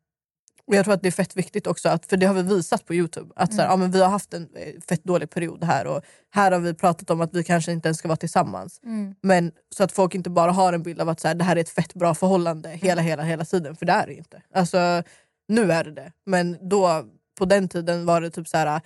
jag 0.66 0.84
tror 0.84 0.94
att 0.94 1.02
det 1.02 1.08
är 1.08 1.12
fett 1.12 1.36
viktigt 1.36 1.66
också, 1.66 1.88
att, 1.88 2.06
för 2.06 2.16
det 2.16 2.26
har 2.26 2.34
vi 2.34 2.42
visat 2.42 2.84
på 2.86 2.94
Youtube. 2.94 3.32
Att 3.36 3.54
så 3.54 3.60
här, 3.60 3.68
Mm. 3.68 3.70
ja, 3.70 3.76
men 3.76 3.90
vi 3.90 4.02
har 4.02 4.08
haft 4.08 4.34
en 4.34 4.48
eh, 4.56 4.74
fett 4.88 5.04
dålig 5.04 5.30
period 5.30 5.64
här 5.64 5.86
och 5.86 6.02
här 6.30 6.52
har 6.52 6.58
vi 6.58 6.74
pratat 6.74 7.10
om 7.10 7.20
att 7.20 7.34
vi 7.34 7.44
kanske 7.44 7.72
inte 7.72 7.88
ens 7.88 7.98
ska 7.98 8.08
vara 8.08 8.16
tillsammans. 8.16 8.80
Mm. 8.84 9.14
Men 9.22 9.52
så 9.74 9.84
att 9.84 9.92
folk 9.92 10.14
inte 10.14 10.30
bara 10.30 10.52
har 10.52 10.72
en 10.72 10.82
bild 10.82 11.00
av 11.00 11.08
att 11.08 11.20
så 11.20 11.28
här, 11.28 11.34
det 11.34 11.44
här 11.44 11.56
är 11.56 11.60
ett 11.60 11.68
fett 11.68 11.94
bra 11.94 12.14
förhållande 12.14 12.68
hela, 12.68 13.02
hela, 13.02 13.22
hela 13.22 13.44
tiden. 13.44 13.76
För 13.76 13.86
det 13.86 13.92
är 13.92 14.06
det 14.06 14.14
inte. 14.14 14.42
Alltså, 14.54 15.02
nu 15.48 15.72
är 15.72 15.84
det 15.84 15.92
det. 15.92 16.12
Men 16.26 16.68
då, 16.68 17.04
på 17.38 17.44
den 17.44 17.68
tiden 17.68 18.06
var 18.06 18.20
det 18.20 18.30
typ 18.30 18.48
så 18.48 18.56
här. 18.56 18.80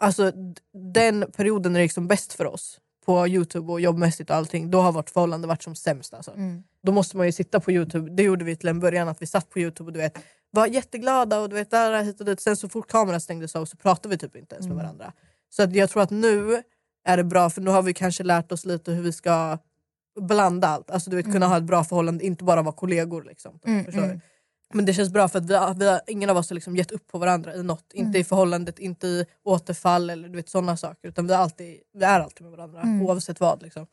Alltså, 0.00 0.32
den 0.94 1.24
perioden 1.36 1.72
när 1.72 1.80
det 1.80 1.84
gick 1.84 1.92
som 1.92 2.08
bäst 2.08 2.32
för 2.32 2.46
oss 2.46 2.78
på 3.10 3.28
Youtube 3.28 3.72
och 3.72 3.80
jobbmässigt 3.80 4.30
och 4.30 4.36
allting, 4.36 4.70
då 4.70 4.80
har 4.80 4.92
vårt 4.92 5.10
förhållande 5.10 5.48
varit 5.48 5.62
som 5.62 5.74
sämst. 5.74 6.14
Alltså. 6.14 6.30
Mm. 6.30 6.62
Då 6.82 6.92
måste 6.92 7.16
man 7.16 7.26
ju 7.26 7.32
sitta 7.32 7.60
på 7.60 7.72
Youtube. 7.72 8.10
Det 8.10 8.22
gjorde 8.22 8.44
vi 8.44 8.56
till 8.56 8.68
en 8.68 8.80
början, 8.80 9.08
att 9.08 9.22
vi 9.22 9.26
satt 9.26 9.50
på 9.50 9.58
Youtube 9.60 9.88
och 9.88 9.92
du 9.92 9.98
vet, 9.98 10.18
var 10.50 10.66
jätteglada 10.66 11.40
och 11.40 11.48
du 11.48 11.54
vet, 11.56 11.70
där, 11.70 12.02
hit 12.02 12.20
och 12.20 12.26
dit. 12.26 12.40
Sen 12.40 12.56
så 12.56 12.68
fort 12.68 12.88
kameran 12.90 13.20
stängdes 13.20 13.56
av 13.56 13.64
så 13.64 13.76
pratade 13.76 14.08
vi 14.08 14.18
typ 14.18 14.36
inte 14.36 14.54
ens 14.54 14.66
med 14.66 14.72
Mm. 14.74 14.84
varandra. 14.84 15.12
Så 15.50 15.62
att 15.62 15.74
jag 15.74 15.90
tror 15.90 16.02
att 16.02 16.10
nu 16.10 16.62
är 17.04 17.16
det 17.16 17.24
bra, 17.24 17.50
för 17.50 17.60
nu 17.60 17.70
har 17.70 17.82
vi 17.82 17.94
kanske 17.94 18.22
lärt 18.24 18.52
oss 18.52 18.64
lite 18.64 18.92
hur 18.92 19.02
vi 19.02 19.12
ska 19.12 19.58
blanda 20.20 20.68
allt. 20.68 20.90
Alltså 20.90 21.10
du 21.10 21.16
vet, 21.16 21.24
kunna 21.26 21.36
Mm. 21.36 21.50
ha 21.50 21.56
ett 21.58 21.64
bra 21.64 21.84
förhållande, 21.84 22.24
inte 22.24 22.44
bara 22.44 22.62
vara 22.62 22.74
kollegor. 22.74 23.24
Liksom, 23.24 23.58
Mm, 23.66 23.84
förstår 23.84 24.02
du? 24.02 24.20
Men 24.74 24.84
det 24.84 24.94
känns 24.94 25.10
bra 25.10 25.28
för 25.28 25.38
att 25.38 25.44
vi 25.46 25.54
har, 25.54 25.74
vi 25.74 25.86
har, 25.88 26.00
ingen 26.06 26.30
av 26.30 26.36
oss 26.36 26.50
har 26.50 26.54
liksom 26.54 26.76
gett 26.76 26.90
upp 26.90 27.06
på 27.06 27.18
varandra 27.18 27.54
i 27.54 27.62
något. 27.62 27.92
Inte 27.92 28.08
Mm. 28.08 28.20
i 28.20 28.24
förhållandet, 28.24 28.78
inte 28.78 29.06
i 29.06 29.26
återfall 29.44 30.10
eller 30.10 30.28
du 30.28 30.36
vet, 30.36 30.48
sådana 30.48 30.76
saker. 30.76 31.08
Utan 31.08 31.26
vi, 31.26 31.34
alltid, 31.34 31.76
vi 31.94 32.04
är 32.04 32.20
alltid 32.20 32.42
med 32.42 32.50
varandra 32.50 32.80
Mm. 32.80 33.02
oavsett 33.06 33.40
vad. 33.40 33.62
Liksom. 33.62 33.86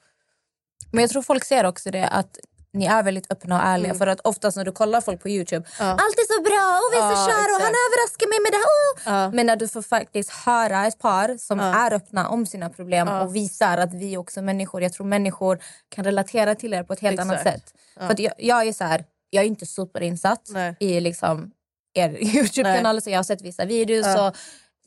Men 0.91 1.01
jag 1.01 1.09
tror 1.09 1.21
folk 1.21 1.45
ser 1.45 1.63
också 1.65 1.91
det 1.91 2.07
att 2.07 2.37
ni 2.73 2.85
är 2.85 3.03
väldigt 3.03 3.31
öppna 3.31 3.55
och 3.61 3.67
ärliga. 3.67 3.89
Mm. 3.89 3.97
För 3.99 4.07
att 4.07 4.19
oftast 4.23 4.57
när 4.57 4.65
du 4.65 4.71
kollar 4.71 5.01
folk 5.01 5.21
på 5.21 5.29
Youtube, 5.29 5.65
Ja. 5.79 5.85
allt 5.85 5.99
är 6.17 6.35
så 6.35 6.41
bra 6.41 6.79
och 6.79 6.89
vi 6.93 6.97
är 6.97 7.15
så 7.15 7.21
Ja, 7.21 7.27
kära 7.27 7.55
och 7.55 7.61
han 7.61 7.73
överraskar 7.85 8.27
mig 8.29 8.39
med 8.39 8.51
det 8.51 8.57
här. 8.57 9.17
Oh! 9.17 9.23
Ja. 9.23 9.31
Men 9.35 9.45
när 9.45 9.55
du 9.55 9.67
får 9.67 9.81
faktiskt 9.81 10.29
höra 10.29 10.85
ett 10.87 10.99
par 10.99 11.37
som 11.37 11.59
är 11.59 11.93
öppna 11.93 12.29
om 12.29 12.45
sina 12.45 12.69
problem 12.69 13.07
och 13.07 13.35
visar 13.35 13.77
att 13.77 13.93
vi 13.93 14.17
också 14.17 14.39
är 14.39 14.43
människor. 14.43 14.81
Jag 14.83 14.93
tror 14.93 15.07
människor 15.07 15.59
kan 15.89 16.03
relatera 16.03 16.55
till 16.55 16.73
er 16.73 16.83
på 16.83 16.93
ett 16.93 16.99
helt 16.99 17.19
annat 17.19 17.37
Exakt. 17.37 17.69
sätt. 17.69 17.73
Ja. 17.99 18.07
För 18.07 18.21
jag, 18.21 18.33
jag 18.37 18.67
är 18.67 18.73
så 18.73 18.83
här, 18.83 19.05
jag 19.29 19.43
är 19.43 19.47
inte 19.47 19.65
superinsatt 19.65 20.49
Nej. 20.49 20.75
i 20.79 20.99
liksom 20.99 21.51
er 21.93 22.09
Youtube-kanal. 22.35 23.01
Så 23.01 23.09
jag 23.09 23.17
har 23.17 23.23
sett 23.23 23.41
vissa 23.41 23.65
videos 23.65 24.05
Ja. 24.05 24.27
och 24.27 24.35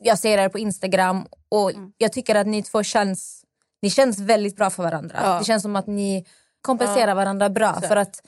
jag 0.02 0.18
ser 0.18 0.38
er 0.38 0.48
på 0.48 0.58
Instagram. 0.58 1.26
Och 1.48 1.70
Mm. 1.70 1.92
Jag 1.98 2.12
tycker 2.12 2.34
att 2.34 2.46
ni 2.46 2.62
två 2.62 2.82
känns, 2.82 3.44
ni 3.82 3.90
känns 3.90 4.18
väldigt 4.18 4.56
bra 4.56 4.70
för 4.70 4.82
varandra. 4.82 5.18
Ja. 5.22 5.38
Det 5.38 5.44
känns 5.44 5.62
som 5.62 5.76
att 5.76 5.86
ni 5.86 6.26
kompenserar 6.62 7.08
Ja. 7.08 7.14
varandra 7.14 7.48
bra. 7.50 7.68
Exakt. 7.70 7.86
För 7.88 7.96
att 7.96 8.22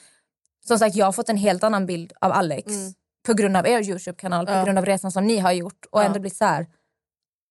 som 0.67 0.79
sagt, 0.79 0.97
jag 0.97 1.07
har 1.07 1.13
fått 1.13 1.29
en 1.29 1.37
helt 1.37 1.65
annan 1.65 1.87
bild 1.87 2.13
av 2.21 2.33
Alex 2.33 2.67
Mm. 2.73 2.93
på 3.27 3.35
grund 3.35 3.57
av 3.57 3.67
er 3.67 3.83
Youtube-kanal, 3.83 4.47
på 4.47 4.65
grund 4.65 4.79
av 4.79 4.87
resan 4.87 5.13
som 5.13 5.27
ni 5.27 5.39
har 5.39 5.53
gjort. 5.53 5.87
Och 5.91 6.03
ändå 6.03 6.21
blivit 6.21 6.37
så 6.37 6.45
här, 6.45 6.67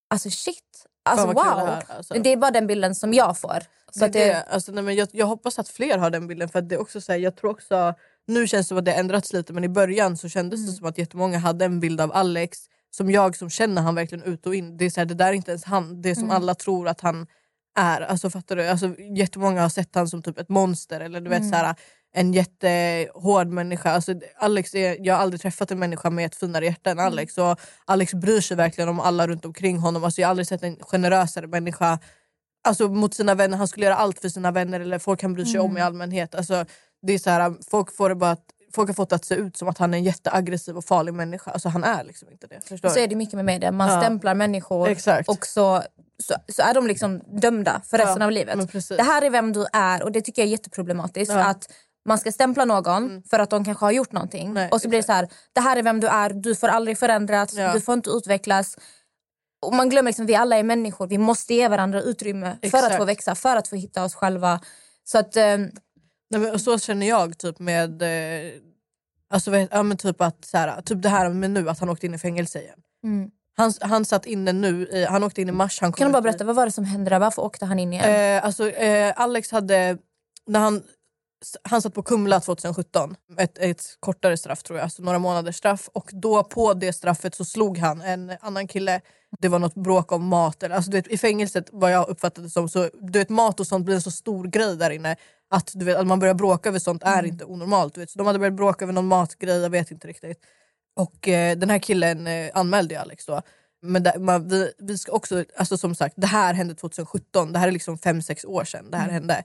alltså 0.10 0.30
shit. 0.30 0.86
Alltså 1.06 1.26
wow. 1.26 1.36
det 1.36 1.42
här, 1.42 1.84
alltså. 1.98 2.14
Det 2.14 2.30
är 2.30 2.38
bara 2.38 2.52
den 2.52 2.68
bilden 2.68 2.96
som 2.96 3.14
jag 3.14 3.38
får. 3.38 3.64
Så 3.92 4.00
det 4.00 4.08
det. 4.08 4.44
Alltså, 4.44 4.72
nej, 4.72 4.84
men 4.84 4.96
jag, 4.96 5.08
jag 5.12 5.26
hoppas 5.26 5.60
att 5.60 5.70
fler 5.70 5.98
har 5.98 6.10
den 6.10 6.28
bilden. 6.28 6.50
För 6.50 6.60
att 6.60 6.70
det 6.70 6.76
är 6.76 6.82
också 6.82 7.02
så 7.02 7.12
här, 7.12 7.20
jag 7.20 7.36
tror 7.36 7.52
också, 7.52 7.94
nu 8.28 8.48
känns 8.48 8.66
det 8.66 8.70
som 8.70 8.78
att 8.78 8.86
det 8.86 8.92
har 8.92 9.00
ändrats 9.00 9.34
lite 9.34 9.54
men 9.54 9.64
i 9.64 9.70
början 9.70 10.18
så 10.18 10.30
kändes 10.30 10.60
Mm. 10.60 10.72
det 10.72 10.78
som 10.78 10.88
att 10.88 10.98
jättemånga 10.98 11.38
hade 11.38 11.66
en 11.66 11.80
bild 11.80 12.02
av 12.02 12.12
Alex 12.14 12.58
som 12.92 13.12
jag 13.12 13.36
som 13.36 13.50
känner 13.50 13.82
han 13.82 13.96
verkligen 13.96 14.24
ut 14.24 14.46
och 14.48 14.56
in. 14.56 14.78
Det 14.78 14.86
är, 14.86 14.90
så 14.90 15.00
här, 15.00 15.06
det 15.06 15.14
där 15.14 15.28
är 15.28 15.34
inte 15.34 15.52
ens 15.52 15.64
han, 15.64 16.02
det 16.02 16.10
är 16.10 16.16
som 16.16 16.24
Mm. 16.24 16.36
alla 16.36 16.56
tror 16.56 16.88
att 16.88 17.02
han 17.02 17.28
är. 17.80 18.02
Alltså, 18.02 18.30
fattar 18.30 18.56
du? 18.56 18.68
Alltså, 18.68 18.96
jättemånga 19.18 19.62
har 19.62 19.70
sett 19.70 19.96
han 19.96 20.08
som 20.08 20.22
typ 20.24 20.40
ett 20.40 20.50
monster 20.50 21.00
eller 21.00 21.22
du 21.22 21.30
vet 21.30 21.40
Mm. 21.40 21.52
så 21.52 21.56
här, 21.58 21.76
en 22.14 22.34
jättehård 22.34 23.48
människa. 23.48 23.92
Alltså, 23.92 24.14
Alex 24.38 24.76
är, 24.76 24.98
jag 25.00 25.14
har 25.16 25.22
aldrig 25.22 25.42
träffat 25.42 25.72
en 25.72 25.80
människa 25.80 26.10
med 26.10 26.26
ett 26.26 26.36
finare 26.36 26.66
hjärta 26.66 26.90
än 26.92 27.00
Mm. 27.00 27.06
Alex. 27.12 27.38
Och 27.38 27.60
Alex 27.86 28.14
bryr 28.14 28.42
sig 28.42 28.58
verkligen 28.58 28.90
om 28.90 29.00
alla 29.00 29.28
runt 29.28 29.46
omkring 29.46 29.78
honom. 29.78 30.04
Alltså, 30.04 30.22
jag 30.22 30.28
har 30.28 30.30
aldrig 30.30 30.48
sett 30.48 30.64
en 30.64 30.76
generösare 30.82 31.48
människa 31.48 32.00
alltså, 32.64 32.88
mot 32.88 33.14
sina 33.14 33.36
vänner. 33.36 33.58
Han 33.58 33.68
skulle 33.68 33.86
göra 33.86 33.96
allt 33.96 34.20
för 34.20 34.30
sina 34.30 34.52
vänner 34.52 34.80
eller 34.80 35.00
folk 35.00 35.22
han 35.22 35.34
bryr 35.34 35.46
sig 35.46 35.60
om 35.60 35.66
Mm. 35.72 35.78
i 35.78 35.82
allmänhet. 35.82 36.36
Alltså, 36.36 36.66
det 37.02 37.14
är 37.14 37.20
så 37.20 37.30
här, 37.30 37.54
folk, 37.72 37.96
får 37.96 38.10
det 38.10 38.16
bara 38.16 38.32
att, 38.32 38.46
folk 38.76 38.90
har 38.90 38.94
fått 38.94 39.14
att 39.14 39.26
se 39.26 39.36
ut 39.36 39.58
som 39.58 39.68
att 39.68 39.78
han 39.78 39.94
är 39.94 39.98
en 39.98 40.04
jätteaggressiv 40.04 40.78
och 40.78 40.86
farlig 40.86 41.14
människa. 41.14 41.52
Alltså, 41.52 41.70
han 41.70 41.84
är 41.84 42.04
liksom 42.04 42.30
inte 42.32 42.48
det. 42.48 42.62
Förstår 42.68 42.90
så 42.90 42.96
du? 42.96 43.02
är 43.02 43.08
det 43.08 43.16
mycket 43.16 43.34
med 43.36 43.46
media. 43.46 43.72
Man 43.72 43.90
Ja. 43.90 44.02
stämplar 44.02 44.36
människor 44.36 44.88
Exakt. 44.90 45.30
och 45.30 45.46
så, 45.46 45.84
så, 46.24 46.36
så 46.48 46.62
är 46.62 46.74
de 46.74 46.88
liksom 46.88 47.20
dömda 47.42 47.82
för 47.86 47.98
resten 47.98 48.22
Ja, 48.22 48.26
av 48.26 48.32
livet. 48.32 48.72
Det 48.90 49.04
här 49.04 49.22
är 49.22 49.30
vem 49.30 49.54
du 49.54 49.66
är 49.74 50.04
och 50.04 50.12
det 50.12 50.22
tycker 50.22 50.42
jag 50.42 50.48
är 50.48 50.52
jätteproblematiskt. 50.52 51.34
Ja. 51.34 51.44
Att 51.44 51.70
man 52.06 52.18
ska 52.18 52.32
stämpla 52.32 52.66
någon 52.66 53.24
för 53.24 53.40
att 53.40 53.50
de 53.50 53.66
kanske 53.66 53.86
har 53.86 53.92
gjort 53.92 54.12
någonting. 54.12 54.42
Mm. 54.42 54.54
Nej, 54.54 54.70
och 54.72 54.82
så 54.82 54.90
blir 54.90 55.00
det 55.00 55.06
så 55.06 55.12
här, 55.12 55.30
det 55.54 55.62
här 55.62 55.78
är 55.78 55.84
vem 55.84 56.00
du 56.00 56.08
är, 56.08 56.30
du 56.30 56.56
får 56.56 56.68
aldrig 56.68 56.98
förändras, 56.98 57.54
Ja. 57.54 57.74
du 57.74 57.82
får 57.82 57.94
inte 57.94 58.10
utvecklas. 58.10 58.78
Och 59.66 59.74
man 59.74 59.90
glömmer 59.90 60.10
liksom, 60.10 60.26
vi 60.26 60.36
alla 60.36 60.58
är 60.58 60.64
människor, 60.64 61.08
vi 61.08 61.18
måste 61.18 61.54
ge 61.54 61.68
varandra 61.68 62.02
utrymme 62.02 62.58
för 62.62 62.68
Exakt. 62.68 62.86
att 62.92 62.98
få 62.98 63.06
växa, 63.06 63.36
för 63.36 63.56
att 63.56 63.68
få 63.68 63.76
hitta 63.76 64.04
oss 64.04 64.16
själva. 64.16 64.60
Så 65.04 65.18
att, 65.18 65.36
eh, 65.38 65.58
Nej, 66.32 66.42
men, 66.42 66.60
så 66.60 66.80
känner 66.80 67.08
jag 67.08 67.38
typ 67.38 67.60
med... 67.60 68.02
Eh, 68.02 68.52
alltså, 69.34 69.52
vet, 69.52 69.70
ja, 69.72 69.84
men 69.84 69.98
typ, 69.98 70.22
att, 70.22 70.46
så 70.46 70.58
här, 70.58 70.82
typ 70.82 71.02
det 71.02 71.10
här 71.10 71.30
med 71.30 71.52
nu, 71.52 71.70
att 71.70 71.80
han 71.80 71.90
åkte 71.90 72.06
in 72.06 72.14
i 72.14 72.18
fängelse 72.18 72.62
igen. 72.62 72.80
mm. 73.04 73.30
Han, 73.58 73.74
han 73.82 74.06
satt 74.06 74.26
inne 74.26 74.52
nu, 74.54 74.88
i, 74.88 75.06
han 75.06 75.24
åkte 75.24 75.42
in 75.42 75.50
i 75.50 75.52
mars. 75.52 75.82
Han 75.82 75.94
Kan 75.94 76.08
du 76.08 76.12
bara 76.14 76.20
i- 76.20 76.22
berätta, 76.22 76.44
vad 76.44 76.56
var 76.56 76.66
det 76.66 76.72
som 76.72 76.84
hände 76.86 77.10
där? 77.10 77.20
Varför 77.20 77.42
åkte 77.42 77.66
han 77.66 77.80
in 77.80 77.94
igen? 77.94 78.36
Eh, 78.38 78.46
alltså, 78.46 78.70
eh, 78.70 79.14
Alex 79.16 79.52
hade... 79.52 79.98
När 80.48 80.60
han, 80.60 80.84
han 81.64 81.82
satt 81.82 81.94
på 81.94 82.04
Kumla 82.04 82.40
2017, 82.40 83.16
ett, 83.38 83.58
ett 83.58 83.84
kortare 84.00 84.38
straff 84.38 84.64
tror 84.64 84.80
jag, 84.80 84.84
alltså 84.84 85.04
några 85.04 85.20
månaders 85.20 85.56
straff. 85.56 85.90
Och 85.94 86.10
då 86.14 86.44
på 86.44 86.74
det 86.74 86.94
straffet 86.94 87.36
så 87.36 87.46
slog 87.46 87.78
han 87.78 88.02
en 88.02 88.32
annan 88.42 88.68
kille. 88.68 89.02
Det 89.40 89.48
var 89.48 89.60
något 89.60 89.76
bråk 89.76 90.12
om 90.12 90.28
mat. 90.28 90.64
Eller, 90.64 90.76
alltså, 90.76 90.92
du 90.92 90.98
vet, 90.98 91.08
I 91.08 91.18
fängelset, 91.18 91.70
vad 91.72 91.92
jag 91.92 92.10
uppfattade 92.10 92.48
det 92.48 92.52
som, 92.52 92.70
så 92.70 92.90
du 93.02 93.20
vet, 93.20 93.30
mat 93.30 93.60
och 93.60 93.68
sånt 93.68 93.86
blir 93.86 93.96
en 93.96 94.02
så 94.02 94.12
stor 94.12 94.48
grej 94.48 94.78
där 94.78 94.90
inne. 94.90 95.16
Att, 95.50 95.72
du 95.76 95.86
vet, 95.86 95.98
att 95.98 96.08
man 96.08 96.20
börjar 96.20 96.34
bråka 96.34 96.70
över 96.70 96.80
sånt 96.80 97.04
är 97.04 97.24
inte 97.24 97.46
onormalt. 97.46 97.94
Du 97.94 98.00
vet. 98.00 98.10
Så 98.10 98.18
de 98.18 98.28
hade 98.28 98.40
börjat 98.40 98.54
bråka 98.54 98.86
över 98.86 98.94
någon 98.94 99.08
matgrej, 99.08 99.62
jag 99.62 99.70
vet 99.70 99.92
inte 99.92 100.08
riktigt. 100.08 100.38
Och 100.96 101.28
eh, 101.28 101.58
den 101.58 101.70
här 101.70 101.80
killen 101.80 102.28
eh, 102.28 102.52
anmälde 102.54 103.02
Alex 103.02 103.26
då. 103.26 103.42
Men 103.82 104.04
det, 104.04 104.20
man, 104.20 104.48
vi, 104.48 104.72
vi 104.78 104.98
ska 104.98 105.12
också, 105.12 105.46
alltså 105.58 105.78
som 105.78 105.96
sagt, 105.96 106.16
det 106.18 106.28
här 106.28 106.54
hände 106.54 106.76
2017. 106.76 107.54
Det 107.54 107.60
här 107.60 107.68
är 107.68 107.72
liksom 107.72 107.98
5-6 107.98 108.46
år 108.46 108.64
sedan 108.64 108.92
det 108.92 108.98
här 108.98 109.10
hände. 109.10 109.44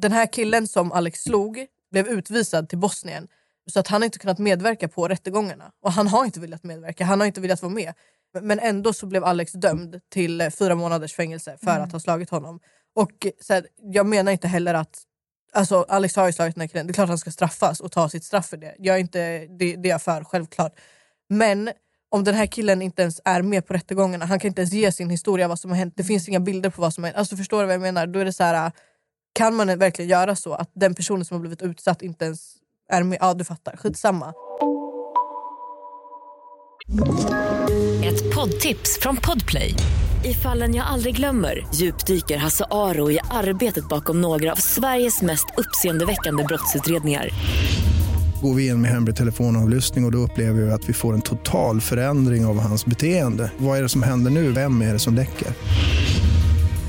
Den 0.00 0.12
här 0.12 0.26
killen 0.26 0.66
som 0.66 0.92
Alex 0.92 1.20
slog 1.20 1.66
blev 1.90 2.08
utvisad 2.08 2.68
till 2.68 2.78
Bosnien. 2.78 3.28
Så 3.70 3.80
att 3.80 3.88
han 3.88 4.02
inte 4.02 4.18
kunnat 4.18 4.38
medverka 4.38 4.88
på 4.88 5.08
rättegångarna. 5.08 5.72
Och 5.82 5.92
han 5.92 6.06
har 6.06 6.24
inte 6.24 6.40
velat 6.40 6.64
medverka, 6.64 7.04
han 7.04 7.20
har 7.20 7.26
inte 7.26 7.40
velat 7.40 7.62
vara 7.62 7.72
med. 7.72 7.94
Men 8.40 8.58
ändå 8.58 8.92
så 8.92 9.06
blev 9.06 9.24
Alex 9.24 9.52
dömd 9.52 10.00
till 10.08 10.40
eh, 10.40 10.50
fyra 10.50 10.74
månaders 10.74 11.14
fängelse 11.14 11.58
för 11.64 11.80
att 11.80 11.92
ha 11.92 12.00
slagit 12.00 12.30
honom. 12.30 12.60
Och 12.94 13.26
eh, 13.26 13.32
så 13.40 13.54
här, 13.54 13.66
jag 13.76 14.06
menar 14.06 14.32
inte 14.32 14.48
heller 14.48 14.74
att 14.74 15.04
Alltså 15.52 15.86
Alex 15.88 16.16
har 16.16 16.26
ju 16.26 16.32
slagit 16.32 16.54
den 16.54 16.60
här 16.60 16.68
killen, 16.68 16.86
det 16.86 16.90
är 16.90 16.94
klart 16.94 17.08
han 17.08 17.18
ska 17.18 17.30
straffas 17.30 17.80
och 17.80 17.92
ta 17.92 18.08
sitt 18.08 18.24
straff 18.24 18.46
för 18.46 18.56
det. 18.56 18.74
Jag 18.78 18.96
är 18.96 19.00
inte, 19.00 19.46
det, 19.46 19.76
det 19.76 19.88
är 19.88 19.90
jag 19.90 20.02
för, 20.02 20.24
självklart. 20.24 20.80
Men 21.28 21.70
om 22.10 22.24
den 22.24 22.34
här 22.34 22.46
killen 22.46 22.82
inte 22.82 23.02
ens 23.02 23.20
är 23.24 23.42
med 23.42 23.66
på 23.66 23.74
rättegångarna, 23.74 24.24
han 24.24 24.40
kan 24.40 24.48
inte 24.48 24.60
ens 24.60 24.72
ge 24.72 24.92
sin 24.92 25.10
historia 25.10 25.48
vad 25.48 25.58
som 25.58 25.70
har 25.70 25.78
hänt. 25.78 25.94
Det 25.96 26.04
finns 26.04 26.28
inga 26.28 26.40
bilder 26.40 26.70
på 26.70 26.82
vad 26.82 26.94
som 26.94 27.04
har 27.04 27.08
hänt. 27.08 27.18
Alltså 27.18 27.36
förstår 27.36 27.60
du 27.60 27.66
vad 27.66 27.74
jag 27.74 27.80
menar? 27.80 28.06
Då 28.06 28.18
är 28.18 28.24
det 28.24 28.32
så 28.32 28.44
här, 28.44 28.72
kan 29.38 29.54
man 29.54 29.78
verkligen 29.78 30.10
göra 30.10 30.36
så 30.36 30.54
att 30.54 30.70
den 30.74 30.94
personen 30.94 31.24
som 31.24 31.34
har 31.34 31.40
blivit 31.40 31.62
utsatt 31.62 32.02
inte 32.02 32.24
ens 32.24 32.40
är 32.92 33.02
med? 33.02 33.18
Ja 33.20 33.34
du 33.34 33.44
fattar, 33.44 33.76
skitsamma. 33.76 34.32
Ett 38.04 38.34
poddtips 38.34 38.98
från 39.00 39.16
Podplay. 39.16 39.74
I 40.24 40.34
fallen 40.34 40.74
jag 40.74 40.86
aldrig 40.86 41.16
glömmer 41.16 41.66
djupdyker 41.74 42.36
Hasse 42.36 42.64
Aro 42.70 43.10
i 43.10 43.18
arbetet 43.30 43.88
bakom 43.88 44.20
några 44.20 44.52
av 44.52 44.56
Sveriges 44.56 45.22
mest 45.22 45.46
uppseendeväckande 45.56 46.44
brottsutredningar. 46.44 47.28
Går 48.42 48.54
vi 48.54 48.66
in 48.66 48.80
med 48.80 48.90
hemlig 48.90 49.16
telefonavlyssning 49.16 50.04
och, 50.04 50.08
och 50.08 50.12
då 50.12 50.18
upplever 50.18 50.62
vi 50.62 50.70
att 50.70 50.88
vi 50.88 50.92
får 50.92 51.14
en 51.14 51.22
total 51.22 51.80
förändring 51.80 52.46
av 52.46 52.60
hans 52.60 52.86
beteende. 52.86 53.52
Vad 53.58 53.78
är 53.78 53.82
det 53.82 53.88
som 53.88 54.02
händer 54.02 54.30
nu? 54.30 54.52
Vem 54.52 54.82
är 54.82 54.92
det 54.92 54.98
som 54.98 55.14
läcker? 55.14 55.48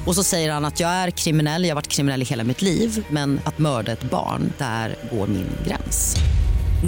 Och 0.10 0.16
så 0.16 0.24
säger 0.24 0.52
han 0.52 0.66
att 0.66 0.80
jag 0.80 0.90
är 0.90 1.12
kriminell, 1.12 1.64
jag 1.64 1.70
har 1.70 1.76
varit 1.76 1.88
kriminell 1.88 2.22
i 2.22 2.26
hela 2.26 2.44
mitt 2.44 2.62
liv 2.62 3.08
men 3.12 3.40
att 3.46 3.58
mörda 3.58 3.92
ett 3.92 4.04
barn, 4.04 4.54
där 4.58 4.96
går 5.12 5.28
min 5.28 5.48
gräns. 5.68 6.16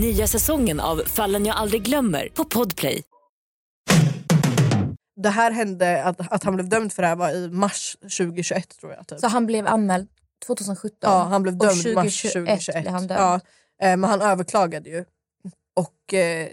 Nya 0.01 0.27
säsongen 0.27 0.79
av 0.79 1.01
Fallen 1.05 1.45
jag 1.45 1.55
aldrig 1.55 1.84
glömmer 1.84 2.29
på 2.34 2.45
Podplay. 2.45 3.03
Det 5.15 5.29
här 5.29 5.51
hände, 5.51 6.03
att, 6.03 6.31
att 6.34 6.43
han 6.43 6.55
blev 6.55 6.69
dömd 6.69 6.93
för 6.93 7.01
det 7.01 7.07
här 7.07 7.15
var 7.15 7.29
i 7.31 7.49
mars 7.49 7.97
2021 8.01 8.79
tror 8.79 8.93
jag. 8.93 9.07
Typ. 9.07 9.19
Så 9.19 9.27
han 9.27 9.45
blev 9.45 9.67
anmäld 9.67 10.07
2017? 10.47 10.97
Ja, 11.01 11.23
han 11.23 11.43
blev 11.43 11.55
Och 11.55 11.60
dömd 11.60 11.95
mars 11.95 12.21
2021 12.21 12.45
2021. 12.47 12.84
blev 12.84 12.93
han 12.93 13.07
dömd. 13.07 13.21
Ja, 13.21 13.36
eh, 13.81 13.97
men 13.97 14.03
han 14.03 14.21
överklagade 14.21 14.89
ju. 14.89 15.05
Och 15.75 16.13
eh, 16.13 16.47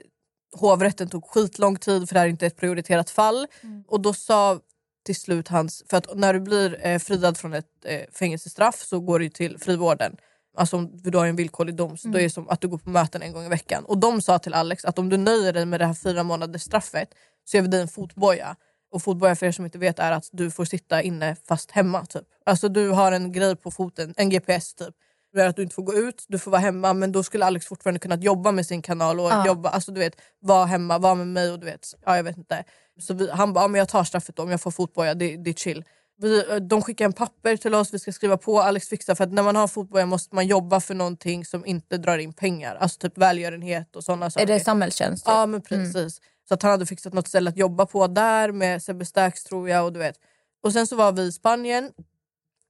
hovrätten 0.56 1.08
tog 1.08 1.24
skitlång 1.24 1.76
tid 1.76 2.08
för 2.08 2.14
det 2.14 2.20
här 2.20 2.26
är 2.26 2.30
inte 2.30 2.46
ett 2.46 2.56
prioriterat 2.56 3.10
fall. 3.10 3.46
Mm. 3.62 3.84
Och 3.88 4.00
då 4.00 4.12
sa 4.12 4.60
till 5.08 5.16
slut 5.16 5.48
hans... 5.48 5.84
För 5.90 5.96
att 5.96 6.06
när 6.16 6.32
du 6.34 6.40
blir 6.40 6.86
eh, 6.86 6.98
friad 6.98 7.36
från 7.38 7.54
ett 7.54 7.66
eh, 7.84 8.00
fängelsestraff 8.12 8.82
så 8.82 9.00
går 9.00 9.18
du 9.18 9.28
till 9.28 9.58
frivården. 9.58 10.16
Alltså 10.56 10.76
om 10.76 10.90
du 11.02 11.18
har 11.18 11.26
en 11.26 11.36
villkorlig 11.36 11.74
dom 11.76 11.96
så 11.96 12.08
Mm. 12.08 12.12
då 12.12 12.18
är 12.18 12.22
det 12.22 12.30
som 12.30 12.48
att 12.48 12.60
du 12.60 12.68
går 12.68 12.78
på 12.78 12.90
möten 12.90 13.22
en 13.22 13.32
gång 13.32 13.44
i 13.44 13.48
veckan. 13.48 13.84
Och 13.84 13.98
de 13.98 14.22
sa 14.22 14.38
till 14.38 14.54
Alex 14.54 14.84
att 14.84 14.98
om 14.98 15.08
du 15.08 15.16
nöjer 15.16 15.52
dig 15.52 15.66
med 15.66 15.80
det 15.80 15.86
här 15.86 15.94
fyra 15.94 16.22
månaders 16.22 16.62
straffet 16.62 17.08
så 17.44 17.56
ger 17.56 17.62
vi 17.62 17.68
dig 17.68 17.80
en 17.80 17.88
fotboja. 17.88 18.56
Och 18.92 19.02
fotboja 19.02 19.36
för 19.36 19.46
er 19.46 19.52
som 19.52 19.64
inte 19.64 19.78
vet 19.78 19.98
är 19.98 20.12
att 20.12 20.28
du 20.32 20.50
får 20.50 20.64
sitta 20.64 21.02
inne 21.02 21.36
fast 21.48 21.70
hemma. 21.70 22.06
Typ. 22.06 22.24
Alltså 22.46 22.68
du 22.68 22.88
har 22.88 23.12
en 23.12 23.32
grej 23.32 23.56
på 23.56 23.70
foten, 23.70 24.14
en 24.16 24.30
GPS 24.30 24.74
typ. 24.74 24.94
Det 25.32 25.40
är 25.42 25.48
att 25.48 25.56
du 25.56 25.62
inte 25.62 25.74
får 25.74 25.82
gå 25.82 25.94
ut, 25.94 26.24
du 26.28 26.38
får 26.38 26.50
vara 26.50 26.60
hemma 26.60 26.92
men 26.94 27.12
då 27.12 27.22
skulle 27.22 27.44
Alex 27.44 27.66
fortfarande 27.66 28.00
kunnat 28.00 28.22
jobba 28.22 28.52
med 28.52 28.66
sin 28.66 28.82
kanal 28.82 29.20
och 29.20 29.30
Ja. 29.30 29.46
jobba, 29.46 29.68
alltså 29.68 29.92
du 29.92 30.00
vet, 30.00 30.16
vara 30.40 30.64
hemma, 30.66 30.98
vara 30.98 31.14
med 31.14 31.26
mig 31.26 31.50
och 31.52 31.58
du 31.60 31.66
vet, 31.66 31.86
ja 32.06 32.16
jag 32.16 32.24
vet 32.24 32.36
inte. 32.36 32.64
Så 32.98 33.14
vi, 33.14 33.30
han 33.30 33.52
bara, 33.52 33.64
ja, 33.64 33.68
men 33.68 33.78
jag 33.78 33.88
tar 33.88 34.04
straffet 34.04 34.36
då, 34.36 34.42
om 34.42 34.50
jag 34.50 34.60
får 34.60 34.70
fotboja, 34.70 35.14
det, 35.14 35.36
det 35.36 35.50
är 35.50 35.54
chill. 35.54 35.84
Vi, 36.20 36.58
de 36.60 36.82
skickar 36.82 37.04
en 37.04 37.12
papper 37.12 37.56
till 37.56 37.74
oss, 37.74 37.94
vi 37.94 37.98
ska 37.98 38.12
skriva 38.12 38.36
på, 38.36 38.60
Alex 38.60 38.88
fixar 38.88 39.14
för 39.14 39.24
att 39.24 39.32
när 39.32 39.42
man 39.42 39.56
har 39.56 39.68
fotboja 39.68 40.06
måste 40.06 40.34
man 40.34 40.46
jobba 40.46 40.80
för 40.80 40.94
någonting 40.94 41.44
som 41.44 41.66
inte 41.66 41.98
drar 41.98 42.18
in 42.18 42.32
pengar. 42.32 42.74
Alltså 42.74 42.98
typ 42.98 43.18
välgörenhet 43.18 43.96
och 43.96 44.04
sådana 44.04 44.30
saker. 44.30 44.46
Är 44.46 44.54
det 44.54 44.60
samhällstjänst? 44.60 45.24
typ? 45.24 45.30
Ja 45.30 45.46
men 45.46 45.62
precis. 45.62 46.20
Så 46.48 46.54
att 46.54 46.62
han 46.62 46.70
hade 46.70 46.86
fixat 46.86 47.12
något 47.12 47.28
ställe 47.28 47.50
att 47.50 47.56
jobba 47.56 47.86
på 47.86 48.06
där 48.06 48.52
med 48.52 48.82
Sebbe 48.82 49.04
Stax 49.04 49.44
tror 49.44 49.68
jag. 49.68 49.84
Och, 49.84 49.92
du 49.92 49.98
vet. 49.98 50.16
och 50.62 50.72
sen 50.72 50.86
så 50.86 50.96
var 50.96 51.12
vi 51.12 51.22
i 51.22 51.32
Spanien 51.32 51.92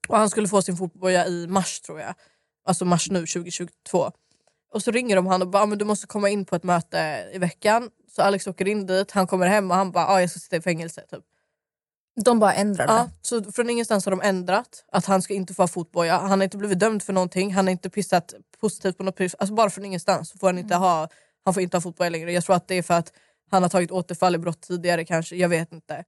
och 0.09 0.19
han 0.19 0.31
skulle 0.31 0.49
få 0.49 0.63
sin 0.63 0.77
fotboja 0.77 1.27
i 1.27 1.47
mars 1.47 1.81
tror 1.81 2.01
jag. 2.01 2.15
Alltså 2.65 2.85
mars 2.85 3.11
nu 3.11 3.27
2022. 3.27 4.13
Och 4.75 4.83
så 4.83 4.91
ringer 4.91 5.17
de 5.17 5.27
han 5.27 5.43
och 5.43 5.49
bara 5.49 5.63
"Ah, 5.63 5.67
men 5.67 5.79
du 5.79 5.85
måste 5.85 6.07
komma 6.07 6.29
in 6.29 6.45
på 6.45 6.57
ett 6.57 6.63
möte 6.65 7.29
i 7.33 7.39
veckan. 7.39 7.91
Så 8.17 8.23
Alex 8.23 8.47
åker 8.47 8.69
in 8.69 8.87
dit, 8.87 9.11
han 9.11 9.27
kommer 9.27 9.47
hem 9.47 9.71
och 9.71 9.77
han 9.77 9.93
bara 9.93 10.07
ah, 10.07 10.21
jag 10.21 10.31
ska 10.31 10.41
sitta 10.41 10.57
i 10.57 10.61
fängelse. 10.61 11.01
Typ. 11.11 11.25
De 12.25 12.39
bara 12.39 12.55
ändrade? 12.55 12.93
Ja, 12.93 13.11
så 13.23 13.53
från 13.53 13.71
ingenstans 13.71 14.05
har 14.07 14.11
de 14.11 14.21
ändrat 14.21 14.85
att 14.93 15.05
han 15.07 15.23
ska 15.23 15.35
inte 15.35 15.55
få 15.55 15.63
ha 15.63 15.69
fotboja. 15.69 16.19
Han 16.19 16.31
har 16.41 16.45
inte 16.45 16.57
blivit 16.57 16.81
dömd 16.81 17.03
för 17.03 17.13
någonting, 17.13 17.55
han 17.55 17.67
har 17.67 17.73
inte 17.73 17.91
pissat 17.91 18.35
positivt 18.61 18.97
på 18.99 19.03
något 19.03 19.17
pris. 19.17 19.35
Alltså 19.39 19.55
bara 19.55 19.71
från 19.71 19.85
ingenstans 19.85 20.31
så 20.31 20.39
får 20.39 20.47
han 20.47 20.59
inte 20.59 20.75
ha, 20.77 21.09
han 21.45 21.55
får 21.55 21.63
inte 21.63 21.77
ha 21.77 21.83
fotboja 21.83 22.11
längre. 22.11 22.33
Jag 22.33 22.45
tror 22.45 22.57
att 22.57 22.69
det 22.69 22.75
är 22.75 22.83
för 22.83 22.95
att 22.95 23.13
han 23.51 23.63
har 23.63 23.71
tagit 23.71 23.91
återfall 23.91 24.35
i 24.35 24.39
brott 24.39 24.61
tidigare 24.63 25.05
kanske, 25.05 25.37
jag 25.37 25.49
vet 25.49 25.73
inte. 25.73 26.05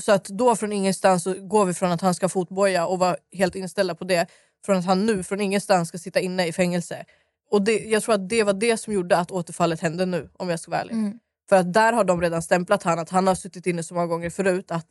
Så 0.00 0.12
att 0.12 0.24
då 0.24 0.56
från 0.56 0.72
ingenstans 0.72 1.22
så 1.22 1.34
går 1.34 1.64
vi 1.64 1.74
från 1.74 1.92
att 1.92 2.00
han 2.00 2.14
ska 2.14 2.28
fotboja 2.28 2.86
och 2.86 2.98
vara 2.98 3.16
helt 3.32 3.54
inställda 3.54 3.94
på 3.94 4.04
det, 4.04 4.26
från 4.66 4.76
att 4.76 4.84
han 4.84 5.06
nu 5.06 5.22
från 5.22 5.40
ingenstans 5.40 5.88
ska 5.88 5.98
sitta 5.98 6.20
inne 6.20 6.46
i 6.46 6.52
fängelse. 6.52 7.04
Och 7.50 7.62
det, 7.62 7.78
jag 7.78 8.02
tror 8.02 8.14
att 8.14 8.28
det 8.28 8.42
var 8.42 8.52
det 8.52 8.76
som 8.76 8.92
gjorde 8.92 9.16
att 9.16 9.30
återfallet 9.30 9.80
hände 9.80 10.06
nu 10.06 10.30
om 10.36 10.48
jag 10.48 10.60
ska 10.60 10.70
vara 10.70 10.80
ärlig. 10.80 10.94
Mm. 10.94 11.18
För 11.48 11.56
att 11.56 11.72
där 11.72 11.92
har 11.92 12.04
de 12.04 12.20
redan 12.20 12.42
stämplat 12.42 12.82
han 12.82 12.98
att 12.98 13.10
han 13.10 13.26
har 13.26 13.34
suttit 13.34 13.66
inne 13.66 13.82
så 13.82 13.94
många 13.94 14.06
gånger 14.06 14.30
förut 14.30 14.70
att 14.70 14.86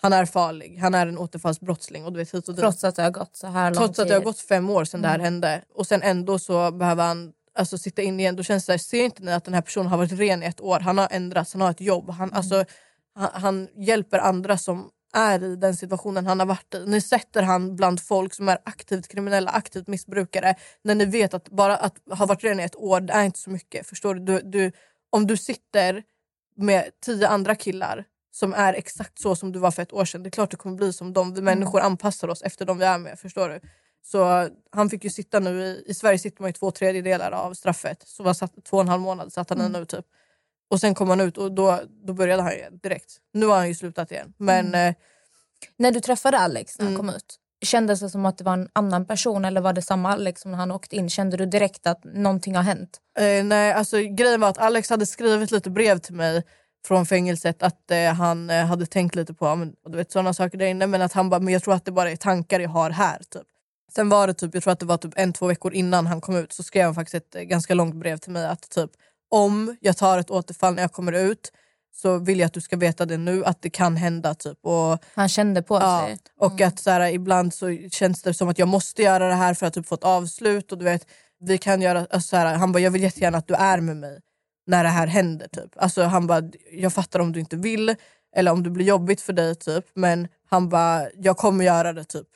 han 0.00 0.12
är 0.12 0.24
farlig, 0.24 0.78
han 0.78 0.94
är 0.94 1.06
en 1.06 1.18
återfallsbrottsling. 1.18 2.04
Och 2.04 2.12
du 2.12 2.18
vet, 2.18 2.34
hit 2.34 2.48
och 2.48 2.54
dit. 2.54 2.60
Trots 2.62 2.84
att 2.84 2.96
det 2.96 3.02
har 3.02 3.10
gått 3.10 3.36
så 3.36 3.46
här 3.46 3.70
lång 3.70 3.84
Trots 3.84 3.98
att 3.98 4.08
det 4.08 4.14
har 4.14 4.20
gått 4.20 4.40
fem 4.40 4.70
år 4.70 4.84
sedan 4.84 5.02
det 5.02 5.08
här 5.08 5.14
Mm. 5.14 5.24
hände. 5.24 5.62
Och 5.74 5.86
sen 5.86 6.02
ändå 6.02 6.38
så 6.38 6.70
behöver 6.70 7.04
han 7.04 7.32
alltså, 7.54 7.78
sitta 7.78 8.02
in 8.02 8.20
igen. 8.20 8.36
Då 8.36 8.42
känns 8.42 8.66
det, 8.66 8.72
här, 8.72 8.78
ser 8.78 9.04
inte 9.04 9.22
ni 9.22 9.32
att 9.32 9.44
den 9.44 9.54
här 9.54 9.60
personen 9.62 9.86
har 9.86 9.98
varit 9.98 10.12
ren 10.12 10.42
i 10.42 10.46
ett 10.46 10.60
år? 10.60 10.80
Han 10.80 10.98
har 10.98 11.08
ändrats, 11.10 11.52
han 11.52 11.60
har 11.62 11.70
ett 11.70 11.80
jobb. 11.80 12.10
Han, 12.10 12.32
alltså, 12.32 12.64
han, 13.14 13.28
han 13.32 13.68
hjälper 13.76 14.18
andra 14.18 14.58
som 14.58 14.90
är 15.18 15.44
i 15.44 15.56
den 15.56 15.76
situationen 15.76 16.26
han 16.26 16.40
har 16.40 16.46
varit 16.46 16.74
i. 16.74 16.86
Ni 16.86 17.00
sätter 17.00 17.42
han 17.42 17.76
bland 17.76 18.00
folk 18.00 18.34
som 18.34 18.48
är 18.48 18.58
aktivt 18.64 19.08
kriminella, 19.08 19.50
aktivt 19.50 19.86
missbrukare. 19.86 20.54
När 20.82 20.94
ni 20.94 21.04
vet 21.04 21.34
att 21.34 21.48
bara 21.48 21.76
att 21.76 21.94
ha 22.10 22.26
varit 22.26 22.44
ren 22.44 22.60
i 22.60 22.62
ett 22.62 22.76
år, 22.76 23.00
det 23.00 23.12
är 23.12 23.24
inte 23.24 23.38
så 23.38 23.50
mycket. 23.50 23.86
Förstår 23.86 24.14
du? 24.14 24.20
Du, 24.20 24.40
du? 24.40 24.72
Om 25.10 25.26
du 25.26 25.36
sitter 25.36 26.02
med 26.56 26.84
tio 27.00 27.28
andra 27.28 27.54
killar 27.54 28.04
som 28.30 28.54
är 28.54 28.74
exakt 28.74 29.20
så 29.20 29.36
som 29.36 29.52
du 29.52 29.58
var 29.58 29.70
för 29.70 29.82
ett 29.82 29.92
år 29.92 30.04
sedan. 30.04 30.22
Det 30.22 30.28
är 30.28 30.30
klart 30.30 30.50
du 30.50 30.56
kommer 30.56 30.76
bli 30.76 30.92
som 30.92 31.12
dem. 31.12 31.34
Vi 31.34 31.42
människor 31.42 31.80
anpassar 31.80 32.28
oss 32.28 32.42
efter 32.42 32.64
dem 32.66 32.78
vi 32.78 32.84
är 32.84 32.98
med. 32.98 33.18
Förstår 33.18 33.48
du? 33.48 33.60
Så 34.02 34.48
han 34.70 34.90
fick 34.90 35.04
ju 35.04 35.10
sitta 35.10 35.40
nu, 35.40 35.62
i, 35.62 35.84
i 35.86 35.94
Sverige 35.94 36.18
sitter 36.18 36.42
man 36.42 36.48
ju 36.48 36.52
två 36.52 36.70
tredjedelar 36.70 37.30
av 37.32 37.54
straffet. 37.54 38.02
Så 38.06 38.22
var 38.22 38.34
satt, 38.34 38.64
två 38.64 38.76
och 38.76 38.82
en 38.82 38.88
halv 38.88 39.02
månad 39.02 39.32
satt 39.32 39.50
han 39.50 39.60
i 39.60 39.68
nu 39.68 39.84
typ. 39.84 40.06
Och 40.70 40.80
sen 40.80 40.94
kom 40.94 41.08
han 41.08 41.20
ut 41.20 41.38
och 41.38 41.52
då, 41.52 41.80
då 42.06 42.12
började 42.12 42.42
han 42.42 42.52
igen 42.52 42.78
direkt. 42.82 43.16
Nu 43.32 43.46
har 43.46 43.56
han 43.56 43.68
ju 43.68 43.74
slutat 43.74 44.12
igen. 44.12 44.32
Men 44.36 44.74
eh, 44.74 44.94
När 45.76 45.92
du 45.92 46.00
träffade 46.00 46.38
Alex 46.38 46.78
när 46.78 46.84
han 46.86 46.94
Mm. 46.94 47.06
kom 47.06 47.16
ut, 47.16 47.36
kändes 47.64 48.00
det 48.00 48.10
som 48.10 48.26
att 48.26 48.38
det 48.38 48.44
var 48.44 48.52
en 48.52 48.68
annan 48.72 49.06
person 49.06 49.44
eller 49.44 49.60
var 49.60 49.72
det 49.72 49.82
samma 49.82 50.12
Alex 50.12 50.40
som 50.40 50.50
när 50.50 50.58
han 50.58 50.70
åkte 50.70 50.96
in? 50.96 51.10
Kände 51.10 51.36
du 51.36 51.46
direkt 51.46 51.86
att 51.86 52.04
någonting 52.04 52.56
har 52.56 52.62
hänt? 52.62 52.98
Eh, 53.18 53.44
nej, 53.44 53.72
alltså, 53.72 53.96
grejen 53.98 54.40
var 54.40 54.48
att 54.48 54.58
Alex 54.58 54.90
hade 54.90 55.06
skrivit 55.06 55.50
lite 55.50 55.70
brev 55.70 55.98
till 55.98 56.14
mig 56.14 56.42
från 56.86 57.06
fängelset 57.06 57.62
att 57.62 57.90
eh, 57.90 58.12
han 58.14 58.50
eh, 58.50 58.66
hade 58.66 58.86
tänkt 58.86 59.14
lite 59.14 59.34
på 59.34 59.54
men, 59.56 59.74
du 59.88 59.96
vet, 59.96 60.12
sådana 60.12 60.34
saker 60.34 60.58
där 60.58 60.66
inne 60.66 60.86
men 60.86 61.02
att 61.02 61.12
han 61.12 61.30
bara, 61.30 61.40
men 61.40 61.52
jag 61.52 61.62
tror 61.62 61.74
att 61.74 61.84
det 61.84 61.92
bara 61.92 62.10
är 62.10 62.16
tankar 62.16 62.60
jag 62.60 62.68
har 62.70 62.90
här. 62.90 63.18
Typ. 63.30 63.42
Sen 63.94 64.08
var 64.08 64.26
det 64.26 64.34
typ, 64.34 64.54
jag 64.54 64.62
tror 64.62 64.72
att 64.72 64.80
det 64.80 64.86
var 64.86 64.96
typ 64.96 65.12
en, 65.16 65.32
två 65.32 65.46
veckor 65.46 65.74
innan 65.74 66.06
han 66.06 66.20
kom 66.20 66.36
ut 66.36 66.52
så 66.52 66.62
skrev 66.62 66.84
han 66.84 66.94
faktiskt 66.94 67.14
ett 67.14 67.34
eh, 67.34 67.42
ganska 67.42 67.74
långt 67.74 67.94
brev 67.94 68.16
till 68.18 68.32
mig 68.32 68.46
att 68.46 68.70
typ 68.70 68.90
om 69.30 69.76
jag 69.80 69.96
tar 69.96 70.18
ett 70.18 70.30
återfall 70.30 70.74
när 70.74 70.82
jag 70.82 70.92
kommer 70.92 71.12
ut 71.12 71.52
så 71.94 72.18
vill 72.18 72.38
jag 72.38 72.46
att 72.46 72.52
du 72.52 72.60
ska 72.60 72.76
veta 72.76 73.06
det 73.06 73.16
nu 73.16 73.44
att 73.44 73.62
det 73.62 73.70
kan 73.70 73.96
hända. 73.96 74.34
Typ. 74.34 74.58
Och, 74.62 74.98
Han 75.14 75.28
kände 75.28 75.62
på 75.62 75.74
ja, 75.74 76.04
sig. 76.06 76.18
och 76.38 76.60
att 76.60 76.78
så 76.78 76.90
här, 76.90 77.10
ibland 77.12 77.54
så 77.54 77.76
känns 77.90 78.22
det 78.22 78.34
som 78.34 78.48
att 78.48 78.58
jag 78.58 78.68
måste 78.68 79.02
göra 79.02 79.28
det 79.28 79.34
här 79.34 79.54
för 79.54 79.66
att 79.66 79.74
typ, 79.74 79.86
få 79.86 79.94
ett 79.94 80.04
avslut. 80.04 80.72
Och 80.72 80.78
du 80.78 80.84
vet, 80.84 81.06
vi 81.40 81.58
kan 81.58 81.82
göra, 81.82 81.98
alltså, 81.98 82.20
så 82.20 82.36
här, 82.36 82.54
han 82.54 82.72
bara, 82.72 82.78
jag 82.80 82.90
vill 82.90 83.02
jättegärna 83.02 83.38
att 83.38 83.48
du 83.48 83.54
är 83.54 83.80
med 83.80 83.96
mig 83.96 84.20
när 84.66 84.84
det 84.84 84.90
här 84.90 85.06
händer. 85.06 85.48
Typ. 85.48 85.70
Alltså, 85.76 86.02
han 86.02 86.26
bara, 86.26 86.42
jag 86.72 86.92
fattar 86.92 87.20
om 87.20 87.32
du 87.32 87.40
inte 87.40 87.56
vill 87.56 87.94
eller 88.36 88.52
om 88.52 88.62
det 88.62 88.70
blir 88.70 88.86
jobbigt 88.86 89.20
för 89.20 89.32
dig. 89.32 89.54
Typ. 89.54 89.84
Men 89.94 90.28
han 90.50 90.68
bara, 90.68 91.06
jag 91.14 91.36
kommer 91.36 91.64
göra 91.64 91.92
det. 91.92 92.04
typ. 92.04 92.26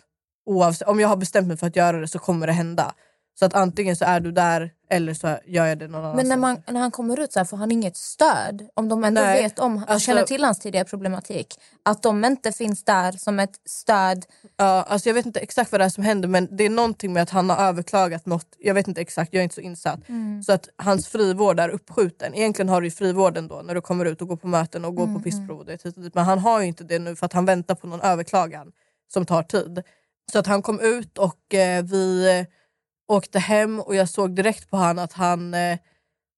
Oavsett, 0.47 0.89
om 0.89 1.01
jag 1.01 1.09
har 1.09 1.17
bestämt 1.17 1.49
mig 1.49 1.57
för 1.57 1.67
att 1.67 1.77
göra 1.77 2.01
det 2.01 2.09
så 2.09 2.19
kommer 2.19 2.47
det 2.47 2.53
hända. 2.53 2.95
Så 3.35 3.45
att 3.45 3.55
antingen 3.55 3.97
så 3.97 4.05
är 4.05 4.21
du 4.21 4.33
där 4.33 4.71
eller 4.91 5.15
så 5.15 5.39
gör 5.47 5.67
jag 5.67 5.79
det 5.79 5.89
någon 5.89 6.01
annanstans. 6.05 6.17
Men 6.17 6.29
när, 6.29 6.37
man, 6.37 6.63
när 6.75 6.81
han 6.81 6.91
kommer 6.91 7.21
ut 7.21 7.33
så 7.33 7.39
här 7.41 7.45
får 7.45 7.57
han 7.57 7.73
inget 7.73 7.97
stöd. 7.97 8.69
Om 8.75 8.89
de 8.89 9.05
ändå 9.05 9.21
Nej, 9.21 9.43
vet 9.43 9.59
om, 9.59 9.85
alltså- 9.89 10.07
känner 10.07 10.23
till 10.23 10.45
hans 10.45 10.59
tidigare 10.59 10.85
problematik. 10.85 11.55
Att 11.83 12.03
de 12.03 12.25
inte 12.25 12.53
finns 12.53 12.85
där 12.85 13.13
som 13.13 13.41
ett 13.41 13.61
stöd. 13.67 14.25
Ja, 14.57 14.85
alltså 14.89 15.09
jag 15.09 15.15
vet 15.15 15.27
inte 15.27 15.41
exakt 15.41 15.73
vad 15.73 15.81
det 15.81 15.85
är 15.85 15.89
som 15.89 16.05
händer 16.05 16.29
men 16.29 16.57
det 16.57 16.65
är 16.65 16.71
någonting 16.71 17.13
med 17.13 17.23
att 17.23 17.31
han 17.31 17.51
har 17.51 17.57
överklagat 17.57 18.27
något. 18.27 18.47
Jag 18.59 18.75
vet 18.75 18.89
inte 18.89 19.01
exakt, 19.01 19.33
jag 19.33 19.39
är 19.41 19.45
inte 19.45 19.55
så 19.55 19.61
insatt. 19.61 20.01
Så 20.47 20.53
att 20.53 20.69
hans 20.77 21.09
frivård 21.09 21.61
är 21.61 21.69
uppskjuten. 21.69 22.35
Egentligen 22.35 22.69
har 22.69 22.81
du 22.81 22.87
ju 22.87 22.91
frivården 22.91 23.49
då 23.49 23.63
när 23.65 23.75
du 23.75 23.81
kommer 23.81 24.05
ut 24.05 24.23
och 24.23 24.29
går 24.29 24.37
på 24.37 24.47
möten 24.47 24.85
och 24.85 24.95
går 24.97 25.07
på 25.15 25.21
pissprov. 25.21 25.59
och 25.59 25.67
det 25.67 25.85
och 25.85 25.93
dit. 25.93 26.15
Men 26.15 26.25
han 26.25 26.39
har 26.39 26.61
ju 26.61 26.67
inte 26.67 26.85
det 26.85 26.99
nu 26.99 27.17
för 27.17 27.27
att 27.27 27.33
han 27.33 27.45
väntar 27.45 27.75
på 27.75 27.87
någon 27.87 28.01
överklagan 28.01 28.73
som 29.13 29.27
tar 29.27 29.43
tid. 29.43 29.83
Så 30.33 30.39
att 30.39 30.47
han 30.47 30.63
kom 30.63 30.81
ut 30.81 31.19
och 31.19 31.55
eh, 31.55 31.85
vi 31.85 32.47
åkte 33.15 33.39
hem 33.39 33.81
och 33.81 33.95
jag 33.95 34.09
såg 34.09 34.35
direkt 34.35 34.71
på 34.71 34.77
han 34.77 34.99
att 34.99 35.13
han 35.13 35.55
eh, 35.55 35.79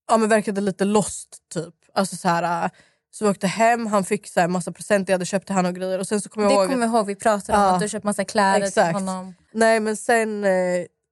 ja, 0.09 0.17
men 0.17 0.29
verkade 0.29 0.61
lite 0.61 0.85
lost 0.85 1.37
typ. 1.55 1.75
Alltså 1.95 2.17
så 2.17 2.29
här, 2.29 2.65
eh, 2.65 2.71
så 3.11 3.25
vi 3.25 3.31
åkte 3.31 3.47
hem, 3.47 3.87
han 3.87 4.05
fick 4.05 4.27
så 4.29 4.41
här, 4.41 4.49
massa 4.49 4.73
presenter 4.73 5.13
jag 5.13 5.15
hade 5.15 5.27
köpt 5.27 5.47
till 5.47 5.55
han 5.55 5.67
och 5.67 5.75
grejer. 5.75 5.99
Och 5.99 6.07
sen 6.09 6.21
så 6.21 6.29
kom 6.29 6.43
jag 6.43 6.53
Det 6.53 6.55
ihåg 6.55 6.69
kommer 6.71 6.87
jag 6.87 6.95
ihåg, 6.95 7.07
vi 7.07 7.15
pratade 7.17 7.59
om 7.59 7.65
Ja. 7.65 7.75
att 7.75 7.81
du 7.81 7.89
köpt 7.89 8.05
massa 8.05 8.25
kläder 8.25 8.55
till 8.59 8.69
Exakt. 8.69 8.95
honom. 8.95 9.35
Nej 9.53 9.81
men 9.81 9.97
sen 9.97 10.45
eh, 10.45 10.51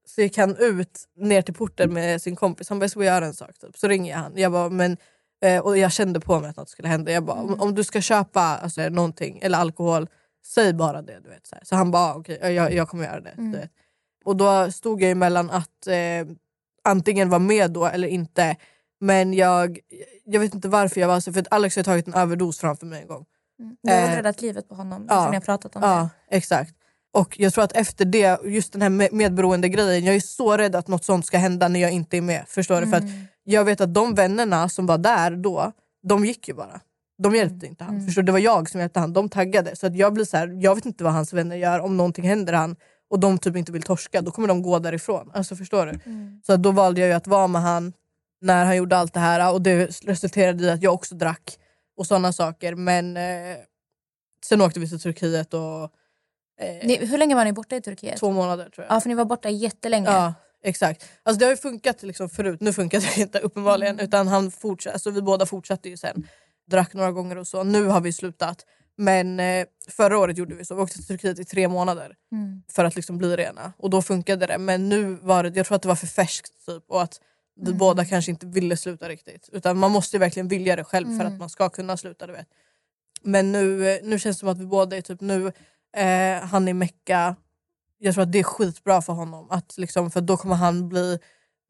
så 0.08 0.20
gick 0.20 0.38
han 0.38 0.56
ut 0.56 1.08
ner 1.16 1.42
till 1.42 1.54
porten 1.54 1.92
med 1.94 2.22
sin 2.22 2.36
kompis. 2.36 2.68
Han 2.68 2.78
bara, 2.78 2.84
jag 2.84 2.90
ska 2.90 3.04
göra 3.04 3.26
en 3.26 3.34
sak. 3.34 3.58
Typ. 3.58 3.78
Så 3.78 3.88
ringer 3.88 4.12
jag 4.12 4.18
han. 4.18 4.32
Jag 4.36 4.52
bara, 4.52 4.68
men, 4.68 4.96
eh, 5.44 5.58
och 5.62 5.78
jag 5.78 5.92
kände 5.92 6.20
på 6.20 6.40
mig 6.40 6.50
att 6.50 6.56
något 6.56 6.68
skulle 6.68 6.88
hända. 6.88 7.12
Jag 7.12 7.24
bara, 7.24 7.36
om, 7.40 7.60
om 7.60 7.74
du 7.74 7.84
ska 7.84 8.00
köpa 8.00 8.40
alltså, 8.40 8.88
någonting 8.88 9.38
eller 9.42 9.58
alkohol, 9.58 10.08
säg 10.46 10.72
bara 10.72 11.02
det. 11.02 11.20
Du 11.20 11.28
vet, 11.28 11.46
så, 11.46 11.56
så 11.62 11.76
han 11.76 11.90
bara, 11.90 12.14
okej 12.14 12.38
jag, 12.54 12.72
jag 12.74 12.88
kommer 12.88 13.04
göra 13.04 13.20
det. 13.20 13.34
Du 13.36 13.50
vet. 13.52 13.70
Och 14.24 14.36
då 14.36 14.70
stod 14.72 15.02
jag 15.02 15.10
emellan 15.10 15.50
att 15.50 15.86
eh, 15.86 16.34
antingen 16.84 17.28
vara 17.28 17.38
med 17.38 17.70
då 17.70 17.86
eller 17.86 18.08
inte. 18.08 18.56
Men 19.00 19.34
jag, 19.34 19.78
jag 20.24 20.40
vet 20.40 20.54
inte 20.54 20.68
varför 20.68 21.00
jag 21.00 21.08
var 21.08 21.20
så, 21.20 21.32
för 21.32 21.40
att 21.40 21.46
Alex 21.52 21.76
har 21.76 21.82
tagit 21.82 22.06
en 22.06 22.14
överdos 22.14 22.58
framför 22.58 22.86
mig 22.86 23.02
en 23.02 23.08
gång. 23.08 23.24
Du 23.82 23.92
har 23.92 23.98
Eh, 23.98 24.16
räddat 24.16 24.42
livet 24.42 24.68
på 24.68 24.74
honom. 24.74 25.06
ja. 25.08 25.14
Ja. 25.24 25.30
Ni 25.30 25.36
har 25.36 25.40
pratat 25.42 25.76
om 25.76 25.82
Ja, 25.82 26.08
det. 26.30 26.36
exakt. 26.36 26.74
Och 27.14 27.40
jag 27.40 27.52
tror 27.54 27.64
att 27.64 27.72
efter 27.76 28.04
det, 28.04 28.40
just 28.44 28.72
den 28.72 28.82
här 28.82 28.88
med- 28.90 29.12
medberoende 29.12 29.68
grejen, 29.68 30.04
jag 30.04 30.14
är 30.14 30.20
så 30.20 30.56
rädd 30.56 30.76
att 30.76 30.88
något 30.88 31.04
sånt 31.04 31.26
ska 31.26 31.38
hända 31.38 31.68
när 31.68 31.80
jag 31.80 31.90
inte 31.90 32.16
är 32.16 32.20
med. 32.20 32.44
Förstår 32.48 32.80
du? 32.80 32.86
För 32.86 32.96
att 32.96 33.04
jag 33.44 33.64
vet 33.64 33.80
att 33.80 33.94
de 33.94 34.14
vännerna 34.14 34.68
som 34.68 34.86
var 34.86 34.98
där 34.98 35.30
då, 35.30 35.72
de 36.08 36.24
gick 36.24 36.48
ju 36.48 36.54
bara. 36.54 36.80
De 37.22 37.34
hjälpte 37.34 37.66
inte 37.66 37.84
han. 37.84 38.04
Förstår 38.06 38.22
du? 38.22 38.26
Det 38.26 38.32
var 38.32 38.38
jag 38.38 38.70
som 38.70 38.80
hjälpte 38.80 39.00
han. 39.00 39.12
De 39.12 39.28
taggade. 39.28 39.76
Så 39.76 39.86
att 39.86 39.96
jag 39.96 40.12
blir 40.14 40.24
så 40.24 40.36
här, 40.36 40.58
jag 40.62 40.74
vet 40.74 40.86
inte 40.86 41.04
vad 41.04 41.12
hans 41.12 41.32
vänner 41.32 41.56
gör 41.56 41.80
om 41.80 41.96
någonting 41.96 42.24
händer 42.24 42.52
han 42.52 42.76
och 43.12 43.20
de 43.20 43.38
typ 43.38 43.56
inte 43.56 43.72
vill 43.72 43.82
torska, 43.82 44.22
då 44.22 44.30
kommer 44.30 44.48
de 44.48 44.62
gå 44.62 44.78
därifrån. 44.78 45.30
Alltså 45.34 45.56
förstår 45.56 45.86
du? 45.86 45.98
Så 46.46 46.52
att 46.52 46.62
då 46.62 46.70
valde 46.70 47.00
jag 47.00 47.08
ju 47.08 47.14
att 47.14 47.26
vara 47.26 47.46
med 47.46 47.62
han 47.62 47.92
när 48.40 48.64
han 48.64 48.76
gjorde 48.76 48.96
allt 48.96 49.14
det 49.14 49.20
här 49.20 49.52
och 49.52 49.62
det 49.62 49.86
resulterade 50.04 50.64
i 50.64 50.70
att 50.70 50.82
jag 50.82 50.94
också 50.94 51.14
drack 51.14 51.58
och 51.96 52.06
sådana 52.06 52.32
saker. 52.32 52.74
Men 52.74 53.16
eh, 53.16 53.56
sen 54.44 54.60
åkte 54.60 54.80
vi 54.80 54.88
till 54.88 55.00
Turkiet 55.00 55.54
och 55.54 55.82
eh, 56.60 56.86
Ni, 56.86 57.06
hur 57.06 57.18
länge 57.18 57.34
var 57.34 57.44
ni 57.44 57.52
borta 57.52 57.76
i 57.76 57.80
Turkiet? 57.80 58.16
två 58.16 58.30
månader 58.30 58.68
tror 58.68 58.86
jag. 58.88 58.96
Ja, 58.96 59.00
för 59.00 59.08
ni 59.08 59.14
var 59.14 59.24
borta 59.24 59.50
jättelänge. 59.50 60.06
Ja, 60.10 60.34
exakt. 60.64 61.04
Alltså 61.22 61.38
det 61.38 61.44
har 61.44 61.50
ju 61.50 61.56
funkat 61.56 62.02
liksom 62.02 62.28
förut, 62.28 62.60
nu 62.60 62.72
funkar 62.72 63.00
det 63.00 63.16
inte 63.20 63.38
uppenbarligen. 63.38 64.00
Utan 64.00 64.28
han 64.28 64.50
fortsatte, 64.50 64.94
alltså 64.94 65.10
vi 65.10 65.22
båda 65.22 65.46
fortsatte 65.46 65.88
ju 65.88 65.96
sen. 65.96 66.26
Drack 66.70 66.94
några 66.94 67.12
gånger 67.12 67.38
och 67.38 67.46
så. 67.46 67.62
Nu 67.62 67.84
har 67.86 68.00
vi 68.00 68.12
slutat. 68.12 68.66
Men 68.96 69.40
eh, 69.40 69.66
förra 69.88 70.18
året 70.18 70.38
gjorde 70.38 70.54
vi 70.54 70.64
så. 70.64 70.74
Vi 70.74 70.82
åkte 70.82 70.96
till 70.96 71.06
Turkiet 71.06 71.38
i 71.38 71.44
tre 71.44 71.68
månader 71.68 72.14
Mm. 72.32 72.62
för 72.72 72.84
att 72.84 72.96
liksom 72.96 73.18
bli 73.18 73.36
rena. 73.36 73.72
Och 73.78 73.90
då 73.90 74.02
funkade 74.02 74.46
det. 74.46 74.58
Men 74.58 74.88
nu 74.88 75.04
var 75.22 75.42
det, 75.44 75.56
jag 75.56 75.66
tror 75.66 75.76
att 75.76 75.82
det 75.82 75.88
var 75.88 75.94
för 75.96 76.06
färskt 76.06 76.66
typ. 76.66 76.84
Och 76.88 77.02
att 77.02 77.20
vi 77.56 77.66
Mm. 77.66 77.78
båda 77.78 78.04
kanske 78.04 78.30
inte 78.30 78.46
ville 78.46 78.76
sluta 78.76 79.08
riktigt. 79.08 79.48
Utan 79.52 79.78
man 79.78 79.90
måste 79.90 80.16
ju 80.16 80.20
verkligen 80.20 80.48
vilja 80.48 80.76
det 80.76 80.84
själv 80.84 81.18
för 81.18 81.24
att 81.24 81.38
man 81.38 81.48
ska 81.50 81.68
kunna 81.68 81.96
sluta. 81.96 82.26
Du 82.26 82.32
vet. 82.32 82.46
Men 83.22 83.52
nu, 83.52 83.88
eh, 83.90 83.98
nu 84.02 84.18
känns 84.18 84.36
det 84.36 84.40
som 84.40 84.48
att 84.48 84.58
vi 84.58 84.66
båda 84.66 84.96
är 84.96 85.00
typ 85.00 85.20
nu, 85.20 85.52
eh, 85.96 86.42
han 86.42 86.68
i 86.68 86.72
Mecka. 86.72 87.36
Jag 87.98 88.14
tror 88.14 88.22
att 88.22 88.32
det 88.32 88.38
är 88.38 88.42
skitbra 88.42 89.02
för 89.02 89.12
honom. 89.12 89.46
Att 89.50 89.78
liksom, 89.78 90.10
för 90.10 90.20
då 90.20 90.36
kommer 90.36 90.56
han 90.56 90.88
bli 90.88 91.18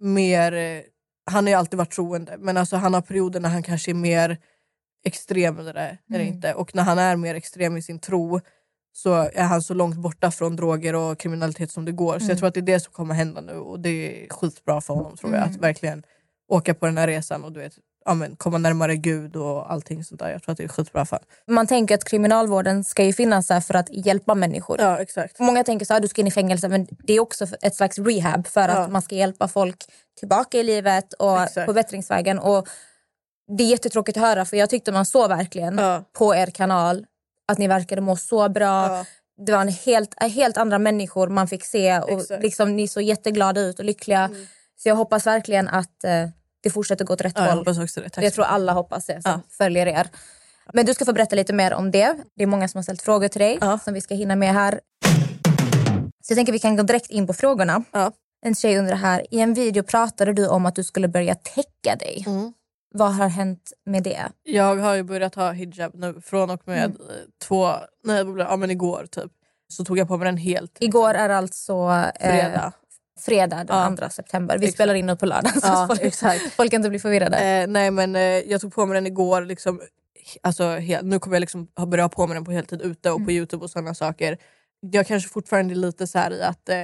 mer... 0.00 0.52
Eh, 0.52 0.82
han 1.24 1.44
har 1.44 1.48
ju 1.50 1.54
alltid 1.54 1.78
varit 1.78 1.90
troende. 1.92 2.36
Men 2.38 2.56
alltså 2.56 2.76
han 2.76 2.94
har 2.94 3.00
perioder 3.00 3.40
när 3.40 3.48
han 3.48 3.62
kanske 3.62 3.90
är 3.90 3.94
mer 3.94 4.38
extrem 5.04 5.58
eller, 5.58 5.98
eller 6.10 6.20
inte. 6.24 6.54
Och 6.54 6.74
när 6.74 6.82
han 6.82 6.98
är 6.98 7.16
mer 7.16 7.34
extrem 7.34 7.76
i 7.76 7.82
sin 7.82 7.98
tro 7.98 8.40
så 8.94 9.14
är 9.14 9.42
han 9.44 9.62
så 9.62 9.74
långt 9.74 9.96
borta 9.96 10.30
från 10.30 10.56
droger 10.56 10.94
och 10.94 11.18
kriminalitet 11.18 11.70
som 11.70 11.84
det 11.84 11.92
går. 11.92 12.18
Så 12.18 12.30
jag 12.30 12.38
tror 12.38 12.48
att 12.48 12.54
det 12.54 12.60
är 12.60 12.62
det 12.62 12.80
som 12.80 12.92
kommer 12.92 13.14
hända 13.14 13.40
nu. 13.40 13.52
Och 13.52 13.80
det 13.80 14.24
är 14.24 14.28
skitbra 14.28 14.80
för 14.80 14.94
honom 14.94 15.16
tror 15.16 15.34
jag. 15.34 15.42
Att 15.44 15.56
verkligen 15.56 16.02
åka 16.48 16.74
på 16.74 16.86
den 16.86 16.98
här 16.98 17.06
resan 17.06 17.44
och 17.44 17.52
du 17.52 17.60
vet, 17.60 17.72
ja, 18.04 18.14
men, 18.14 18.36
komma 18.36 18.58
närmare 18.58 18.96
Gud 18.96 19.36
och 19.36 19.72
allting 19.72 20.04
sånt 20.04 20.20
där. 20.20 20.30
Jag 20.30 20.42
tror 20.42 20.52
att 20.52 20.58
det 20.58 20.64
är 20.64 20.68
skitbra 20.68 21.04
för. 21.06 21.18
Man 21.46 21.66
tänker 21.66 21.94
att 21.94 22.04
kriminalvården 22.04 22.84
ska 22.84 23.04
ju 23.04 23.12
finnas 23.12 23.46
där 23.46 23.60
för 23.60 23.74
att 23.74 24.06
hjälpa 24.06 24.34
människor. 24.34 24.80
Ja 24.80 24.98
exakt. 24.98 25.38
Många 25.38 25.64
tänker 25.64 25.86
så 25.86 25.92
här, 25.92 26.00
du 26.00 26.08
ska 26.08 26.20
in 26.20 26.26
i 26.26 26.30
fängelse 26.30 26.68
men 26.68 26.86
det 26.90 27.12
är 27.12 27.20
också 27.20 27.46
ett 27.62 27.74
slags 27.74 27.98
rehab 27.98 28.46
för 28.46 28.68
att 28.68 28.76
Ja. 28.76 28.88
man 28.88 29.02
ska 29.02 29.14
hjälpa 29.14 29.48
folk 29.48 29.84
tillbaka 30.18 30.58
i 30.58 30.62
livet 30.62 31.12
och 31.12 31.42
Exakt. 31.42 31.66
på 31.66 31.72
bättringsvägen. 31.72 32.38
Och 32.38 32.68
det 33.56 33.62
är 33.64 33.68
jättetråkigt 33.68 34.16
att 34.18 34.22
höra 34.24 34.44
för 34.44 34.56
jag 34.56 34.70
tyckte 34.70 34.92
man 34.92 35.06
såg 35.06 35.28
verkligen 35.28 35.78
Ja. 35.78 36.04
på 36.18 36.34
er 36.34 36.46
kanal 36.46 37.06
att 37.52 37.58
ni 37.58 37.68
verkade 37.68 38.00
må 38.00 38.16
så 38.16 38.48
bra. 38.48 38.86
Ja. 38.86 39.04
Det 39.46 39.52
var 39.52 39.60
en 39.60 39.68
helt, 39.68 40.22
helt 40.22 40.56
andra 40.56 40.78
människor 40.78 41.28
man 41.28 41.48
fick 41.48 41.64
se 41.64 41.98
och 41.98 42.10
Exakt. 42.10 42.30
Mm. 42.30 42.42
liksom, 42.42 42.76
ni 42.76 42.88
såg 42.88 43.02
jätteglada 43.02 43.60
ut 43.60 43.78
och 43.78 43.84
lyckliga. 43.84 44.30
Så 44.82 44.88
jag 44.88 44.96
hoppas 44.96 45.26
verkligen 45.26 45.68
att 45.68 46.04
eh, 46.04 46.28
det 46.62 46.70
fortsätter 46.70 47.04
gå 47.04 47.12
åt 47.12 47.20
rätt 47.20 47.32
Ja, 47.36 47.42
jag 47.42 47.48
håll. 47.50 47.58
hoppas 47.58 47.78
också 47.78 48.00
det. 48.00 48.08
Tack 48.10 48.24
Jag 48.24 48.32
tror 48.32 48.44
alla 48.44 48.72
hoppas 48.72 49.06
det 49.06 49.22
som 49.22 49.42
följer 49.50 49.86
er. 49.86 50.08
Men 50.72 50.86
du 50.86 50.94
ska 50.94 51.04
få 51.04 51.12
berätta 51.12 51.36
lite 51.36 51.52
mer 51.52 51.74
om 51.74 51.90
det. 51.90 52.14
Det 52.36 52.42
är 52.42 52.46
många 52.46 52.68
som 52.68 52.78
har 52.78 52.82
ställt 52.82 53.02
frågor 53.02 53.28
till 53.28 53.40
dig 53.40 53.58
som 53.84 53.94
vi 53.94 54.00
ska 54.00 54.14
hinna 54.14 54.36
med 54.36 54.52
här. 54.54 54.80
Så 56.24 56.32
jag 56.32 56.36
tänker 56.36 56.52
vi 56.52 56.58
kan 56.58 56.76
gå 56.76 56.82
direkt 56.82 57.10
in 57.10 57.26
på 57.26 57.32
frågorna. 57.32 57.84
En 58.46 58.54
tjej 58.54 58.78
undrar 58.78 58.96
här, 58.96 59.26
i 59.34 59.40
en 59.40 59.54
video 59.54 59.82
pratade 59.82 60.32
du 60.32 60.48
om 60.48 60.66
att 60.66 60.74
du 60.74 60.84
skulle 60.84 61.08
börja 61.08 61.34
täcka 61.34 61.96
dig. 61.98 62.24
Mm. 62.26 62.52
Vad 62.94 63.14
har 63.14 63.28
hänt 63.28 63.72
med 63.86 64.02
det? 64.02 64.22
Jag 64.42 64.76
har 64.76 64.94
ju 64.94 65.02
börjat 65.02 65.34
ha 65.34 65.52
hijab 65.52 65.94
nu 65.94 66.20
från 66.20 66.50
och 66.50 66.60
med 66.64 66.84
Mm. 66.84 66.96
eh, 66.96 67.06
två, 67.44 67.72
nej, 68.04 68.24
ja, 68.38 68.56
men 68.56 68.70
igår 68.70 69.06
typ. 69.10 69.32
Så 69.68 69.84
tog 69.84 69.98
jag 69.98 70.08
på 70.08 70.16
mig 70.16 70.24
den 70.24 70.36
helt. 70.36 70.76
Igår 70.80 71.14
är 71.14 71.28
alltså 71.28 71.72
eh, 72.20 72.30
Fredag. 72.30 72.72
fredag 73.20 73.56
den 73.64 73.66
Ja. 73.76 73.96
2 73.98 74.08
september. 74.08 74.58
Vi 74.58 74.64
Exakt. 74.64 74.76
spelar 74.76 74.94
in 74.94 75.06
nu 75.06 75.16
på 75.16 75.26
lördag 75.26 75.52
så 75.62 75.66
Ja, 75.66 75.84
folk, 75.88 76.00
exakt. 76.02 76.42
folk 76.56 76.72
inte 76.72 76.88
bli 76.88 76.98
förvirrade. 76.98 77.36
Eh, 77.38 77.66
nej 77.68 77.90
men 77.90 78.16
eh, 78.16 78.22
jag 78.22 78.60
tog 78.60 78.74
på 78.74 78.86
mig 78.86 78.94
den 78.94 79.06
igår. 79.06 79.42
Liksom, 79.42 79.80
alltså, 80.42 80.62
he- 80.62 81.02
nu 81.02 81.18
kommer 81.18 81.36
jag 81.36 81.40
liksom 81.40 81.68
ha 81.76 81.86
börjat 81.86 82.04
ha 82.14 82.16
på 82.16 82.26
mig 82.26 82.34
den 82.34 82.44
på 82.44 82.52
heltid 82.52 82.82
ute 82.82 83.10
och 83.10 83.24
på 83.24 83.30
youtube 83.32 83.64
och 83.64 83.70
sådana 83.70 83.94
saker. 83.94 84.38
Jag 84.80 85.06
kanske 85.06 85.28
fortfarande 85.28 85.74
är 85.74 85.76
lite 85.76 86.06
så 86.06 86.18
här 86.18 86.30
i 86.30 86.42
att 86.42 86.68
eh, 86.68 86.76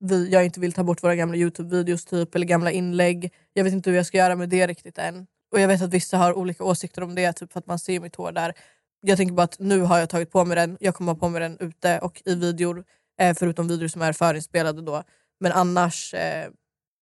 vi, 0.00 0.28
jag 0.30 0.44
inte 0.44 0.60
vill 0.60 0.72
ta 0.72 0.82
bort 0.84 1.02
våra 1.02 1.14
gamla 1.16 1.36
youtube-videos 1.36 2.04
typ, 2.10 2.34
eller 2.34 2.46
gamla 2.46 2.70
inlägg. 2.70 3.32
Jag 3.52 3.64
vet 3.64 3.72
inte 3.72 3.90
hur 3.90 3.96
jag 3.96 4.06
ska 4.06 4.18
göra 4.18 4.36
med 4.36 4.48
det 4.48 4.66
riktigt 4.66 4.98
än. 4.98 5.26
Och 5.54 5.60
jag 5.60 5.68
vet 5.68 5.82
att 5.82 5.90
vissa 5.90 6.18
har 6.18 6.32
olika 6.38 6.64
åsikter 6.64 7.02
om 7.02 7.14
det, 7.14 7.32
typ 7.32 7.52
för 7.52 7.58
att 7.58 7.66
man 7.66 7.78
ser 7.78 8.00
mitt 8.00 8.16
hår 8.16 8.32
där. 8.32 8.52
Jag 9.00 9.16
tänker 9.16 9.34
bara 9.34 9.42
att 9.42 9.58
nu 9.58 9.80
har 9.80 9.98
jag 9.98 10.08
tagit 10.08 10.30
på 10.32 10.44
mig 10.44 10.56
den, 10.56 10.76
jag 10.80 10.94
kommer 10.94 11.12
ha 11.12 11.18
på 11.18 11.28
mig 11.28 11.40
den 11.40 11.56
ute 11.60 11.98
och 11.98 12.22
i 12.24 12.34
videor. 12.34 12.84
Eh, 13.20 13.34
förutom 13.36 13.68
videor 13.68 13.88
som 13.88 14.02
är 14.02 14.12
förinspelade 14.12 14.82
då. 14.82 15.02
Men 15.40 15.52
annars, 15.52 16.14
eh, 16.14 16.48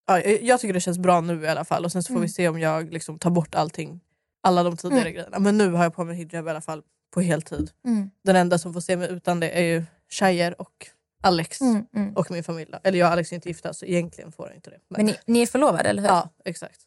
ja, 0.07 0.19
jag- 0.21 0.59
tycker 0.59 0.73
det 0.73 0.79
känns 0.81 0.97
bra 0.97 1.21
nu 1.21 1.43
i 1.43 1.47
alla 1.47 1.65
fall. 1.65 1.85
Och 1.85 1.91
sen 1.91 2.03
så 2.03 2.13
får 2.13 2.19
vi 2.21 2.29
se 2.29 2.49
om 2.49 2.59
jag 2.59 2.93
liksom 2.93 3.19
tar 3.19 3.29
bort 3.29 3.55
allting. 3.55 3.99
Alla 4.43 4.63
de 4.63 4.77
tidigare 4.77 5.11
grejerna. 5.11 5.39
Men 5.39 5.57
nu 5.57 5.71
har 5.71 5.83
jag 5.83 5.93
på 5.93 6.03
mig 6.03 6.15
hijab 6.15 6.47
i 6.47 6.49
alla 6.49 6.61
fall 6.61 6.81
på 7.13 7.21
heltid. 7.21 7.71
Mm. 7.85 8.09
Den 8.23 8.35
enda 8.35 8.57
som 8.57 8.73
får 8.73 8.81
se 8.81 8.97
mig 8.97 9.11
utan 9.11 9.39
det 9.39 9.49
är 9.49 9.63
ju 9.63 9.83
tjejer 10.09 10.61
och 10.61 10.87
Alex. 11.23 11.61
Mm, 11.61 11.85
mm. 11.95 12.13
Och 12.15 12.31
min 12.31 12.43
familj. 12.43 12.71
Eller 12.83 12.99
jag 12.99 13.07
och 13.07 13.11
Alex 13.13 13.31
är 13.31 13.35
inte 13.35 13.49
gifta 13.49 13.73
så 13.73 13.85
egentligen 13.85 14.31
får 14.31 14.47
jag 14.47 14.55
inte 14.55 14.69
det. 14.69 14.79
Men 14.89 15.05
ni, 15.05 15.15
ni 15.25 15.41
är 15.41 15.45
förlovade 15.45 15.89
eller 15.89 16.01
hur? 16.01 16.09
Ja, 16.09 16.29
exakt. 16.45 16.79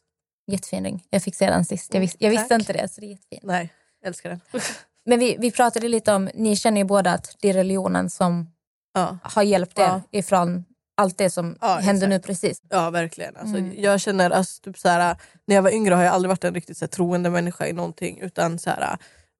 Jättefin 0.47 0.83
ring. 0.83 1.03
Jag 1.09 1.23
fick 1.23 1.35
se 1.35 1.45
den 1.49 1.65
sist. 1.65 1.93
Jag, 1.93 2.01
vis, 2.01 2.15
jag 2.19 2.29
visste 2.29 2.55
inte 2.55 2.73
det 2.73 2.87
så 2.87 3.01
det 3.01 3.07
är 3.07 3.09
jättefint. 3.09 3.43
Nej, 3.43 3.73
älskar 4.05 4.29
den. 4.29 4.41
Men 5.05 5.19
vi, 5.19 5.37
vi 5.39 5.51
pratade 5.51 5.87
lite 5.87 6.13
om, 6.13 6.29
ni 6.33 6.55
känner 6.55 6.81
ju 6.81 6.85
båda 6.85 7.11
att 7.11 7.35
det 7.41 7.49
är 7.49 7.53
religionen 7.53 8.09
som 8.09 8.51
ja. 8.93 9.17
har 9.23 9.43
hjälpt 9.43 9.79
er 9.79 9.83
Ja. 9.83 10.01
ifrån 10.11 10.65
allt 10.97 11.17
det 11.17 11.29
som 11.29 11.57
Ja, 11.61 11.75
händer 11.75 12.07
nu 12.07 12.19
precis. 12.19 12.61
Ja 12.69 12.89
verkligen. 12.89 13.35
Alltså, 13.37 13.57
Mm. 13.57 13.73
Jag 13.77 14.01
känner 14.01 14.29
alltså, 14.29 14.61
typ 14.61 14.77
så 14.77 14.89
här, 14.89 15.15
när 15.47 15.55
jag 15.55 15.61
var 15.61 15.69
yngre 15.71 15.95
har 15.95 16.03
jag 16.03 16.13
aldrig 16.13 16.29
varit 16.29 16.43
en 16.43 16.53
riktigt 16.53 16.77
så 16.77 16.85
här, 16.85 16.89
troende 16.89 17.29
människa 17.29 17.67
i 17.67 17.73
någonting. 17.73 18.19
Utan 18.21 18.59
så 18.59 18.69
här, 18.69 18.97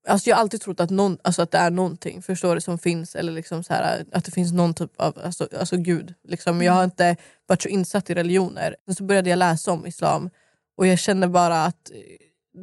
alltså, 0.08 0.30
jag 0.30 0.36
har 0.36 0.42
alltid 0.42 0.62
trott 0.62 0.80
att, 0.80 0.90
någon, 0.90 1.18
alltså, 1.22 1.42
att 1.42 1.52
det 1.52 1.58
är 1.58 1.70
någonting 1.70 2.22
förstår 2.22 2.56
du, 2.56 2.62
som 2.62 2.80
finns. 2.80 3.16
Eller 3.16 3.32
liksom 3.32 3.64
så 3.64 3.74
här, 3.74 4.06
att 4.12 4.26
det 4.26 4.32
finns 4.32 4.54
någon 4.54 4.74
typ 4.74 4.92
av 5.02 5.20
alltså, 5.24 5.48
alltså, 5.60 5.78
gud. 5.78 6.14
Liksom. 6.24 6.62
Jag 6.62 6.74
har 6.74 6.84
inte 6.84 7.16
varit 7.48 7.62
så 7.62 7.70
insatt 7.70 8.10
i 8.10 8.14
religioner. 8.14 8.76
Sen 8.86 8.96
så 8.96 9.04
började 9.04 9.30
jag 9.30 9.40
läsa 9.40 9.72
om 9.72 9.88
islam 9.88 10.30
och 10.78 10.88
jag 10.88 11.00
känner 11.00 11.28
bara 11.28 11.66
att 11.66 11.92
eh, 11.92 11.98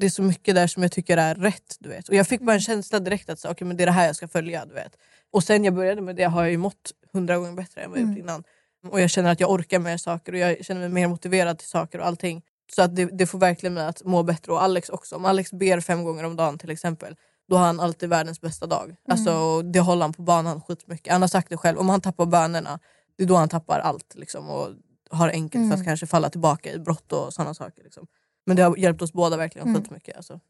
det 0.00 0.06
är 0.06 0.10
så 0.10 0.22
mycket 0.22 0.54
där 0.54 0.66
som 0.66 0.82
jag 0.82 0.92
tycker 0.92 1.16
är 1.16 1.34
rätt. 1.34 1.76
Du 1.78 1.88
vet. 1.88 2.08
Och 2.08 2.14
Jag 2.14 2.26
fick 2.26 2.40
bara 2.40 2.54
en 2.54 2.60
känsla 2.60 3.00
direkt 3.00 3.28
att 3.30 3.38
så, 3.38 3.50
okay, 3.50 3.68
men 3.68 3.76
det 3.76 3.84
är 3.84 3.86
det 3.86 3.92
här 3.92 4.06
jag 4.06 4.16
ska 4.16 4.28
följa. 4.28 4.66
Du 4.66 4.74
vet. 4.74 4.96
Och 5.32 5.44
sen 5.44 5.64
jag 5.64 5.74
började 5.74 6.00
med 6.02 6.16
det 6.16 6.24
har 6.24 6.42
jag 6.42 6.50
ju 6.50 6.58
mått 6.58 6.92
hundra 7.12 7.36
gånger 7.38 7.52
bättre 7.52 7.80
än 7.80 7.90
vad 7.90 7.98
jag 7.98 8.02
gjort 8.02 8.16
Mm. 8.16 8.22
innan. 8.24 8.44
Och 8.90 9.00
jag 9.00 9.10
känner 9.10 9.32
att 9.32 9.40
jag 9.40 9.50
orkar 9.50 9.78
mer 9.78 9.96
saker 9.96 10.32
och 10.32 10.38
jag 10.38 10.64
känner 10.64 10.80
mig 10.80 10.88
mer 10.90 11.08
motiverad 11.08 11.58
till 11.58 11.68
saker 11.68 11.98
och 11.98 12.06
allting. 12.06 12.42
Så 12.76 12.82
att 12.82 12.96
det, 12.96 13.04
det 13.04 13.26
får 13.26 13.38
verkligen 13.38 13.74
mig 13.74 13.86
att 13.86 14.04
må 14.04 14.22
bättre. 14.22 14.52
Och 14.52 14.62
Alex 14.62 14.88
också. 14.88 15.16
Om 15.16 15.24
Alex 15.24 15.52
ber 15.52 15.80
fem 15.80 16.04
gånger 16.04 16.24
om 16.24 16.36
dagen 16.36 16.58
till 16.58 16.70
exempel, 16.70 17.16
då 17.48 17.56
har 17.56 17.66
han 17.66 17.80
alltid 17.80 18.08
världens 18.08 18.40
bästa 18.40 18.66
dag. 18.66 18.96
Alltså, 19.08 19.62
det 19.62 19.80
håller 19.80 20.02
han 20.02 20.12
på 20.12 20.22
banan 20.22 20.60
skitmycket. 20.60 21.12
Han 21.12 21.20
har 21.20 21.28
sagt 21.28 21.48
det 21.48 21.56
själv, 21.56 21.78
om 21.78 21.88
han 21.88 22.00
tappar 22.00 22.26
bönerna, 22.26 22.78
det 23.16 23.24
är 23.24 23.28
då 23.28 23.36
han 23.36 23.48
tappar 23.48 23.78
allt. 23.80 24.14
Liksom, 24.14 24.50
och 24.50 24.68
har 25.10 25.28
enkelt 25.28 25.64
för 25.64 25.74
att 25.74 25.78
Mm. 25.80 25.84
kanske 25.84 26.06
falla 26.06 26.30
tillbaka 26.30 26.72
i 26.72 26.78
brott 26.78 27.12
och 27.12 27.32
sådana 27.34 27.54
saker. 27.54 27.82
Liksom. 27.84 28.06
Men 28.46 28.56
det 28.56 28.62
har 28.62 28.76
hjälpt 28.76 29.02
oss 29.02 29.12
båda 29.12 29.36
verkligen 29.36 29.68
Mm. 29.68 29.82
skitmycket. 29.82 30.16
Alltså. 30.16 30.40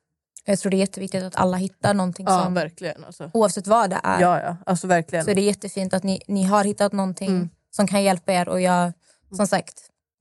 Jag 0.45 0.59
tror 0.59 0.71
det 0.71 0.77
är 0.77 0.79
jätteviktigt 0.79 1.23
att 1.23 1.37
alla 1.37 1.57
hittar 1.57 1.95
någonting 1.95 2.27
Ja, 2.29 2.43
som, 2.45 2.55
verkligen. 2.55 3.05
Alltså. 3.05 3.31
oavsett 3.35 3.67
vad 3.67 3.91
det 3.91 4.01
är. 4.05 4.21
Ja, 4.21 4.43
ja. 4.43 4.57
Alltså, 4.67 4.87
verkligen. 4.87 5.25
Så 5.25 5.35
det 5.35 5.41
är 5.41 5.47
jättefint 5.47 5.95
att 5.95 6.03
ni, 6.03 6.21
ni 6.29 6.43
har 6.43 6.65
hittat 6.65 6.93
någonting 6.93 7.29
Mm. 7.29 7.49
som 7.71 7.87
kan 7.87 8.03
hjälpa 8.03 8.33
er 8.33 8.49
och 8.49 8.61
jag, 8.61 8.93
som 9.37 9.47
sagt, 9.47 9.75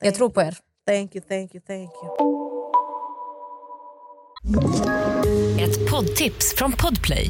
jag 0.03 0.15
tror 0.15 0.29
på 0.29 0.41
er. 0.41 0.57
Thank 0.87 1.15
you, 1.15 1.25
thank 1.27 1.55
you, 1.55 1.61
thank 1.67 1.91
you. 2.03 2.33
Ett 5.63 5.89
poddtips 5.91 6.53
från 6.57 6.71
Podplay. 6.71 7.29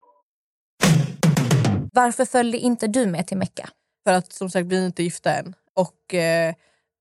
Varför 1.91 2.25
följde 2.25 2.57
inte 2.57 2.87
du 2.87 3.05
med 3.05 3.27
till 3.27 3.37
Mecka? 3.37 3.69
För 4.03 4.13
att 4.13 4.33
som 4.33 4.49
sagt 4.49 4.67
vi 4.67 4.77
är 4.77 4.85
inte 4.85 5.03
gifta 5.03 5.35
än. 5.35 5.55
Och 5.73 6.13
eh, 6.13 6.53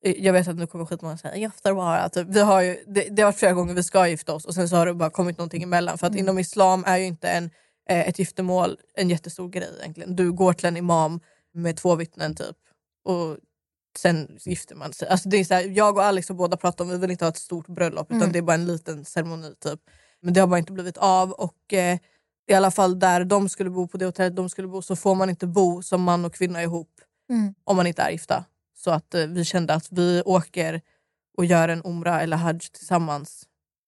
jag 0.03 0.33
vet 0.33 0.49
att 0.49 0.57
nu 0.57 0.67
kommer 0.67 0.85
skitmånga 0.87 1.19
säga 1.19 1.37
gifta 1.37 1.75
bara. 1.75 2.09
Typ. 2.09 2.29
Vi 2.29 2.41
har 2.41 2.63
ju, 2.63 2.77
det, 2.87 3.09
det 3.11 3.23
har 3.23 3.27
varit 3.29 3.39
flera 3.39 3.53
gånger 3.53 3.75
vi 3.75 3.83
ska 3.83 4.09
gifta 4.09 4.35
oss 4.35 4.45
och 4.45 4.55
sen 4.55 4.69
så 4.69 4.77
har 4.77 4.87
det 4.87 4.95
bara 4.95 5.11
kommit 5.11 5.39
någonting 5.39 5.63
emellan. 5.63 5.99
För 5.99 6.07
att 6.07 6.17
inom 6.17 6.39
islam 6.39 6.85
är 6.87 6.97
ju 6.99 7.05
inte 7.05 7.29
en, 7.29 7.51
eh, 7.91 8.09
ett 8.09 8.19
giftermål 8.19 8.77
en 8.95 9.11
jättestor 9.11 9.49
grej 9.49 9.71
egentligen. 9.81 10.17
Du 10.17 10.33
går 10.33 10.53
till 10.53 10.67
en 10.67 10.77
imam 10.77 11.21
med 11.55 11.77
två 11.77 11.95
vittnen 11.95 12.35
typ. 12.35 12.57
Och 13.05 13.37
sen 13.99 14.39
gifter 14.41 14.75
man 14.75 14.93
sig. 14.93 15.09
Alltså 15.09 15.29
det 15.29 15.37
är 15.37 15.45
så 15.45 15.55
här, 15.55 15.63
jag 15.63 15.97
och 15.97 16.05
Alex 16.05 16.29
har 16.29 16.37
båda 16.37 16.57
pratat 16.57 16.81
om 16.81 16.89
vi 16.89 16.99
vill 16.99 17.11
inte 17.11 17.25
ha 17.25 17.31
ett 17.31 17.37
stort 17.37 17.67
bröllop 17.69 18.07
utan 18.11 18.21
Mm. 18.23 18.33
det 18.33 18.39
är 18.39 18.43
bara 18.43 18.55
en 18.55 18.67
liten 18.67 19.05
ceremoni 19.05 19.55
typ. 19.65 19.81
Men 20.23 20.35
det 20.35 20.41
har 20.41 20.47
bara 20.47 20.59
inte 20.59 20.73
blivit 20.73 20.97
av. 20.99 21.33
Och 21.33 21.73
eh, 21.73 21.99
i 22.51 22.55
alla 22.55 22.71
fall 22.71 22.99
där 22.99 23.25
de 23.25 23.49
skulle 23.49 23.71
bo 23.71 23.87
på 23.89 23.97
det 23.99 24.05
hotellet 24.05 24.37
de 24.37 24.49
skulle 24.49 24.69
bo 24.69 24.83
så 24.83 24.97
får 24.97 25.15
man 25.15 25.31
inte 25.31 25.47
bo 25.47 25.83
som 25.83 26.03
man 26.03 26.25
och 26.25 26.35
kvinna 26.35 26.63
ihop 26.63 26.89
Mm. 27.31 27.55
om 27.65 27.77
man 27.77 27.87
inte 27.87 28.03
är 28.03 28.11
gifta. 28.11 28.45
Så 28.79 28.91
att 28.91 29.15
eh, 29.15 29.27
vi 29.27 29.45
kände 29.45 29.75
att 29.75 29.87
vi 29.91 30.23
åker 30.25 30.81
och 31.37 31.45
gör 31.45 31.69
en 31.69 31.83
umra 31.85 32.21
eller 32.21 32.37
hajj 32.37 32.59
tillsammans 32.59 33.43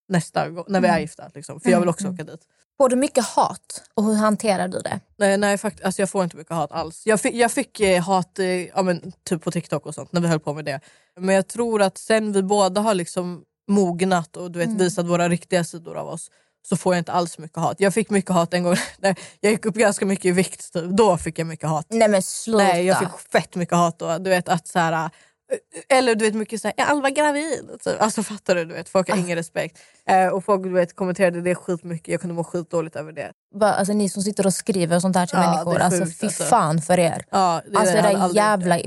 nästa 0.09 0.49
gång 0.49 0.65
när 0.69 0.81
vi 0.81 0.87
är 0.87 0.91
Mm. 0.93 1.03
gifta. 1.03 1.31
Liksom. 1.35 1.61
För 1.61 1.71
jag 1.71 1.81
vill 1.81 1.89
också 1.89 2.05
Mm, 2.05 2.15
åka 2.15 2.25
dit. 2.25 2.41
Får 2.79 2.89
du 2.89 2.97
mycket 2.97 3.25
hat 3.25 3.83
och 3.95 4.05
hur 4.05 4.15
hanterar 4.15 4.69
du 4.69 4.79
det? 4.79 5.01
Nej, 5.17 5.39
nej 5.39 5.57
fakt- 5.59 5.83
alltså 5.85 6.03
jag 6.03 6.11
får 6.11 6.25
inte 6.25 6.37
mycket 6.37 6.53
hat 6.57 6.73
alls. 6.73 7.03
Jag 7.07 7.21
fick, 7.21 7.35
jag 7.35 7.53
fick 7.53 7.81
eh, 7.81 8.03
hat 8.03 8.39
eh, 8.39 8.47
ja, 8.47 8.83
men, 8.83 9.13
typ 9.25 9.43
på 9.43 9.51
TikTok 9.51 9.87
och 9.87 9.95
sånt 9.95 10.13
när 10.13 10.21
vi 10.21 10.29
höll 10.29 10.41
på 10.41 10.55
med 10.55 10.65
det. 10.65 10.81
Men 11.17 11.35
jag 11.35 11.49
tror 11.49 11.83
att 11.83 11.99
sen 11.99 12.33
vi 12.33 12.43
båda 12.43 12.81
har 12.81 12.95
liksom 12.95 13.45
mognat 13.69 14.37
och 14.37 14.51
du 14.51 14.59
vet, 14.59 14.67
Mm. 14.67 14.79
visat 14.79 15.07
våra 15.07 15.29
riktiga 15.29 15.65
sidor 15.65 15.97
av 15.97 16.09
oss 16.09 16.31
så 16.63 16.77
får 16.77 16.95
jag 16.95 17.01
inte 17.01 17.13
alls 17.13 17.39
mycket 17.39 17.57
hat. 17.59 17.77
Jag 17.81 17.95
fick 17.95 18.11
mycket 18.11 18.31
hat 18.31 18.55
en 18.55 18.63
gång 18.63 18.77
när 18.99 19.15
jag 19.41 19.53
gick 19.53 19.67
upp 19.67 19.75
ganska 19.75 20.07
mycket 20.07 20.25
i 20.25 20.31
vikt. 20.31 20.73
Typ. 20.73 20.85
Då 20.85 21.17
fick 21.17 21.39
jag 21.39 21.47
mycket 21.47 21.69
hat. 21.69 21.87
Nej 21.89 22.09
men 22.09 22.23
sluta. 22.23 22.65
Nej, 22.65 22.87
jag 22.87 22.99
fick 22.99 23.19
fett 23.33 23.55
mycket 23.55 23.77
hat 23.77 23.99
då. 23.99 24.19
Du 24.19 24.31
vet 24.31 24.49
att 24.49 24.69
så 24.69 24.79
här, 24.79 24.93
eh, 24.93 25.09
eller 25.99 26.15
du 26.15 26.25
vet 26.25 26.35
mycket 26.35 26.61
såhär, 26.61 26.75
är 26.77 26.85
Alva 26.85 27.11
gravid? 27.11 27.71
Typ. 27.85 28.03
Alltså 28.03 28.23
fattar 28.23 28.55
du? 28.55 28.65
du 28.65 28.75
vet, 28.75 28.89
folk 28.89 29.11
har 29.11 29.17
ingen 29.17 29.37
respekt. 29.37 29.79
Eh, 30.09 30.27
och 30.27 30.45
folk 30.45 30.63
du 30.63 30.71
vet, 30.71 30.97
kommenterade 30.97 31.41
det 31.41 31.55
skitmycket, 31.55 32.09
jag 32.09 32.21
kunde 32.21 32.35
må 32.35 32.45
skitdåligt 32.45 32.97
över 32.97 33.13
det. 33.13 33.33
Bara, 33.55 33.73
alltså, 33.73 33.93
ni 33.93 34.09
som 34.09 34.23
sitter 34.23 34.47
och 34.47 34.55
skriver 34.55 34.97
och 34.97 35.03
sånt 35.03 35.15
där 35.15 35.27
till 35.27 35.39
Ja, 35.39 35.51
människor, 35.51 35.77
är 35.77 35.81
alltså 35.81 36.05
sjukt, 36.05 36.21
fy 36.21 36.27
alltså. 36.27 36.45
fan 36.45 36.83
för 36.83 36.99
er. 36.99 37.25
Ja, 37.31 37.63
det 37.71 37.79
alltså 37.79 37.95
det 37.95 38.03
där 38.03 38.35
jävla... 38.35 38.79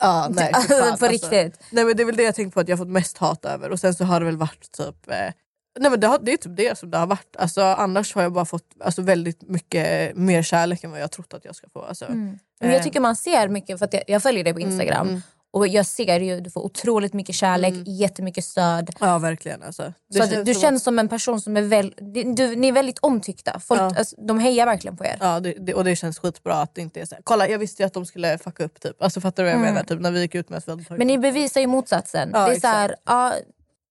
Ja, 0.00 0.28
nej, 0.30 0.46
fy 0.46 0.52
Alltså, 0.54 0.74
fan, 0.74 0.98
på 0.98 1.06
riktigt. 1.06 1.60
Nej, 1.70 1.84
men 1.84 1.96
det 1.96 2.02
är 2.02 2.04
väl 2.04 2.16
det 2.16 2.22
jag 2.22 2.34
tänkt 2.34 2.54
på 2.54 2.60
att 2.60 2.68
jag 2.68 2.78
fått 2.78 2.88
mest 2.88 3.18
hat 3.18 3.44
över. 3.44 3.70
Och 3.70 3.80
sen 3.80 3.94
så 3.94 4.04
har 4.04 4.20
det 4.20 4.26
väl 4.26 4.36
varit 4.36 4.72
typ... 4.72 5.10
Eh, 5.10 5.32
nej, 5.78 5.90
men 5.90 6.00
det, 6.00 6.06
har, 6.06 6.18
det 6.18 6.32
är 6.32 6.36
typ 6.36 6.56
det 6.56 6.78
som 6.78 6.90
det 6.90 6.98
har 6.98 7.06
varit. 7.06 7.36
Alltså, 7.38 7.62
annars 7.62 8.14
har 8.14 8.22
jag 8.22 8.32
bara 8.32 8.44
fått 8.44 8.64
alltså, 8.84 9.02
väldigt 9.02 9.42
mycket 9.48 10.16
mer 10.16 10.42
kärlek 10.42 10.84
än 10.84 10.90
vad 10.90 11.00
jag 11.00 11.10
trott 11.10 11.34
att 11.34 11.44
jag 11.44 11.54
ska 11.56 11.68
få. 11.68 11.82
Alltså, 11.82 12.04
Mm. 12.04 12.38
Men 12.60 12.70
jag 12.70 12.82
tycker 12.82 13.00
man 13.00 13.16
ser 13.16 13.48
mycket, 13.48 13.78
för 13.78 13.88
jag, 13.92 14.02
jag 14.06 14.22
följer 14.22 14.44
dig 14.44 14.52
på 14.54 14.60
Instagram. 14.60 15.08
mm. 15.08 15.22
Och 15.50 15.68
jag 15.68 15.86
ser 15.86 16.20
ju 16.20 16.40
du 16.40 16.50
får 16.50 16.60
otroligt 16.64 17.12
mycket 17.12 17.34
kärlek, 17.34 17.74
jättemycket 17.86 18.44
stöd. 18.44 18.90
Ja 19.00 19.18
verkligen. 19.18 19.62
Alltså. 19.62 19.92
Så 20.14 20.22
att 20.22 20.44
du 20.44 20.54
som 20.54 20.60
känns 20.62 20.82
som 20.84 20.98
en 20.98 21.08
person 21.08 21.40
som 21.40 21.56
är 21.56 21.62
väl, 21.62 21.94
du, 22.36 22.56
ni 22.56 22.68
är 22.68 22.72
väldigt 22.72 22.98
omtyckta. 22.98 23.60
Folk, 23.60 23.80
Ja. 23.80 23.84
alltså, 23.98 24.16
de 24.18 24.38
hejar 24.38 24.66
verkligen 24.66 24.96
på 24.96 25.04
er. 25.04 25.16
Ja, 25.20 25.40
det, 25.40 25.52
det, 25.58 25.74
och 25.74 25.84
det 25.84 25.96
känns 25.96 26.18
skitbra 26.18 26.54
att 26.54 26.74
det 26.74 26.80
inte 26.80 27.00
är 27.00 27.04
så 27.06 27.14
här, 27.14 27.22
Kolla 27.24 27.48
jag 27.48 27.58
visste 27.58 27.82
ju 27.82 27.86
att 27.86 27.94
de 27.94 28.06
skulle 28.06 28.38
fucka 28.38 28.64
upp 28.64 28.80
typ. 28.80 29.02
Alltså 29.02 29.20
fattar 29.20 29.42
du 29.42 29.46
vad 29.48 29.52
jag 29.54 29.60
Mm. 29.60 29.74
menar? 29.74 29.86
Typ, 29.86 30.00
när 30.00 30.10
vi 30.10 30.20
gick 30.20 30.34
ut 30.34 30.48
med 30.48 30.56
att 30.56 30.68
vi 30.68 30.84
Men 30.88 31.06
ni 31.06 31.18
bevisar 31.18 31.60
ju 31.60 31.66
motsatsen. 31.66 32.30
Ja, 32.32 32.46
det 32.48 32.54
är 32.56 32.60
så 32.60 32.66
här, 32.66 32.96
ja, 33.06 33.32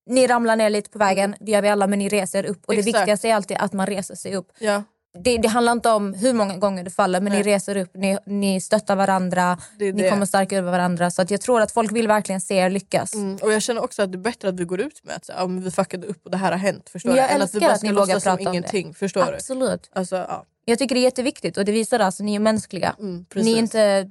ni 0.05 0.27
ramlar 0.27 0.55
ner 0.55 0.69
lite 0.69 0.89
på 0.89 0.99
vägen, 0.99 1.35
det 1.39 1.51
gör 1.51 1.61
vi 1.61 1.69
alla 1.69 1.87
men 1.87 1.99
ni 1.99 2.09
reser 2.09 2.45
upp. 2.45 2.61
Och 2.65 2.73
det 2.73 2.79
Exakt. 2.79 2.97
viktigaste 2.97 3.27
är 3.29 3.35
alltid 3.35 3.57
att 3.57 3.73
man 3.73 3.85
reser 3.87 4.15
sig 4.15 4.35
upp. 4.35 4.47
Ja. 4.59 4.83
Det, 5.23 5.37
det 5.37 5.47
handlar 5.47 5.71
inte 5.71 5.89
om 5.89 6.13
hur 6.13 6.33
många 6.33 6.57
gånger 6.57 6.83
du 6.83 6.91
faller 6.91 7.21
men 7.21 7.31
Nej. 7.33 7.43
ni 7.43 7.51
reser 7.51 7.77
upp, 7.77 7.89
ni, 7.93 8.17
ni 8.25 8.61
stöttar 8.61 8.95
varandra, 8.95 9.57
Det 9.79 9.91
ni 9.93 10.01
det. 10.03 10.09
kommer 10.09 10.25
starka 10.25 10.57
över 10.57 10.71
varandra. 10.71 11.11
Så 11.11 11.21
att 11.21 11.31
jag 11.31 11.41
tror 11.41 11.61
att 11.61 11.71
folk 11.71 11.91
vill 11.91 12.07
verkligen 12.07 12.41
se 12.41 12.55
er 12.55 12.69
lyckas. 12.69 13.13
Mm, 13.13 13.35
och 13.41 13.53
jag 13.53 13.61
känner 13.61 13.83
också 13.83 14.01
att 14.01 14.11
det 14.11 14.15
är 14.15 14.19
bättre 14.19 14.49
att 14.49 14.59
vi 14.59 14.63
går 14.65 14.79
ut 14.81 15.03
med 15.03 15.15
att 15.15 15.29
ja, 15.37 15.45
vi 15.45 15.71
fuckade 15.71 16.07
upp 16.07 16.25
och 16.25 16.31
det 16.31 16.37
här 16.37 16.51
har 16.51 16.59
hänt. 16.59 16.89
Förstår 16.89 17.09
Men 17.09 17.15
du? 17.15 17.21
jag 17.21 17.31
Än 17.31 17.41
att 17.41 17.55
vi 17.55 17.59
bara 17.59 17.71
att 17.71 17.79
ska 17.79 17.91
låtsas 17.91 18.23
som 18.23 18.37
prata 18.37 18.49
om 18.49 18.53
det. 18.53 18.57
ingenting. 18.57 18.93
Förstår 18.93 19.25
du? 19.25 19.33
Absolut. 19.35 19.89
Alltså, 19.93 20.15
ja. 20.15 20.45
Jag 20.65 20.79
tycker 20.79 20.95
det 20.95 21.01
är 21.01 21.03
jätteviktigt 21.03 21.57
och 21.57 21.65
det 21.65 21.71
visar 21.71 21.99
alltså 21.99 22.23
ni 22.23 22.35
är 22.35 22.39
mänskliga. 22.39 22.95
Mm, 22.99 23.25
ni 23.35 23.53
är 23.53 23.57
inte 23.57 24.09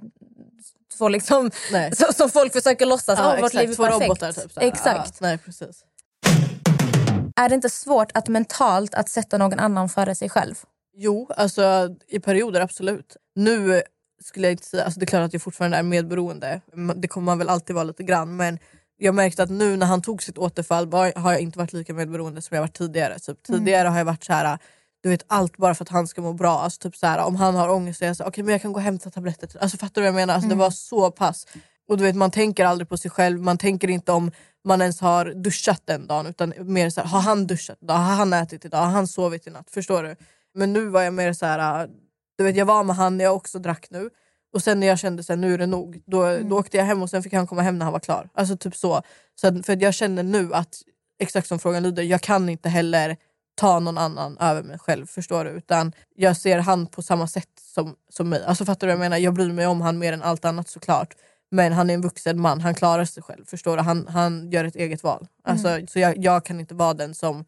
två 0.98 1.08
liksom, 1.08 1.50
så, 1.96 2.12
som 2.12 2.30
folk 2.30 2.52
försöker 2.52 2.86
låtsas. 2.86 3.18
Ja, 3.18 3.34
"Åh, 3.36 3.40
vårt 3.42 3.54
liv 3.54 3.70
är 3.70 3.76
perfekt. 3.76 4.02
robotar 4.02 4.32
typ. 4.32 4.52
Exakt. 4.56 5.16
Ja, 5.20 5.26
nej, 5.26 5.38
precis. 5.38 5.84
Är 7.36 7.48
det 7.48 7.54
inte 7.54 7.70
svårt 7.70 8.10
att 8.14 8.28
mentalt 8.28 8.94
att 8.94 9.08
sätta 9.08 9.38
någon 9.38 9.58
annan 9.58 9.88
före 9.88 10.14
sig 10.14 10.28
själv? 10.28 10.54
Jo, 10.96 11.30
alltså 11.36 11.88
i 12.08 12.20
perioder 12.20 12.60
absolut. 12.60 13.16
Nu 13.34 13.82
skulle 14.24 14.46
jag 14.46 14.52
inte 14.52 14.64
säga, 14.66 14.84
alltså 14.84 15.00
det 15.00 15.04
är 15.04 15.06
klart 15.06 15.22
att 15.26 15.32
jag 15.32 15.42
fortfarande 15.42 15.76
är 15.76 15.82
medberoende. 15.82 16.60
Det 16.96 17.08
kommer 17.08 17.24
man 17.24 17.38
väl 17.38 17.48
alltid 17.48 17.74
vara 17.74 17.84
lite 17.84 18.02
grann. 18.02 18.36
Men 18.36 18.58
jag 18.96 19.14
märkte 19.14 19.42
att 19.42 19.50
nu 19.50 19.76
när 19.76 19.86
han 19.86 20.02
tog 20.02 20.22
sitt 20.22 20.38
återfall 20.38 20.92
har 21.16 21.32
jag 21.32 21.40
inte 21.40 21.58
varit 21.58 21.72
lika 21.72 21.94
medberoende 21.94 22.42
som 22.42 22.54
jag 22.54 22.62
varit 22.62 22.76
tidigare. 22.78 23.18
Typ, 23.18 23.48
Mm. 23.48 23.60
Tidigare 23.60 23.88
har 23.88 23.98
jag 23.98 24.04
varit 24.04 24.24
så 24.24 24.32
här, 24.32 24.58
du 25.04 25.10
vet 25.10 25.24
allt 25.26 25.56
bara 25.56 25.74
för 25.74 25.84
att 25.84 25.88
han 25.88 26.06
ska 26.06 26.22
må 26.22 26.32
bra. 26.32 26.60
Alltså, 26.60 26.80
typ 26.80 26.96
så 26.96 27.06
här, 27.06 27.24
om 27.24 27.36
han 27.36 27.54
har 27.54 27.68
ångest 27.68 27.98
så 27.98 28.04
är 28.04 28.06
jag 28.06 28.16
så 28.16 28.22
här, 28.22 28.30
okej 28.30 28.44
men 28.44 28.52
jag 28.52 28.62
kan 28.62 28.72
gå 28.72 28.78
och 28.78 28.82
hämta 28.82 29.10
tabletter. 29.10 29.58
Alltså, 29.60 29.78
fattar 29.78 29.94
du 29.94 30.00
vad 30.00 30.08
jag 30.08 30.14
menar? 30.14 30.34
Alltså, 30.34 30.46
Mm. 30.46 30.58
Det 30.58 30.64
var 30.64 30.70
så 30.70 31.10
pass. 31.10 31.46
Och 31.88 31.96
du 31.96 32.04
vet, 32.04 32.16
man 32.16 32.30
tänker 32.30 32.64
aldrig 32.64 32.88
på 32.88 32.96
sig 32.96 33.10
själv, 33.10 33.40
man 33.40 33.58
tänker 33.58 33.90
inte 33.90 34.12
om 34.12 34.30
man 34.64 34.80
ens 34.80 35.00
har 35.00 35.24
duschat 35.24 35.82
den 35.84 36.06
dagen. 36.06 36.26
Utan 36.26 36.54
mer 36.58 36.90
så 36.90 37.00
här, 37.00 37.08
har 37.08 37.20
han 37.20 37.46
duschat 37.46 37.78
idag? 37.80 37.94
Har 37.94 38.14
han 38.14 38.32
ätit 38.32 38.64
idag? 38.64 38.78
Har 38.78 38.90
han 38.90 39.06
sovit 39.06 39.46
i 39.46 39.50
natt? 39.50 39.70
Förstår 39.70 40.02
du? 40.02 40.16
Men 40.54 40.72
nu 40.72 40.86
var 40.86 41.02
jag 41.02 41.14
mer 41.14 41.32
så 41.32 41.46
här, 41.46 41.88
du 42.38 42.44
vet 42.44 42.56
jag 42.56 42.66
var 42.66 42.84
med 42.84 42.96
han 42.96 43.16
när 43.16 43.24
jag 43.24 43.36
också 43.36 43.58
drack 43.58 43.86
nu. 43.90 44.10
Och 44.54 44.62
sen 44.62 44.80
när 44.80 44.86
jag 44.86 44.98
kände 44.98 45.22
att 45.28 45.38
nu 45.38 45.54
är 45.54 45.58
det 45.58 45.66
nog, 45.66 46.02
då, 46.06 46.38
då 46.38 46.58
åkte 46.58 46.76
jag 46.76 46.84
hem 46.84 47.02
och 47.02 47.10
sen 47.10 47.22
fick 47.22 47.32
han 47.32 47.46
komma 47.46 47.62
hem 47.62 47.78
när 47.78 47.84
han 47.84 47.92
var 47.92 48.00
klar. 48.00 48.28
Alltså 48.34 48.56
typ 48.56 48.76
så. 48.76 49.02
så 49.34 49.62
för 49.62 49.72
att 49.72 49.82
jag 49.82 49.94
känner 49.94 50.22
nu 50.22 50.54
att, 50.54 50.82
exakt 51.18 51.48
som 51.48 51.58
frågan 51.58 51.82
lyder, 51.82 52.02
jag 52.02 52.20
kan 52.20 52.48
inte 52.48 52.68
heller 52.68 53.16
ta 53.54 53.78
någon 53.80 53.98
annan 53.98 54.38
över 54.38 54.62
mig 54.62 54.78
själv. 54.78 55.06
Förstår 55.06 55.44
du? 55.44 55.50
Utan 55.50 55.92
jag 56.14 56.36
ser 56.36 56.58
han 56.58 56.86
på 56.86 57.02
samma 57.02 57.26
sätt 57.26 57.48
som, 57.74 57.94
som 58.08 58.28
mig. 58.28 58.44
Alltså 58.44 58.64
fattar 58.64 58.86
du 58.86 58.92
vad 58.92 59.04
jag 59.04 59.10
menar? 59.10 59.16
Jag 59.16 59.34
bryr 59.34 59.52
mig 59.52 59.66
om 59.66 59.80
han 59.80 59.98
mer 59.98 60.12
än 60.12 60.22
allt 60.22 60.44
annat 60.44 60.68
såklart. 60.68 61.14
Men 61.50 61.72
han 61.72 61.90
är 61.90 61.94
en 61.94 62.00
vuxen 62.02 62.40
man, 62.40 62.60
han 62.60 62.74
klarar 62.74 63.04
sig 63.04 63.22
själv. 63.22 63.44
Förstår 63.44 63.76
du? 63.76 63.82
Han, 63.82 64.06
han 64.08 64.50
gör 64.50 64.64
ett 64.64 64.76
eget 64.76 65.02
val. 65.02 65.26
Alltså, 65.44 65.68
Mm. 65.68 65.86
Så 65.86 65.98
jag, 65.98 66.18
jag 66.18 66.44
kan 66.44 66.60
inte 66.60 66.74
vara 66.74 66.94
den 66.94 67.14
som 67.14 67.44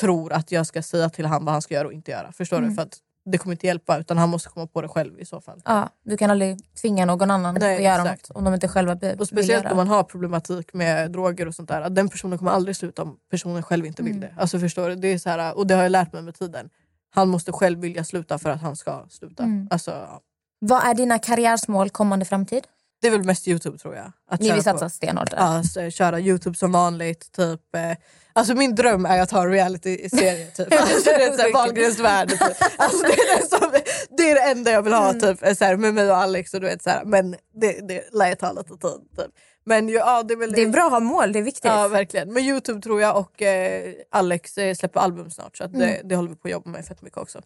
tror 0.00 0.32
att 0.32 0.52
jag 0.52 0.66
ska 0.66 0.82
säga 0.82 1.10
till 1.10 1.26
honom 1.26 1.44
vad 1.44 1.52
han 1.52 1.62
ska 1.62 1.74
göra 1.74 1.86
och 1.86 1.92
inte 1.92 2.10
göra. 2.10 2.32
Förstår 2.32 2.56
Mm. 2.58 2.68
du? 2.70 2.74
För 2.76 2.82
att 2.82 2.98
det 3.30 3.38
kommer 3.38 3.54
inte 3.54 3.66
hjälpa 3.66 3.98
utan 3.98 4.18
han 4.18 4.28
måste 4.28 4.48
komma 4.48 4.66
på 4.66 4.82
det 4.82 4.88
själv 4.88 5.20
i 5.20 5.24
så 5.24 5.40
fall. 5.40 5.60
Ja, 5.64 5.88
du 6.04 6.16
kan 6.16 6.30
aldrig 6.30 6.58
tvinga 6.80 7.04
någon 7.04 7.30
annan 7.30 7.54
Nej, 7.60 7.76
att 7.76 7.82
göra 7.82 8.02
exakt. 8.02 8.28
något 8.28 8.36
om 8.38 8.44
de 8.44 8.54
inte 8.54 8.68
själva 8.68 8.94
vill 8.94 9.20
Och 9.20 9.26
speciellt 9.28 9.64
göra. 9.64 9.70
om 9.72 9.76
man 9.76 9.88
har 9.88 10.02
problematik 10.02 10.74
med 10.74 11.10
droger 11.12 11.48
och 11.48 11.54
sånt 11.54 11.68
där. 11.68 11.80
Att 11.80 11.94
den 11.94 12.08
personen 12.08 12.38
kommer 12.38 12.50
aldrig 12.50 12.76
sluta 12.76 13.02
om 13.02 13.16
personen 13.30 13.62
själv 13.62 13.86
inte 13.86 14.02
vill 14.02 14.16
Mm. 14.16 14.20
det. 14.34 14.40
Alltså 14.40 14.58
förstår 14.58 14.88
du? 14.88 14.94
Det 14.94 15.08
är 15.08 15.18
så 15.18 15.30
här, 15.30 15.56
och 15.58 15.66
det 15.66 15.74
har 15.74 15.82
jag 15.82 15.92
lärt 15.92 16.12
mig 16.12 16.22
med 16.22 16.34
tiden. 16.34 16.70
Han 17.10 17.28
måste 17.28 17.52
själv 17.52 17.78
vilja 17.80 18.04
sluta 18.04 18.38
för 18.38 18.50
att 18.50 18.60
han 18.62 18.76
ska 18.76 19.06
sluta. 19.10 19.42
Mm. 19.42 19.68
Alltså, 19.70 19.90
ja. 19.90 20.20
Vad 20.60 20.86
är 20.86 20.94
dina 20.94 21.18
karriärsmål 21.18 21.90
kommande 21.90 22.24
framtid? 22.24 22.64
Det 23.00 23.06
är 23.06 23.10
väl 23.10 23.24
mest 23.24 23.48
Youtube 23.48 23.78
tror 23.78 23.94
jag. 23.96 24.12
Att 24.30 24.40
Ni 24.40 24.52
vill 24.52 24.62
satsa 24.62 24.88
stenhårt 24.90 25.30
där. 25.30 25.38
Ja, 25.38 25.62
så, 25.62 25.90
köra 25.90 26.20
Youtube 26.20 26.56
som 26.56 26.72
vanligt. 26.72 27.32
Typ, 27.32 27.74
eh, 27.74 27.92
alltså 28.32 28.54
min 28.54 28.74
dröm 28.74 29.06
är 29.06 29.20
att 29.20 29.30
ha 29.30 29.42
en 29.42 29.50
reality-serie. 29.50 30.46
Typ. 30.56 30.72
Alltså, 30.80 31.04
det 31.04 31.12
är 31.42 31.52
Wahlgrens 31.52 31.98
värld. 31.98 32.28
Typ. 32.28 32.40
Alltså, 32.76 33.02
det, 33.02 33.12
är 33.12 33.40
det, 33.40 33.48
som, 33.48 33.70
det 34.16 34.30
är 34.30 34.34
det 34.34 34.40
enda 34.50 34.70
jag 34.70 34.82
vill 34.82 34.92
ha 34.92 35.08
Mm. 35.10 35.20
typ, 35.20 35.56
så 35.58 35.64
här, 35.64 35.76
med 35.76 35.94
mig 35.94 36.10
och 36.10 36.16
Alex. 36.16 36.54
Och 36.54 36.60
du 36.60 36.66
vet, 36.66 36.82
så 36.82 36.90
här, 36.90 37.04
men 37.04 37.30
det, 37.60 37.88
det 37.88 38.08
lär 38.14 38.34
ta 38.34 38.52
lite 38.52 38.68
tid. 38.68 39.16
Typ. 39.16 39.30
Men 39.64 39.88
ja, 39.88 40.22
det, 40.22 40.34
är 40.34 40.38
väl, 40.38 40.52
Det 40.52 40.62
är 40.62 40.68
bra 40.68 40.84
att 40.86 40.90
ha 40.92 41.00
mål, 41.00 41.32
det 41.32 41.38
är 41.38 41.42
viktigt. 41.42 41.64
Ja 41.64 41.88
verkligen. 41.88 42.32
Men 42.32 42.42
Youtube 42.44 42.80
tror 42.80 43.00
jag 43.00 43.16
och 43.16 43.42
eh, 43.42 43.92
Alex 44.10 44.58
eh, 44.58 44.74
släpper 44.74 45.00
album 45.00 45.30
snart 45.30 45.56
så 45.56 45.64
att 45.64 45.72
det, 45.72 45.84
Mm. 45.84 46.08
det 46.08 46.16
håller 46.16 46.28
vi 46.28 46.36
på 46.36 46.48
att 46.48 46.52
jobba 46.52 46.70
med 46.70 46.84
fett 46.86 47.02
mycket 47.02 47.18
också. 47.18 47.40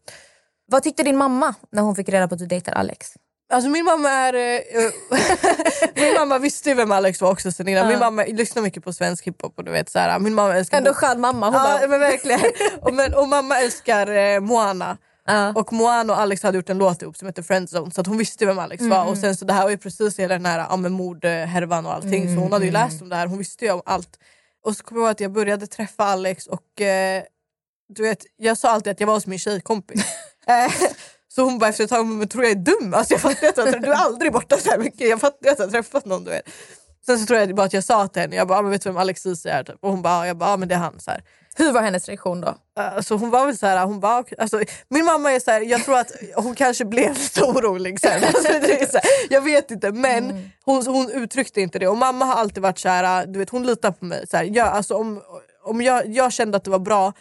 Vad 0.67 0.83
tyckte 0.83 1.03
din 1.03 1.17
mamma 1.17 1.55
när 1.71 1.83
hon 1.83 1.97
fick 1.97 2.09
reda 2.09 2.29
på 2.29 2.35
att 2.35 2.39
du 2.39 2.47
dejtar 2.47 2.73
Alex? 2.73 3.09
Alltså 3.53 3.71
min 3.71 3.85
mamma 3.85 4.11
är... 4.11 4.35
eh, 4.35 4.91
min 5.95 6.15
mamma 6.15 6.39
visste 6.39 6.69
ju 6.69 6.75
vem 6.75 6.93
Alex 6.93 7.21
var 7.21 7.31
också 7.31 7.53
sen 7.53 7.69
innan. 7.69 7.89
Min 7.89 7.99
mamma 7.99 8.25
lyssnar 8.25 8.63
mycket 8.63 8.85
på 8.85 8.93
svensk 8.93 9.27
hiphop 9.27 9.53
och 9.59 9.65
du 9.65 9.73
vet 9.73 9.91
såhär, 9.91 10.19
min 10.19 10.35
mamma 10.35 10.55
älskar... 10.57 10.79
Ändå 10.79 10.95
skön 10.95 11.21
mamma. 11.21 11.47
Hon 11.47 11.55
ja 11.55 11.79
bara, 11.81 11.89
men 11.89 12.01
verkligen. 12.01 12.41
och, 12.81 12.95
men, 12.95 13.15
och 13.15 13.29
mamma 13.29 13.59
älskar 13.59 14.11
eh, 14.11 14.41
Moana. 14.41 14.99
Ja. 15.27 15.53
Och 15.53 15.73
Moana 15.73 16.13
och 16.13 16.21
Alex 16.21 16.43
hade 16.43 16.59
gjort 16.59 16.71
en 16.71 16.79
låt 16.79 17.03
ihop 17.03 17.17
som 17.17 17.27
heter 17.27 17.43
Friendzone 17.43 17.91
så 17.91 18.01
att 18.01 18.07
hon 18.07 18.19
visste 18.19 18.47
vem 18.47 18.59
Alex 18.59 18.83
var. 18.83 18.97
Mm. 18.97 19.09
Och 19.09 19.19
sen 19.19 19.37
så 19.37 19.45
det 19.45 19.53
här 19.53 19.63
var 19.63 19.71
ju 19.71 19.79
precis 19.79 20.19
hela 20.19 20.35
den 20.35 20.47
här 20.47 20.59
ja, 20.71 20.77
mordhärvan 20.77 21.87
och 21.87 21.95
allting 21.95 22.35
så 22.35 22.41
hon 22.41 22.53
hade 22.53 22.65
ju 22.65 22.71
Mm. 22.71 22.83
läst 22.83 23.03
om 23.03 23.09
det 23.09 23.17
här, 23.17 23.27
hon 23.27 23.39
visste 23.39 23.65
ju 23.65 23.73
om 23.73 23.83
allt. 23.87 24.19
Och 24.65 24.77
så 24.77 24.85
kommer 24.85 25.01
jag 25.01 25.07
ihåg 25.07 25.13
att 25.13 25.21
jag 25.21 25.33
började 25.33 25.67
träffa 25.67 26.05
Alex 26.05 26.47
och 26.47 26.81
eh, 26.81 27.23
du 27.89 28.03
vet, 28.03 28.19
jag 28.37 28.59
sa 28.59 28.71
alltid 28.71 28.91
att 28.91 29.01
jag 29.01 29.07
var 29.07 29.15
hos 29.15 29.27
min 29.27 29.39
tjejkompis. 29.39 30.05
Så 31.35 31.43
hon 31.43 31.59
bara 31.59 31.71
efter 31.71 31.85
ett 31.85 31.91
tag, 31.91 32.07
men 32.07 32.29
tror 32.29 32.45
jag 32.45 32.51
är 32.51 32.57
dum? 32.57 32.95
Alltså 32.95 33.15
jag 33.15 33.21
fattar 33.21 33.49
att 33.49 33.83
du 33.83 33.89
är 33.93 33.95
aldrig 33.95 34.33
borta 34.33 34.57
så 34.59 34.71
här 34.71 34.79
mycket. 34.79 35.09
Jag 35.09 35.21
fattar 35.21 35.51
att 35.51 35.59
jag 35.59 35.67
har 35.67 35.71
träffat 35.71 36.05
någon 36.05 36.25
du 36.25 36.31
vet. 36.31 36.43
Sen 37.07 37.19
så 37.19 37.27
tror 37.27 37.39
jag 37.39 37.55
bara 37.55 37.67
att 37.67 37.73
jag 37.73 37.85
sa 37.85 38.09
till 38.09 38.23
henne, 38.23 38.37
jag 38.37 38.49
bara, 38.49 38.59
"Ah, 38.59 38.63
men 38.63 38.71
vet 38.71 38.83
du 38.83 38.89
vem 38.91 38.97
Alex 38.97 39.23
Ceesay 39.23 39.53
är? 39.53 39.65
Typ. 39.65 39.77
Och 39.81 39.91
hon 39.91 40.03
bara, 40.03 40.27
jag 40.27 40.37
bara, 40.37 40.51
"Ja, 40.51 40.57
men 40.57 40.69
det 40.69 40.75
är 40.75 40.79
han. 40.79 41.01
Så 41.01 41.11
här. 41.11 41.23
Hur 41.57 41.73
var 41.73 41.83
hennes 41.83 42.09
reaktion 42.09 42.41
då? 42.41 42.55
Alltså 42.77 43.15
hon 43.17 43.31
var 43.31 43.47
väl 43.47 43.57
så 43.59 43.67
här, 43.67 43.87
hon 43.87 44.01
bara, 44.01 44.25
alltså, 44.39 44.61
min 44.89 45.05
mamma 45.05 45.33
är 45.33 45.41
så 45.41 45.51
här, 45.51 45.61
jag 45.61 45.85
tror 45.85 45.99
att 45.99 46.13
hon 46.37 46.55
kanske 46.55 46.85
blev 46.85 47.15
lite 47.19 47.43
orolig 47.45 48.01
sen. 48.01 48.25
Alltså, 48.25 48.43
det 48.43 48.83
är 48.83 48.87
så 48.87 48.93
här, 48.93 49.03
jag 49.31 49.41
vet 49.41 49.71
inte 49.71 49.93
men 49.93 50.51
hon, 50.65 50.87
hon 50.87 51.11
uttryckte 51.11 51.61
inte 51.61 51.79
det 51.79 51.89
och 51.89 51.97
mamma 51.97 52.25
har 52.25 52.35
alltid 52.35 52.63
varit 52.63 52.79
så 52.79 52.89
här, 52.89 53.27
du 53.27 53.39
vet 53.39 53.51
hon 53.51 53.67
litar 53.67 53.91
på 53.91 54.05
mig. 54.05 54.27
Så 54.31 54.37
här, 54.37 54.45
jag, 54.45 54.69
alltså, 54.69 54.95
om 54.95 55.23
om 55.65 55.83
jag, 55.83 56.07
jag 56.09 56.33
kände 56.33 56.57
att 56.57 56.65
det 56.65 56.71
var 56.71 56.79
bra 56.79 57.13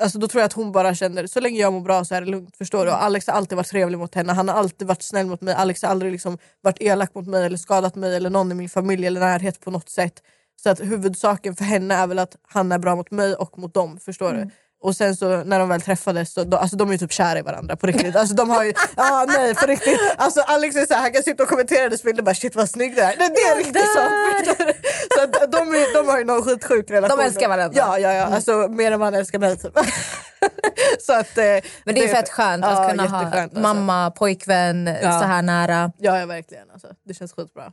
Alltså 0.00 0.18
då 0.18 0.28
tror 0.28 0.40
jag 0.40 0.46
att 0.46 0.52
hon 0.52 0.72
bara 0.72 0.94
känner 0.94 1.26
så 1.26 1.40
länge 1.40 1.60
jag 1.60 1.72
mår 1.72 1.80
bra 1.80 2.04
så 2.04 2.14
är 2.14 2.20
det 2.20 2.30
lugnt. 2.30 2.56
Förstår 2.56 2.86
du? 2.86 2.90
Och 2.90 3.02
Alex 3.02 3.26
har 3.26 3.34
alltid 3.34 3.56
varit 3.56 3.68
trevlig 3.68 3.98
mot 3.98 4.14
henne, 4.14 4.32
han 4.32 4.48
har 4.48 4.56
alltid 4.56 4.88
varit 4.88 5.02
snäll 5.02 5.26
mot 5.26 5.40
mig. 5.40 5.54
Alex 5.54 5.82
har 5.82 5.90
aldrig 5.90 6.12
liksom 6.12 6.38
varit 6.60 6.80
elak 6.80 7.14
mot 7.14 7.26
mig 7.26 7.46
eller 7.46 7.56
skadat 7.56 7.94
mig 7.94 8.16
eller 8.16 8.30
någon 8.30 8.52
i 8.52 8.54
min 8.54 8.68
familj 8.68 9.06
eller 9.06 9.20
närhet 9.20 9.60
på 9.60 9.70
något 9.70 9.88
sätt. 9.88 10.22
Så 10.62 10.70
att 10.70 10.80
huvudsaken 10.80 11.56
för 11.56 11.64
henne 11.64 11.94
är 11.94 12.06
väl 12.06 12.18
att 12.18 12.36
han 12.42 12.72
är 12.72 12.78
bra 12.78 12.96
mot 12.96 13.10
mig 13.10 13.34
och 13.34 13.58
mot 13.58 13.74
dem. 13.74 13.98
Förstår 13.98 14.32
du? 14.32 14.50
Och 14.82 14.96
sen 14.96 15.16
så 15.16 15.44
när 15.44 15.58
de 15.58 15.68
väl 15.68 15.80
träffades, 15.80 16.32
så, 16.32 16.44
då, 16.44 16.56
alltså 16.56 16.76
de 16.76 16.88
är 16.88 16.92
ju 16.92 16.98
typ 16.98 17.12
kära 17.12 17.38
i 17.38 17.42
varandra 17.42 17.76
på 17.76 17.86
riktigt. 17.86 18.16
Alltså 18.16 18.34
de 18.34 18.50
har 18.50 18.64
ju, 18.64 18.72
ah, 18.96 19.24
nej 19.24 19.54
på 19.54 19.66
riktigt. 19.66 20.00
Alltså 20.16 20.40
Alex 20.40 20.76
är 20.76 20.86
så 20.86 20.94
här, 20.94 21.00
han 21.00 21.12
kan 21.12 21.22
sitta 21.22 21.42
och 21.42 21.48
kommentera 21.48 21.82
hennes 21.82 22.02
bilder 22.02 22.20
och 22.20 22.24
bara 22.24 22.34
shit 22.34 22.56
vad 22.56 22.70
snygg 22.70 22.96
du 22.96 23.02
är. 23.02 23.14
Nej, 23.18 23.28
det 23.28 23.40
är 23.40 23.56
riktigt 23.56 23.92
sånt. 23.94 24.76
Så 25.14 25.22
att 25.22 25.52
de, 25.52 25.58
är, 25.74 25.94
de 25.94 26.08
har 26.08 26.18
ju 26.18 26.24
någon 26.24 26.42
skitsjuk 26.42 26.90
relation. 26.90 27.18
De 27.18 27.24
älskar 27.24 27.48
varandra. 27.48 27.78
Ja, 27.78 27.98
ja, 27.98 28.12
ja. 28.12 28.24
Alltså 28.24 28.52
mer 28.52 28.92
än 28.92 29.00
man 29.00 29.14
älskar 29.14 29.38
mig 29.38 29.56
typ. 29.58 29.72
så 31.00 31.12
att, 31.12 31.38
eh, 31.38 31.44
Men 31.84 31.94
det 31.94 32.04
är 32.04 32.08
fett 32.08 32.28
skönt 32.28 32.64
ja, 32.64 32.70
att 32.70 32.90
kunna 32.90 33.06
ha 33.06 33.40
alltså. 33.40 33.60
mamma, 33.60 34.10
pojkvän 34.10 34.96
Ja. 35.02 35.20
så 35.20 35.26
här 35.26 35.42
nära. 35.42 35.92
Ja, 35.98 36.18
ja 36.18 36.26
verkligen. 36.26 36.70
Alltså, 36.70 36.88
det 37.04 37.14
känns 37.14 37.32
skitbra. 37.32 37.72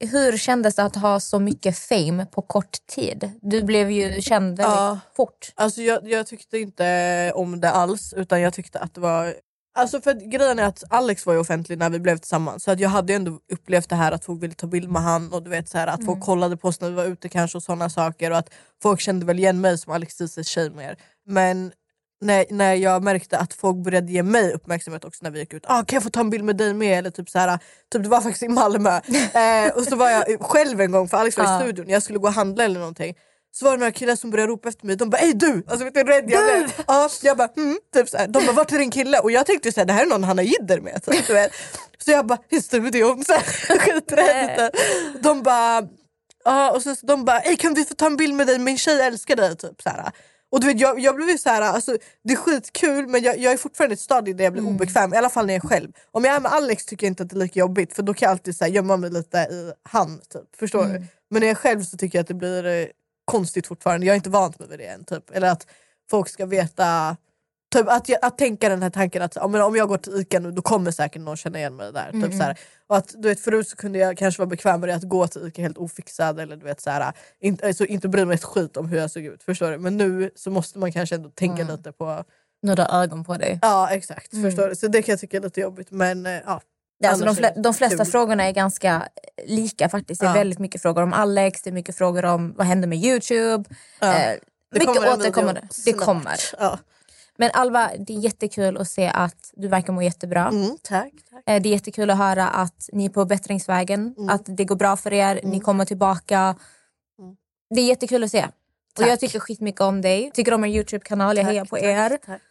Hur 0.00 0.36
kändes 0.36 0.74
det 0.74 0.82
att 0.84 0.96
ha 0.96 1.20
så 1.20 1.38
mycket 1.38 1.78
fame 1.78 2.26
på 2.26 2.42
kort 2.42 2.86
tid? 2.86 3.30
Du 3.42 3.62
blev 3.62 3.90
ju 3.90 4.22
känd 4.22 4.46
väldigt 4.56 4.64
Ja. 4.76 4.98
fort. 5.16 5.52
Alltså 5.54 5.82
jag, 5.82 6.08
jag 6.08 6.26
tyckte 6.26 6.58
inte 6.58 7.32
om 7.34 7.60
det 7.60 7.70
alls 7.70 8.12
utan 8.16 8.40
jag 8.40 8.52
tyckte 8.54 8.78
att 8.78 8.94
det 8.94 9.00
var 9.00 9.34
Alltså 9.76 10.00
för 10.00 10.14
grejen 10.14 10.58
är 10.58 10.62
att 10.62 10.84
Alex 10.90 11.26
var 11.26 11.32
ju 11.34 11.40
offentlig 11.40 11.78
när 11.78 11.90
vi 11.90 11.98
blev 11.98 12.18
tillsammans 12.18 12.64
så 12.64 12.70
att 12.70 12.80
jag 12.80 12.88
hade 12.88 13.12
ju 13.12 13.16
ändå 13.16 13.38
upplevt 13.52 13.88
det 13.88 13.96
här 13.96 14.12
att 14.12 14.24
folk 14.24 14.42
ville 14.42 14.54
ta 14.54 14.66
bild 14.66 14.90
med 14.90 15.02
han 15.02 15.32
och 15.32 15.42
du 15.42 15.50
vet 15.50 15.68
så 15.68 15.78
här, 15.78 15.86
att 15.86 16.04
folk 16.04 16.20
kollade 16.20 16.56
på 16.56 16.68
oss 16.68 16.80
när 16.80 16.88
vi 16.90 16.94
var 16.96 17.04
ute 17.04 17.28
kanske 17.28 17.58
och 17.58 17.62
sådana 17.62 17.90
saker 17.90 18.30
och 18.30 18.36
att 18.36 18.50
folk 18.82 19.00
kände 19.00 19.26
väl 19.26 19.38
igen 19.38 19.60
mig 19.60 19.78
som 19.78 19.92
Alex 19.92 20.14
Ceesays 20.16 20.48
tjej 20.48 20.70
mer. 20.70 20.96
Men 21.26 21.72
när, 22.20 22.46
när 22.50 22.74
jag 22.74 23.02
märkte 23.02 23.38
att 23.38 23.54
folk 23.54 23.76
började 23.76 24.12
ge 24.12 24.22
mig 24.22 24.52
uppmärksamhet 24.52 25.04
också 25.04 25.18
när 25.22 25.30
vi 25.30 25.38
gick 25.38 25.52
ut. 25.52 25.64
Ah, 25.66 25.84
kan 25.84 25.96
jag 25.96 26.02
få 26.02 26.10
ta 26.10 26.20
en 26.20 26.30
bild 26.30 26.44
med 26.44 26.56
dig 26.56 26.74
med? 26.74 26.98
Eller 26.98 27.10
typ 27.10 27.30
så 27.30 27.38
här, 27.38 27.58
typ 27.92 28.02
det 28.02 28.08
var 28.08 28.20
faktiskt 28.20 28.42
i 28.42 28.48
Malmö. 28.48 28.90
eh, 29.34 29.72
och 29.74 29.82
så 29.82 29.96
var 29.96 30.10
jag 30.10 30.40
själv 30.40 30.80
en 30.80 30.90
gång 30.90 31.08
för 31.08 31.16
Alex 31.16 31.38
var 31.38 31.56
i 31.56 31.62
studion, 31.62 31.88
jag 31.88 32.02
skulle 32.02 32.18
gå 32.18 32.26
och 32.26 32.34
handla 32.34 32.64
eller 32.64 32.80
någonting. 32.80 33.14
Så 33.52 33.64
var 33.64 33.72
det 33.72 33.78
några 33.78 33.92
killar 33.92 34.16
som 34.16 34.30
började 34.30 34.52
ropa 34.52 34.68
efter 34.68 34.86
mig, 34.86 34.96
de 34.96 35.10
bara 35.10 35.18
ey 35.20 35.32
du! 35.32 35.64
Alltså 35.66 35.84
vet 35.84 35.94
du 35.94 36.00
hur 36.00 36.06
rädd 36.06 36.24
jag 36.30 36.44
blev? 36.44 36.72
Ja, 36.86 37.10
jag 37.22 37.36
bara 37.36 37.48
mm, 37.56 37.78
typ 37.94 38.08
så 38.08 38.16
här. 38.16 38.28
De 38.28 38.46
bara 38.46 38.52
vart 38.52 38.72
är 38.72 38.78
din 38.78 38.90
kille? 38.90 39.18
Och 39.18 39.30
jag 39.30 39.46
tänkte 39.46 39.72
såhär 39.72 39.86
det 39.86 39.92
här 39.92 40.02
är 40.02 40.06
någon 40.06 40.24
han 40.24 40.38
har 40.38 40.44
jidder 40.44 40.80
med. 40.80 41.02
Typ, 41.04 41.26
du 41.26 41.32
vet. 41.32 41.52
Så 41.98 42.10
jag 42.10 42.26
bara 42.26 42.38
i 42.50 42.60
studion, 42.60 43.24
så 43.24 43.34
skiträdd. 43.78 44.70
De 45.22 45.42
bara 45.42 45.82
Ja, 46.44 46.70
och 46.70 46.82
så, 46.82 46.94
så 46.96 47.06
de 47.06 47.24
bara 47.24 47.40
Ey, 47.40 47.56
kan 47.56 47.74
vi 47.74 47.84
få 47.84 47.94
ta 47.94 48.06
en 48.06 48.16
bild 48.16 48.34
med 48.34 48.46
dig, 48.46 48.58
min 48.58 48.78
tjej 48.78 49.00
älskar 49.00 49.36
dig. 49.36 49.56
Typ, 49.56 49.82
så 49.82 49.88
här. 49.88 50.12
Och 50.54 50.60
du 50.60 50.66
vet, 50.66 50.80
jag, 50.80 51.00
jag 51.00 51.16
blev 51.16 51.28
ju 51.28 51.38
så 51.38 51.48
här, 51.48 51.62
alltså, 51.62 51.96
det 52.24 52.32
är 52.32 52.36
skitkul 52.36 53.08
men 53.08 53.22
jag, 53.22 53.38
jag 53.38 53.52
är 53.52 53.56
fortfarande 53.56 53.92
i 53.92 53.94
ett 53.94 54.00
stadie 54.00 54.34
där 54.34 54.44
jag 54.44 54.52
blir 54.52 54.62
Mm. 54.62 54.74
obekväm, 54.74 55.14
i 55.14 55.16
alla 55.16 55.30
fall 55.30 55.46
när 55.46 55.54
jag 55.54 55.64
är 55.64 55.68
själv. 55.68 55.92
Om 56.10 56.24
jag 56.24 56.36
är 56.36 56.40
med 56.40 56.52
Alex 56.52 56.86
tycker 56.86 57.06
jag 57.06 57.10
inte 57.10 57.22
att 57.22 57.28
det 57.30 57.36
är 57.36 57.40
lika 57.40 57.60
jobbigt 57.60 57.94
för 57.94 58.02
då 58.02 58.14
kan 58.14 58.26
jag 58.26 58.30
alltid 58.30 58.56
så 58.56 58.64
här, 58.64 58.72
gömma 58.72 58.96
mig 58.96 59.10
lite 59.10 59.38
i 59.38 59.72
han. 59.82 60.18
Typ, 60.18 60.56
förstår 60.58 60.84
Mm. 60.84 60.92
du? 61.02 61.06
Men 61.30 61.40
när 61.40 61.46
jag 61.46 61.50
är 61.50 61.54
själv 61.54 61.82
så 61.82 61.96
tycker 61.96 62.18
jag 62.18 62.22
att 62.22 62.28
det 62.28 62.34
blir 62.34 62.66
eh, 62.66 62.86
konstigt 63.24 63.66
fortfarande, 63.66 64.06
jag 64.06 64.12
är 64.12 64.16
inte 64.16 64.30
vant 64.30 64.58
mig 64.58 64.68
vid 64.68 64.78
det 64.78 64.86
än. 64.86 65.04
Typ. 65.04 65.30
Eller 65.30 65.48
att 65.50 65.66
folk 66.10 66.28
ska 66.28 66.46
veta 66.46 67.16
Typ 67.78 67.88
att, 67.88 68.08
jag, 68.08 68.18
att 68.22 68.38
tänka 68.38 68.68
den 68.68 68.82
här 68.82 68.90
tanken 68.90 69.22
att 69.22 69.36
ja, 69.36 69.48
men 69.48 69.62
om 69.62 69.76
jag 69.76 69.88
går 69.88 69.96
till 69.98 70.16
Ica 70.20 70.38
nu 70.38 70.50
då 70.50 70.62
kommer 70.62 70.90
säkert 70.90 71.22
någon 71.22 71.36
känna 71.36 71.58
igen 71.58 71.76
mig 71.76 71.92
där. 71.92 72.08
Mm, 72.08 72.22
Typ, 72.30 72.38
så 72.38 72.44
här. 72.44 72.58
Och 72.86 72.96
att, 72.96 73.14
du 73.18 73.28
vet, 73.28 73.40
förut 73.40 73.68
så 73.68 73.76
kunde 73.76 73.98
jag 73.98 74.18
kanske 74.18 74.40
vara 74.40 74.48
bekväm 74.48 74.80
med 74.80 74.88
det, 74.88 74.94
att 74.94 75.02
gå 75.08 75.26
till 75.26 75.46
Ica 75.46 75.62
helt 75.62 75.78
ofixad 75.78 76.40
eller 76.40 76.56
du 76.56 76.64
vet, 76.64 76.80
så 76.80 76.90
här, 76.90 77.12
inte, 77.40 77.66
alltså, 77.66 77.84
inte 77.86 78.08
bry 78.08 78.24
mig 78.24 78.34
ett 78.34 78.44
skit 78.44 78.76
om 78.76 78.88
hur 78.88 78.98
jag 78.98 79.10
såg 79.10 79.24
ut. 79.24 79.42
Förstår 79.42 79.70
du? 79.70 79.78
Men 79.78 79.96
nu 79.96 80.30
så 80.36 80.50
måste 80.50 80.78
man 80.78 80.92
kanske 80.92 81.14
ändå 81.14 81.28
tänka 81.30 81.62
Mm. 81.62 81.76
lite 81.76 81.92
på... 81.92 82.24
Nu 82.62 82.74
har 82.76 83.02
ögon 83.02 83.24
på 83.24 83.34
dig. 83.36 83.58
Ja 83.62 83.90
exakt, 83.90 84.32
Mm. 84.32 84.44
förstår 84.50 84.68
du? 84.68 84.76
Så 84.76 84.86
det 84.88 85.02
kan 85.02 85.12
jag 85.12 85.20
tycka 85.20 85.36
är 85.36 85.40
lite 85.40 85.60
jobbigt. 85.60 85.90
Men 85.90 86.26
eh, 86.26 86.32
ja. 86.46 86.60
Är 87.04 87.08
alltså 87.08 87.24
de, 87.24 87.34
det 87.34 87.54
de 87.56 87.74
flesta 87.74 88.04
kul. 88.04 88.12
frågorna 88.12 88.44
är 88.44 88.52
ganska 88.52 89.08
lika 89.46 89.88
faktiskt. 89.88 90.20
Det 90.20 90.26
är 90.26 90.30
Ja. 90.30 90.34
väldigt 90.34 90.58
mycket 90.58 90.82
frågor 90.82 91.02
om 91.02 91.12
Alex, 91.12 91.62
det 91.62 91.70
är 91.70 91.72
mycket 91.72 91.96
frågor 91.96 92.24
om 92.24 92.54
vad 92.56 92.66
händer 92.66 92.88
med 92.88 92.98
Youtube. 92.98 93.64
Ja. 94.00 94.14
Eh, 94.14 94.38
Det 94.70 94.78
mycket 94.78 94.94
kommer 94.96 95.12
återkommande. 95.12 95.62
Det 95.84 95.92
kommer. 95.92 96.36
Ja. 96.58 96.78
Men 97.38 97.50
Alva, 97.54 97.90
det 97.98 98.14
är 98.14 98.18
jättekul 98.18 98.76
att 98.76 98.88
se 98.88 99.06
att 99.14 99.50
du 99.56 99.68
verkar 99.68 99.92
må 99.92 100.02
jättebra. 100.02 100.48
Mm, 100.48 100.76
tack. 100.82 101.12
tack. 101.30 101.42
Eh, 101.46 101.62
Det 101.62 101.68
är 101.68 101.72
jättekul 101.72 102.10
att 102.10 102.18
höra 102.18 102.48
att 102.48 102.88
ni 102.92 103.04
är 103.04 103.08
på 103.08 103.24
bättringsvägen, 103.24 104.14
Mm. 104.18 104.28
att 104.28 104.42
det 104.46 104.64
går 104.64 104.76
bra 104.76 104.96
för 104.96 105.12
er, 105.12 105.40
ni 105.44 105.60
kommer 105.60 105.84
tillbaka. 105.84 106.56
Det 107.74 107.80
är 107.80 107.86
jättekul 107.86 108.24
att 108.24 108.30
se. 108.30 108.44
Och 108.44 108.50
Tack. 108.94 109.08
jag 109.08 109.20
tycker 109.20 109.38
skitmycket 109.40 109.80
om 109.80 110.00
dig. 110.02 110.30
Tycker 110.34 110.54
om 110.54 110.64
er 110.64 110.68
Youtube-kanal, 110.68 111.36
jag 111.36 111.44
hejar 111.44 111.64
på 111.64 111.76
tack, 111.76 111.84
er. 111.84 112.18
tack. 112.26 112.42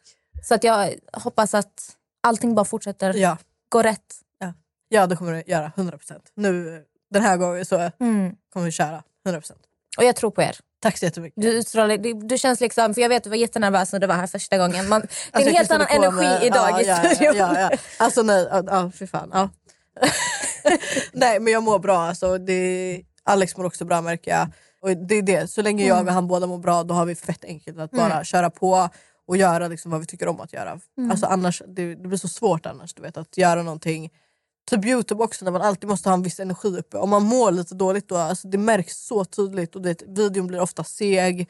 Så 0.43 0.55
att 0.55 0.63
jag 0.63 0.93
hoppas 1.13 1.53
att 1.53 1.95
allting 2.21 2.55
bara 2.55 2.65
fortsätter 2.65 3.13
Ja. 3.13 3.37
gå 3.69 3.81
rätt. 3.81 4.19
ja 4.89 5.07
det 5.07 5.15
kommer 5.15 5.31
det 5.31 5.43
göra, 5.47 5.71
100%. 5.75 6.31
Nu 6.35 6.83
den 7.11 7.21
här 7.23 7.37
gången 7.37 7.65
så 7.65 7.91
Mm. 7.99 8.35
kommer 8.53 8.65
vi 8.65 8.71
köra, 8.71 9.03
100%. 9.25 9.59
Och 9.97 10.03
jag 10.03 10.15
tror 10.15 10.31
på 10.31 10.41
er. 10.41 10.57
Tack 10.81 10.97
så 10.97 11.05
jättemycket. 11.05 11.41
Du, 11.41 11.47
utstrålar, 11.51 11.97
du, 11.97 12.13
du 12.13 12.37
känns 12.37 12.59
liksom, 12.61 12.93
för 12.93 13.01
jag 13.01 13.09
vet 13.09 13.23
du 13.23 13.29
var 13.29 13.37
jättenervös 13.37 13.91
när 13.93 13.99
du 13.99 14.07
var 14.07 14.15
här 14.15 14.27
första 14.27 14.57
gången. 14.57 14.89
Man, 14.89 15.01
det 15.01 15.07
är 15.07 15.09
Alltså, 15.31 15.49
en 15.49 15.53
jag 15.53 15.53
helt 15.59 15.71
annan 15.71 15.87
energi 15.89 16.15
mig- 16.27 16.47
idag 16.47 16.69
ja, 16.71 16.81
i 16.81 16.87
ja, 16.87 16.95
studion. 17.15 17.35
Ja, 17.37 17.59
ja, 17.59 17.69
ja. 17.71 17.77
Alltså 17.99 18.21
nej, 18.21 18.47
ja, 18.51 18.63
ja 18.67 18.91
fy 18.99 19.07
fan. 19.07 19.29
Ja. 19.33 19.49
nej 21.13 21.39
men 21.39 21.53
jag 21.53 21.63
mår 21.63 21.79
bra 21.79 21.97
alltså. 22.01 22.37
Det, 22.37 23.01
Alex 23.23 23.57
mår 23.57 23.65
också 23.65 23.85
bra 23.85 24.01
märker 24.01 24.31
jag. 24.31 24.47
Och 24.81 24.97
det 25.07 25.15
är 25.15 25.21
det, 25.21 25.47
så 25.47 25.61
länge 25.61 25.85
jag 25.87 26.07
och 26.07 26.13
han 26.13 26.27
båda 26.27 26.47
mår 26.47 26.57
bra 26.57 26.83
då 26.83 26.93
har 26.93 27.05
vi 27.05 27.15
fett 27.15 27.45
enkelt 27.45 27.79
att 27.79 27.91
bara 27.91 28.11
Mm. 28.13 28.23
köra 28.23 28.49
på 28.49 28.89
och 29.27 29.37
göra 29.37 29.67
liksom 29.67 29.91
vad 29.91 29.99
vi 29.99 30.05
tycker 30.05 30.27
om 30.27 30.39
att 30.39 30.53
göra. 30.53 30.79
Mm. 30.97 31.11
Alltså 31.11 31.25
annars, 31.25 31.61
det, 31.67 31.95
det 31.95 32.07
blir 32.07 32.17
så 32.17 32.27
svårt 32.27 32.65
annars 32.65 32.93
du 32.93 33.01
vet, 33.01 33.17
att 33.17 33.37
göra 33.37 33.63
någonting 33.63 34.09
typ 34.69 34.85
Youtube 34.85 35.23
också 35.23 35.45
när 35.45 35.51
man 35.51 35.61
alltid 35.61 35.89
måste 35.89 36.09
ha 36.09 36.13
en 36.13 36.23
viss 36.23 36.39
energi 36.39 36.67
uppe. 36.67 36.97
Om 36.97 37.09
man 37.09 37.23
mår 37.23 37.51
lite 37.51 37.75
dåligt 37.75 38.07
då, 38.07 38.15
alltså 38.15 38.47
det 38.47 38.57
märks 38.57 39.05
så 39.05 39.25
tydligt 39.25 39.75
och 39.75 39.81
det, 39.81 40.03
videon 40.07 40.47
blir 40.47 40.61
ofta 40.61 40.83
seg. 40.83 41.49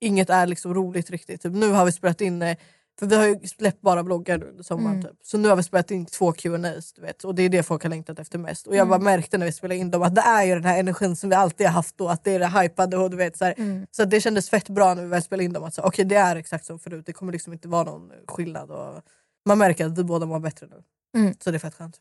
Inget 0.00 0.30
är 0.30 0.46
liksom 0.46 0.74
roligt 0.74 1.10
riktigt. 1.10 1.42
Typ, 1.42 1.52
nu 1.52 1.70
har 1.70 1.84
vi 1.84 1.92
spelat 1.92 2.20
in, 2.20 2.42
eh, 2.42 2.56
för 2.98 3.06
vi 3.06 3.16
har 3.16 3.26
ju 3.26 3.40
släppt 3.46 3.80
bara 3.80 4.02
vloggar 4.02 4.38
nu 4.38 4.46
under 4.46 4.62
sommaren. 4.62 4.96
Mm. 4.96 5.02
Typ. 5.02 5.18
Så 5.22 5.38
nu 5.38 5.48
har 5.48 5.56
vi 5.56 5.62
spelat 5.62 5.90
in 5.90 6.06
två 6.06 6.32
Q&As 6.32 6.92
du 6.92 7.02
vet, 7.02 7.24
och 7.24 7.34
det 7.34 7.42
är 7.42 7.48
det 7.48 7.62
folk 7.62 7.82
har 7.82 7.90
längtat 7.90 8.18
efter 8.18 8.38
mest. 8.38 8.66
Och 8.66 8.76
jag 8.76 8.88
bara 8.88 8.98
märkte 8.98 9.38
när 9.38 9.46
vi 9.46 9.52
spelade 9.52 9.80
in 9.80 9.90
dem 9.90 10.02
att 10.02 10.14
det 10.14 10.20
är 10.20 10.44
ju 10.44 10.54
den 10.54 10.64
här 10.64 10.80
energin 10.80 11.16
som 11.16 11.30
vi 11.30 11.36
alltid 11.36 11.66
har 11.66 11.74
haft 11.74 11.98
då, 11.98 12.08
att 12.08 12.24
det 12.24 12.30
är 12.30 12.38
det 12.38 12.60
hypade 12.60 12.96
och 12.96 13.10
du 13.10 13.16
vet 13.16 13.36
så. 13.36 13.44
Mm. 13.44 13.86
Så 13.90 14.04
det 14.04 14.20
kändes 14.20 14.50
fett 14.50 14.68
bra 14.68 14.94
när 14.94 15.02
vi 15.02 15.08
väl 15.08 15.22
spelade 15.22 15.44
in 15.44 15.52
dem. 15.52 15.64
Att 15.64 15.74
så, 15.74 15.82
okej 15.82 16.04
det 16.04 16.16
är 16.16 16.36
exakt 16.36 16.64
som 16.64 16.78
förut, 16.78 17.06
det 17.06 17.12
kommer 17.12 17.32
liksom 17.32 17.52
inte 17.52 17.68
vara 17.68 17.84
någon 17.84 18.10
skillnad. 18.28 18.70
Och 18.70 19.02
man 19.46 19.58
märker 19.58 19.86
att 19.86 19.98
vi 19.98 20.04
båda 20.04 20.26
mår 20.26 20.40
bättre 20.40 20.66
nu. 20.66 20.82
Mm. 21.20 21.34
Så 21.40 21.50
det 21.50 21.56
är 21.56 21.58
fett 21.58 21.74
skönt. 21.74 22.00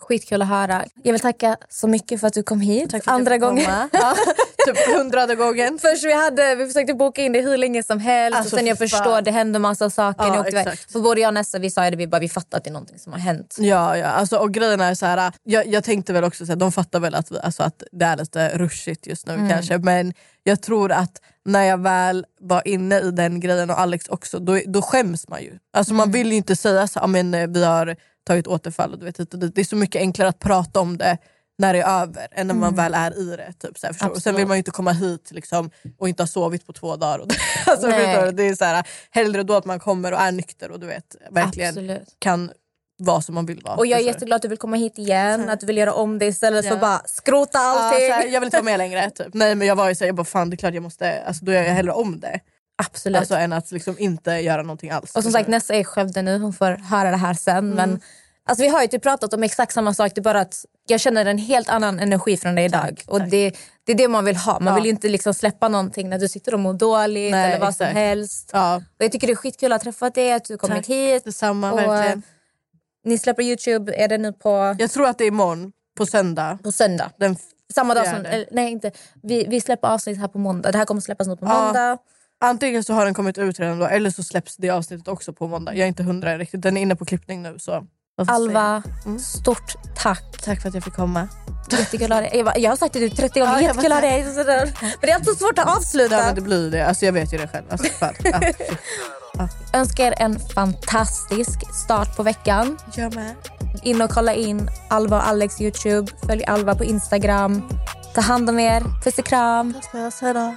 Skitkul 0.00 0.42
att 0.42 0.48
höra. 0.48 0.84
Jag 1.02 1.12
vill 1.12 1.20
tacka 1.20 1.56
så 1.68 1.88
mycket 1.88 2.20
för 2.20 2.26
att 2.26 2.32
du 2.34 2.42
kom 2.42 2.60
hit 2.60 2.94
andra 3.04 3.38
gången. 3.38 3.70
Ja, 3.92 4.14
typ 4.66 4.96
hundrade 4.96 5.34
gången. 5.34 5.78
Först 5.78 6.04
vi, 6.04 6.12
hade, 6.12 6.54
vi 6.54 6.66
försökte 6.66 6.94
boka 6.94 7.22
in 7.22 7.32
det 7.32 7.40
hur 7.40 7.56
länge 7.56 7.82
som 7.82 7.98
helst 7.98 8.38
Alltså, 8.38 8.56
och 8.56 8.58
sen 8.58 8.66
jag 8.66 8.78
fan. 8.78 8.88
förstår 8.88 9.22
det 9.22 9.30
hände 9.30 9.58
massa 9.58 9.90
saker. 9.90 10.24
Ja, 10.26 10.44
exakt. 10.46 10.92
för 10.92 11.00
både 11.00 11.20
jag 11.20 11.28
och 11.28 11.34
Nessa 11.34 11.58
vi 11.58 11.70
sa 11.70 11.90
det, 11.90 11.96
vi, 11.96 12.06
bara, 12.06 12.18
vi 12.20 12.28
fattar 12.28 12.58
att 12.58 12.64
det 12.64 12.70
är 12.70 12.72
någonting 12.72 12.98
som 12.98 13.12
har 13.12 13.20
hänt. 13.20 13.56
Ja, 13.58 13.96
ja. 13.96 14.06
Alltså, 14.06 14.36
och 14.36 14.52
grejen 14.54 14.80
är 14.80 14.94
så 14.94 15.06
här, 15.06 15.32
jag, 15.42 15.66
jag 15.66 15.84
tänkte 15.84 16.12
väl 16.12 16.24
också 16.24 16.46
så 16.46 16.52
här, 16.52 16.56
de 16.56 16.72
fattar 16.72 17.00
väl 17.00 17.14
att, 17.14 17.30
vi, 17.32 17.38
alltså, 17.42 17.62
att 17.62 17.82
det 17.92 18.04
är 18.04 18.16
lite 18.16 18.58
rushigt 18.58 19.06
just 19.06 19.26
nu 19.26 19.32
Mm. 19.34 19.48
kanske. 19.50 19.78
Men 19.78 20.12
jag 20.42 20.62
tror 20.62 20.92
att 20.92 21.20
när 21.44 21.62
jag 21.64 21.82
väl 21.82 22.26
var 22.40 22.68
inne 22.68 23.00
i 23.00 23.10
den 23.10 23.40
grejen 23.40 23.70
och 23.70 23.80
Alex 23.80 24.08
också, 24.08 24.38
då, 24.38 24.60
då 24.66 24.82
skäms 24.82 25.28
man 25.28 25.42
ju. 25.42 25.58
Alltså, 25.72 25.94
Man 25.94 26.10
vill 26.12 26.30
ju 26.30 26.36
inte 26.36 26.56
säga 26.56 26.86
så, 26.86 26.98
"Ja, 27.02 27.06
men, 27.06 27.34
eh, 27.34 27.46
vi 27.48 27.64
har 27.64 27.96
tagit 28.26 28.46
återfall 28.46 28.92
och 28.92 28.98
du 28.98 29.04
vet. 29.04 29.16
Det 29.54 29.60
är 29.60 29.64
så 29.64 29.76
mycket 29.76 30.00
enklare 30.00 30.28
att 30.28 30.38
prata 30.38 30.80
om 30.80 30.98
det 30.98 31.18
när 31.58 31.72
det 31.72 31.80
är 31.80 32.02
över 32.02 32.28
än 32.32 32.46
när 32.46 32.54
man 32.54 32.74
väl 32.74 32.94
är 32.94 33.18
i 33.18 33.36
det. 33.36 33.52
Typ, 33.52 33.78
så 33.78 33.86
här, 33.86 34.10
och 34.10 34.22
sen 34.22 34.36
vill 34.36 34.46
man 34.46 34.56
ju 34.56 34.58
inte 34.58 34.70
komma 34.70 34.92
hit 34.92 35.30
liksom, 35.30 35.70
och 35.98 36.08
inte 36.08 36.22
ha 36.22 36.28
sovit 36.28 36.66
på 36.66 36.72
två 36.72 36.96
dagar. 36.96 37.18
Och 37.18 37.26
alltså, 37.66 37.86
Nej. 37.86 38.06
förstår 38.06 38.26
du? 38.26 38.32
det 38.32 38.42
är 38.48 38.54
så 38.54 38.64
här, 38.64 38.86
hellre 39.10 39.42
då 39.42 39.54
att 39.54 39.64
man 39.64 39.80
kommer 39.80 40.12
och 40.12 40.20
är 40.20 40.32
nykter 40.32 40.70
och 40.70 40.80
du 40.80 40.86
vet, 40.86 41.16
verkligen 41.30 41.68
Absolut. 41.68 42.16
kan 42.18 42.50
vara 42.98 43.20
som 43.20 43.34
man 43.34 43.46
vill 43.46 43.60
vara. 43.64 43.74
Och 43.76 43.86
jag 43.86 44.00
är 44.00 44.04
jätteglad 44.04 44.36
att 44.36 44.42
du 44.42 44.48
vill 44.48 44.58
komma 44.58 44.76
hit 44.76 44.98
igen, 44.98 45.48
att 45.48 45.60
du 45.60 45.66
vill 45.66 45.76
göra 45.76 45.92
om 45.92 46.18
det 46.18 46.26
istället 46.26 46.64
för 46.64 46.70
Ja. 46.70 46.74
att 46.74 46.80
bara 46.80 47.02
skrota 47.06 47.58
Ja, 47.58 47.78
allting. 47.80 48.06
så 48.08 48.12
här, 48.12 48.26
jag 48.26 48.40
vill 48.40 48.46
inte 48.46 48.56
vara 48.56 48.64
med 48.64 48.78
längre. 48.78 49.10
Typ. 49.10 49.26
Nej 49.34 49.54
men 49.54 49.66
jag 49.68 49.76
var 49.76 49.88
ju 49.88 49.94
såhär, 49.94 50.06
jag 50.06 50.16
bara 50.16 50.24
fan 50.24 50.50
det 50.50 50.54
är 50.54 50.56
klart 50.56 50.74
jag 50.74 50.82
måste, 50.82 51.22
alltså, 51.22 51.44
då 51.44 51.52
gör 51.52 51.62
jag 51.62 51.72
hellre 51.74 51.92
om 51.92 52.20
det. 52.20 52.40
Absolut. 52.86 53.18
Alltså 53.18 53.34
än 53.34 53.52
att 53.52 53.70
liksom 53.72 53.96
inte 53.98 54.30
göra 54.32 54.62
någonting 54.62 54.90
alls. 54.90 55.16
Och 55.16 55.22
som 55.22 55.32
sagt 55.32 55.48
Nessa 55.48 55.74
är 55.74 55.80
i 55.80 55.84
Skövde 55.84 56.22
nu, 56.22 56.38
hon 56.38 56.52
får 56.52 56.76
höra 56.90 57.10
det 57.10 57.16
här 57.16 57.34
sen. 57.34 57.56
Mm. 57.58 57.74
Men, 57.76 58.00
alltså, 58.44 58.62
vi 58.62 58.68
har 58.68 58.82
ju 58.82 58.88
typ 58.88 59.02
pratat 59.02 59.34
om 59.34 59.42
exakt 59.42 59.72
samma 59.72 59.94
sak, 59.94 60.12
det 60.14 60.20
är 60.20 60.22
bara 60.22 60.40
att 60.40 60.64
jag 60.86 61.00
känner 61.00 61.24
en 61.26 61.38
helt 61.38 61.68
annan 61.68 62.00
energi 62.00 62.36
från 62.36 62.54
dig 62.54 62.64
idag. 62.64 63.02
och 63.06 63.20
det, 63.22 63.52
det 63.84 63.92
är 63.92 63.96
det 63.96 64.08
man 64.08 64.24
vill 64.24 64.36
ha. 64.36 64.52
Man 64.60 64.66
Ja. 64.66 64.74
vill 64.74 64.84
ju 64.84 64.90
inte 64.90 65.08
liksom 65.08 65.34
släppa 65.34 65.68
någonting 65.68 66.08
när 66.08 66.18
du 66.18 66.28
sitter 66.28 66.54
och 66.54 66.60
mår 66.60 66.74
dåligt 66.74 67.30
Nej, 67.32 67.50
eller 67.50 67.60
vad 67.60 67.76
som 67.76 67.84
exakt. 67.84 67.98
helst. 67.98 68.50
Ja. 68.52 68.76
Och 68.76 69.04
jag 69.04 69.12
tycker 69.12 69.26
det 69.26 69.32
är 69.32 69.36
skitkul 69.36 69.72
att 69.72 69.80
ha 69.80 69.84
träffat 69.92 70.14
dig, 70.14 70.32
att 70.32 70.44
du 70.44 70.58
kommit 70.58 70.76
Tack. 70.76 70.86
hit. 70.88 71.24
Detsamma 71.24 71.72
Och, 71.72 71.78
verkligen. 71.78 72.18
eh, 72.18 72.24
Ni 73.04 73.18
släpper 73.18 73.42
Youtube, 73.42 73.94
är 73.94 74.08
det 74.08 74.18
nu 74.18 74.32
på, 74.32 74.76
Jag 74.78 74.90
tror 74.90 75.06
att 75.08 75.18
det 75.18 75.24
är 75.24 75.28
imorgon, 75.28 75.72
på 75.96 76.06
söndag. 76.06 76.58
på 76.62 76.72
söndag? 76.72 77.10
Den 77.16 77.36
Samma 77.74 77.94
dag 77.94 78.06
som, 78.06 78.16
eller, 78.16 78.46
nej 78.50 78.70
inte, 78.72 78.90
vi, 79.22 79.46
vi 79.48 79.60
släpper 79.60 79.88
avsnitt 79.88 80.18
här 80.18 80.28
på 80.28 80.38
måndag. 80.38 80.72
Det 80.72 80.78
här 80.78 80.84
kommer 80.84 81.00
släppas 81.00 81.26
nu 81.26 81.36
på 81.36 81.46
Ja. 81.46 81.98
Antingen 82.44 82.84
så 82.84 82.92
har 82.94 83.04
den 83.04 83.14
kommit 83.14 83.38
ut 83.38 83.60
redan 83.60 83.78
då 83.78 83.86
eller 83.86 84.10
så 84.10 84.22
släpps 84.22 84.56
det 84.56 84.70
avsnittet 84.70 85.08
också 85.08 85.32
på 85.32 85.48
måndag. 85.48 85.74
Jag 85.74 85.82
är 85.84 85.86
inte 85.88 86.02
hundra 86.02 86.38
riktigt, 86.38 86.62
den 86.62 86.76
är 86.76 86.80
inne 86.82 86.96
på 86.96 87.04
klippning 87.04 87.42
nu. 87.42 87.58
Så. 87.58 87.86
Alva, 88.26 88.82
Mm. 89.06 89.18
stort 89.18 89.74
tack. 89.96 90.42
Tack 90.44 90.60
för 90.62 90.68
att 90.68 90.74
jag 90.74 90.84
fick 90.84 90.94
komma. 90.94 91.28
Jättekul 91.70 92.12
att 92.12 92.16
ha 92.16 92.20
dig. 92.20 92.30
Jag, 92.34 92.44
bara, 92.44 92.58
jag 92.58 92.70
har 92.70 92.76
sagt 92.76 92.92
det 92.92 93.00
typ 93.00 93.16
30 93.16 93.40
gånger, 93.40 93.52
Ja, 93.52 93.60
jättekul 93.60 93.92
att 93.92 94.02
ha 94.02 94.08
dig. 94.10 94.24
Men 94.24 94.74
det 95.00 95.10
är 95.10 95.14
alltid 95.14 95.36
svårt 95.36 95.58
att 95.58 95.76
avsluta. 95.76 96.14
Ja, 96.14 96.26
men 96.26 96.34
det 96.34 96.40
blir 96.40 96.70
det, 96.70 96.86
alltså, 96.86 97.04
jag 97.06 97.12
vet 97.12 97.32
ju 97.34 97.38
det 97.38 97.48
själv. 97.48 97.64
Alltså, 97.70 97.88
fan. 97.92 98.14
Ja, 98.24 98.40
shit. 98.40 98.78
Önskar 99.72 100.04
er 100.06 100.14
en 100.18 100.38
fantastisk 100.40 101.74
start 101.84 102.16
på 102.16 102.22
veckan. 102.22 102.78
jag 102.96 103.14
med. 103.14 103.34
In 103.82 104.02
och 104.02 104.10
kolla 104.10 104.34
in 104.34 104.70
Alva 104.90 105.16
och 105.16 105.26
Alex 105.28 105.60
Youtube. 105.60 106.12
Följ 106.26 106.44
Alva 106.44 106.74
på 106.74 106.84
Instagram. 106.84 107.68
Ta 108.14 108.20
hand 108.20 108.50
om 108.50 108.58
er. 108.60 108.82
Puss 109.04 109.18
och 109.18 109.24
kram. 109.26 109.74
Puss, 109.92 110.20
hejdå. 110.20 110.54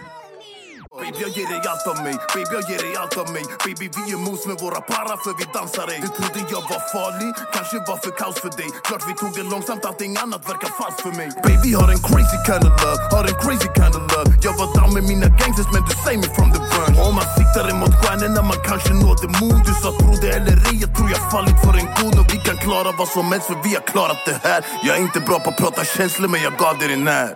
Baby 1.03 1.21
jag 1.25 1.33
ger 1.37 1.47
dig 1.53 1.61
allt 1.71 1.87
av 1.91 1.97
mig, 2.05 2.15
baby 2.35 2.51
jag 2.57 2.65
ger 2.71 2.81
dig 2.85 2.93
allt 3.01 3.15
av 3.23 3.27
mig. 3.35 3.43
Baby 3.65 3.85
vi 3.97 4.03
är 4.15 4.19
mos 4.25 4.41
med 4.49 4.57
våra 4.63 4.81
para 4.93 5.15
för 5.23 5.33
vi 5.39 5.45
dansar 5.57 5.87
ej 5.93 5.99
Du 6.05 6.09
trodde 6.17 6.39
jag 6.55 6.63
var 6.71 6.81
farlig, 6.93 7.29
kanske 7.55 7.77
var 7.89 7.97
för 8.05 8.13
kaos 8.21 8.37
för 8.43 8.53
dig. 8.61 8.69
Klart 8.87 9.03
vi 9.09 9.13
tog 9.21 9.31
det 9.39 9.45
långsamt, 9.53 9.83
allting 9.89 10.11
annat 10.23 10.41
verkar 10.51 10.71
falskt 10.79 11.01
för 11.05 11.13
mig. 11.19 11.29
Baby 11.47 11.69
har 11.79 11.89
en 11.95 12.01
crazy 12.09 12.39
kind 12.47 12.63
of 12.69 12.73
love, 12.83 13.01
har 13.15 13.23
en 13.31 13.37
crazy 13.43 13.69
kind 13.79 13.95
of 13.99 14.03
love. 14.13 14.29
Jag 14.45 14.53
var 14.61 14.69
down 14.77 14.91
med 14.97 15.03
mina 15.11 15.27
gangsters 15.39 15.69
men 15.73 15.81
du 15.89 15.93
säger 16.03 16.19
me 16.23 16.29
from 16.37 16.49
the 16.55 16.61
burn 16.71 16.93
Om 17.05 17.13
man 17.19 17.27
siktar 17.37 17.65
emot 17.73 17.93
stjärnorna 18.01 18.41
man 18.51 18.59
kanske 18.69 18.91
når 19.01 19.15
the 19.23 19.29
moon. 19.39 19.59
Du 19.67 19.73
sa 19.81 19.89
tro 20.01 20.11
det 20.23 20.31
eller 20.39 20.55
ej, 20.69 20.77
jag 20.83 20.89
tror 20.95 21.07
jag 21.13 21.21
fallit 21.33 21.57
för 21.63 21.73
en 21.81 21.89
god. 21.99 22.15
Och 22.21 22.27
vi 22.33 22.37
kan 22.47 22.57
klara 22.65 22.89
vad 23.01 23.09
som 23.15 23.25
helst 23.33 23.47
för 23.51 23.57
vi 23.65 23.71
har 23.77 23.85
klarat 23.93 24.21
det 24.29 24.37
här. 24.47 24.59
Jag 24.85 24.93
är 24.97 25.01
inte 25.07 25.19
bra 25.27 25.37
på 25.43 25.49
att 25.51 25.59
prata 25.63 25.81
känslor 25.95 26.27
men 26.33 26.39
jag 26.47 26.53
gav 26.63 26.73
dig 26.81 26.87
den 26.95 27.07
här. 27.15 27.29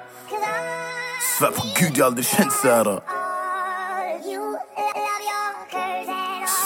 Svär 1.34 1.52
på 1.58 1.64
gud 1.80 1.94
jag 1.98 2.06
aldrig 2.10 2.26
känt 2.36 2.54
såhär 2.62 3.17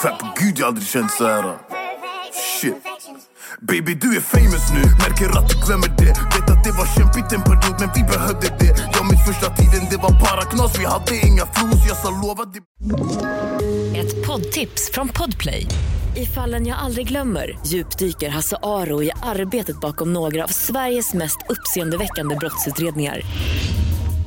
Svär 0.02 0.16
på 0.16 0.26
gud 0.40 0.58
jag 0.58 0.66
aldrig 0.68 0.86
känt 0.86 1.10
såhär 1.10 1.58
Shit. 2.60 2.74
Baby 3.60 3.94
du 3.94 4.16
är 4.16 4.20
famous 4.20 4.72
nu, 4.74 4.80
märker 4.80 5.38
att 5.38 5.48
du 5.48 5.66
glömmer 5.66 5.88
det. 5.88 6.14
Vet 6.34 6.50
att 6.50 6.64
det 6.64 6.70
var 6.70 6.86
kämpigt 6.96 7.32
en 7.32 7.42
period 7.42 7.76
men 7.80 7.90
vi 7.94 8.02
behövde 8.02 8.48
det. 8.60 8.74
Jag 8.92 9.06
minns 9.06 9.26
första 9.26 9.56
tiden 9.56 9.88
det 9.90 9.96
var 9.96 10.10
bara 10.10 10.44
knas. 10.44 10.78
Vi 10.78 10.84
hade 10.84 11.16
inga 11.26 11.46
flos, 11.46 11.88
jag 11.88 11.96
sa 11.96 12.10
lova 12.10 12.44
det 12.44 12.60
Ett 13.98 14.26
poddtips 14.26 14.90
från 14.92 15.08
Podplay. 15.08 15.66
I 16.16 16.26
fallen 16.26 16.66
jag 16.66 16.78
aldrig 16.78 17.08
glömmer 17.08 17.58
djupdyker 17.66 18.28
Hasse 18.28 18.56
Aro 18.62 19.02
i 19.02 19.10
arbetet 19.22 19.80
bakom 19.80 20.12
några 20.12 20.44
av 20.44 20.48
Sveriges 20.48 21.14
mest 21.14 21.38
uppseendeväckande 21.48 22.36
brottsutredningar. 22.36 23.20